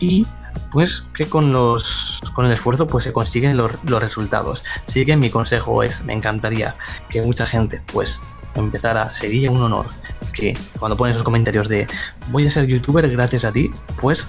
y 0.00 0.26
pues 0.72 1.04
que 1.14 1.28
con 1.28 1.52
los 1.52 2.20
con 2.34 2.46
el 2.46 2.52
esfuerzo 2.52 2.86
pues 2.86 3.04
se 3.04 3.12
consiguen 3.12 3.56
los, 3.56 3.72
los 3.84 4.00
resultados. 4.00 4.62
Así 4.86 5.04
que 5.04 5.16
mi 5.16 5.30
consejo 5.30 5.82
es, 5.82 6.04
me 6.04 6.12
encantaría 6.12 6.76
que 7.08 7.22
mucha 7.22 7.46
gente 7.46 7.82
pues 7.92 8.20
empezara, 8.54 9.12
sería 9.12 9.50
un 9.50 9.60
honor 9.60 9.86
que 10.32 10.56
cuando 10.78 10.96
ponen 10.96 11.14
esos 11.14 11.24
comentarios 11.24 11.68
de 11.68 11.86
voy 12.28 12.46
a 12.46 12.50
ser 12.50 12.66
youtuber 12.66 13.08
gracias 13.10 13.44
a 13.44 13.52
ti, 13.52 13.70
pues 14.00 14.28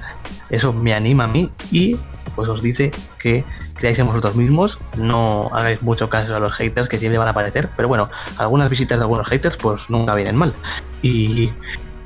eso 0.49 0.73
me 0.73 0.93
anima 0.93 1.25
a 1.25 1.27
mí 1.27 1.51
y 1.71 1.95
pues 2.35 2.49
os 2.49 2.61
dice 2.61 2.91
que 3.19 3.43
creáis 3.75 3.99
en 3.99 4.07
vosotros 4.07 4.35
mismos, 4.35 4.79
no 4.97 5.49
hagáis 5.53 5.81
mucho 5.81 6.09
caso 6.09 6.35
a 6.35 6.39
los 6.39 6.53
haters 6.53 6.87
que 6.87 6.97
siempre 6.97 7.17
van 7.17 7.27
a 7.27 7.31
aparecer, 7.31 7.69
pero 7.75 7.87
bueno, 7.87 8.09
algunas 8.37 8.69
visitas 8.69 8.99
de 8.99 9.03
algunos 9.03 9.27
haters 9.27 9.57
pues 9.57 9.89
nunca 9.89 10.15
vienen 10.15 10.35
mal. 10.35 10.53
Y, 11.01 11.51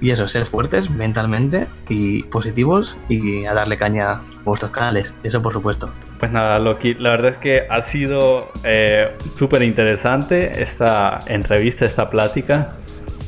y 0.01 0.11
eso, 0.11 0.27
ser 0.27 0.45
fuertes 0.45 0.89
mentalmente 0.89 1.67
y 1.89 2.23
positivos 2.23 2.97
y 3.09 3.45
a 3.45 3.53
darle 3.53 3.77
caña 3.77 4.11
a 4.11 4.23
vuestros 4.43 4.71
canales, 4.71 5.15
eso 5.23 5.41
por 5.41 5.53
supuesto. 5.53 5.91
Pues 6.19 6.31
nada, 6.31 6.59
Loki, 6.59 6.93
la 6.93 7.11
verdad 7.11 7.33
es 7.33 7.37
que 7.37 7.67
ha 7.69 7.81
sido 7.81 8.49
eh, 8.63 9.11
súper 9.37 9.61
interesante 9.63 10.61
esta 10.61 11.19
entrevista, 11.27 11.85
esta 11.85 12.09
plática. 12.09 12.75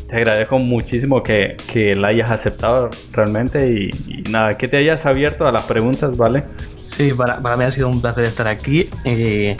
Te 0.07 0.15
agradezco 0.15 0.57
muchísimo 0.59 1.21
que, 1.21 1.57
que 1.71 1.93
la 1.93 2.09
hayas 2.09 2.31
aceptado 2.31 2.89
realmente 3.11 3.69
y, 3.69 4.23
nada, 4.29 4.57
que 4.57 4.69
te 4.69 4.77
hayas 4.77 5.05
abierto 5.05 5.45
a 5.45 5.51
las 5.51 5.63
preguntas, 5.63 6.15
¿vale? 6.15 6.45
Sí, 6.85 7.11
para, 7.11 7.41
para 7.41 7.57
mí 7.57 7.65
ha 7.65 7.71
sido 7.71 7.89
un 7.89 8.01
placer 8.01 8.23
estar 8.23 8.47
aquí. 8.47 8.89
Eh, 9.03 9.57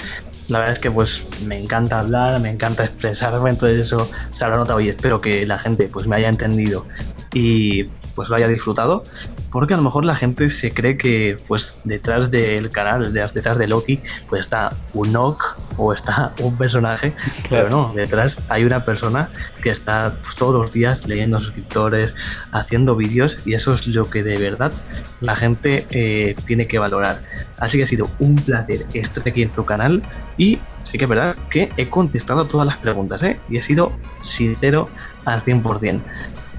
la 0.47 0.59
verdad 0.59 0.73
es 0.73 0.79
que 0.79 0.89
pues 0.89 1.25
me 1.45 1.59
encanta 1.59 1.99
hablar, 1.99 2.39
me 2.39 2.49
encanta 2.49 2.85
expresarme, 2.85 3.49
entonces 3.49 3.81
eso 3.81 4.09
se 4.29 4.45
habrá 4.45 4.55
notado 4.55 4.79
y 4.79 4.87
espero 4.87 5.19
que 5.19 5.45
la 5.45 5.59
gente 5.59 5.89
pues 5.91 6.07
me 6.07 6.15
haya 6.15 6.29
entendido 6.29 6.85
y 7.33 7.83
pues 8.15 8.29
lo 8.29 8.37
haya 8.37 8.47
disfrutado 8.47 9.03
porque 9.51 9.73
a 9.73 9.77
lo 9.77 9.83
mejor 9.83 10.05
la 10.05 10.15
gente 10.15 10.49
se 10.49 10.71
cree 10.71 10.97
que 10.97 11.37
pues 11.47 11.79
detrás 11.83 12.31
del 12.31 12.69
canal, 12.69 13.13
detrás 13.13 13.57
de 13.57 13.67
Loki, 13.67 13.99
pues 14.29 14.41
está 14.41 14.73
un 14.93 15.13
Nock 15.13 15.57
o 15.77 15.93
está 15.93 16.33
un 16.41 16.57
personaje, 16.57 17.13
pero 17.49 17.69
no, 17.69 17.93
detrás 17.95 18.37
hay 18.49 18.63
una 18.63 18.85
persona 18.85 19.29
que 19.61 19.69
está 19.69 20.17
pues, 20.21 20.35
todos 20.35 20.53
los 20.59 20.71
días 20.71 21.07
leyendo 21.07 21.39
suscriptores, 21.39 22.15
haciendo 22.51 22.95
vídeos 22.95 23.37
y 23.45 23.53
eso 23.53 23.73
es 23.73 23.87
lo 23.87 24.09
que 24.09 24.23
de 24.23 24.37
verdad 24.37 24.73
la 25.21 25.35
gente 25.35 25.85
eh, 25.91 26.35
tiene 26.45 26.67
que 26.67 26.79
valorar. 26.79 27.21
Así 27.57 27.77
que 27.77 27.83
ha 27.83 27.87
sido 27.87 28.07
un 28.19 28.35
placer 28.35 28.85
estar 28.93 29.27
aquí 29.27 29.43
en 29.43 29.49
tu 29.49 29.65
canal 29.65 30.03
y 30.37 30.59
sí 30.83 30.97
que 30.97 31.05
es 31.05 31.09
verdad 31.09 31.35
que 31.49 31.71
he 31.77 31.89
contestado 31.89 32.47
todas 32.47 32.65
las 32.67 32.77
preguntas 32.77 33.23
¿eh? 33.23 33.39
y 33.49 33.57
he 33.57 33.61
sido 33.61 33.91
sincero 34.21 34.89
al 35.25 35.43
100%. 35.43 36.01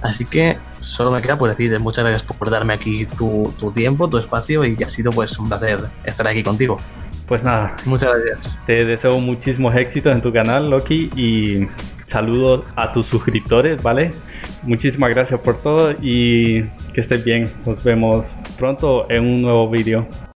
Así 0.03 0.25
que 0.25 0.59
solo 0.81 1.11
me 1.11 1.21
queda 1.21 1.37
por 1.39 1.51
decir 1.51 1.79
muchas 1.81 2.05
gracias 2.05 2.23
por 2.23 2.51
darme 2.51 2.73
aquí 2.73 3.07
tu, 3.07 3.53
tiempo, 3.75 4.09
tu 4.09 4.19
espacio 4.19 4.65
y 4.65 4.81
ha 4.83 4.89
sido 4.89 5.11
pues 5.11 5.39
un 5.39 5.49
placer 5.49 5.81
estar 6.05 6.27
aquí 6.27 6.43
contigo. 6.43 6.77
Pues 7.27 7.43
nada, 7.43 7.77
muchas 7.85 8.11
gracias. 8.17 8.59
Te 8.67 8.85
deseo 8.85 9.19
muchísimos 9.21 9.75
éxitos 9.77 10.15
en 10.15 10.23
tu 10.23 10.33
canal, 10.33 10.71
Loki, 10.71 11.11
y 11.15 11.67
saludos 12.07 12.69
a 12.75 12.93
tus 12.93 13.07
suscriptores, 13.09 13.83
¿vale? 13.83 14.13
Muchísimas 14.63 15.15
gracias 15.15 15.39
por 15.41 15.61
todo 15.61 15.93
y 16.01 16.63
que 16.95 17.03
estés 17.03 17.25
bien. 17.25 17.45
Nos 17.67 17.85
vemos 17.85 18.25
pronto 18.57 19.07
en 19.11 19.27
un 19.27 19.43
nuevo 19.43 19.69
vídeo. 19.69 20.09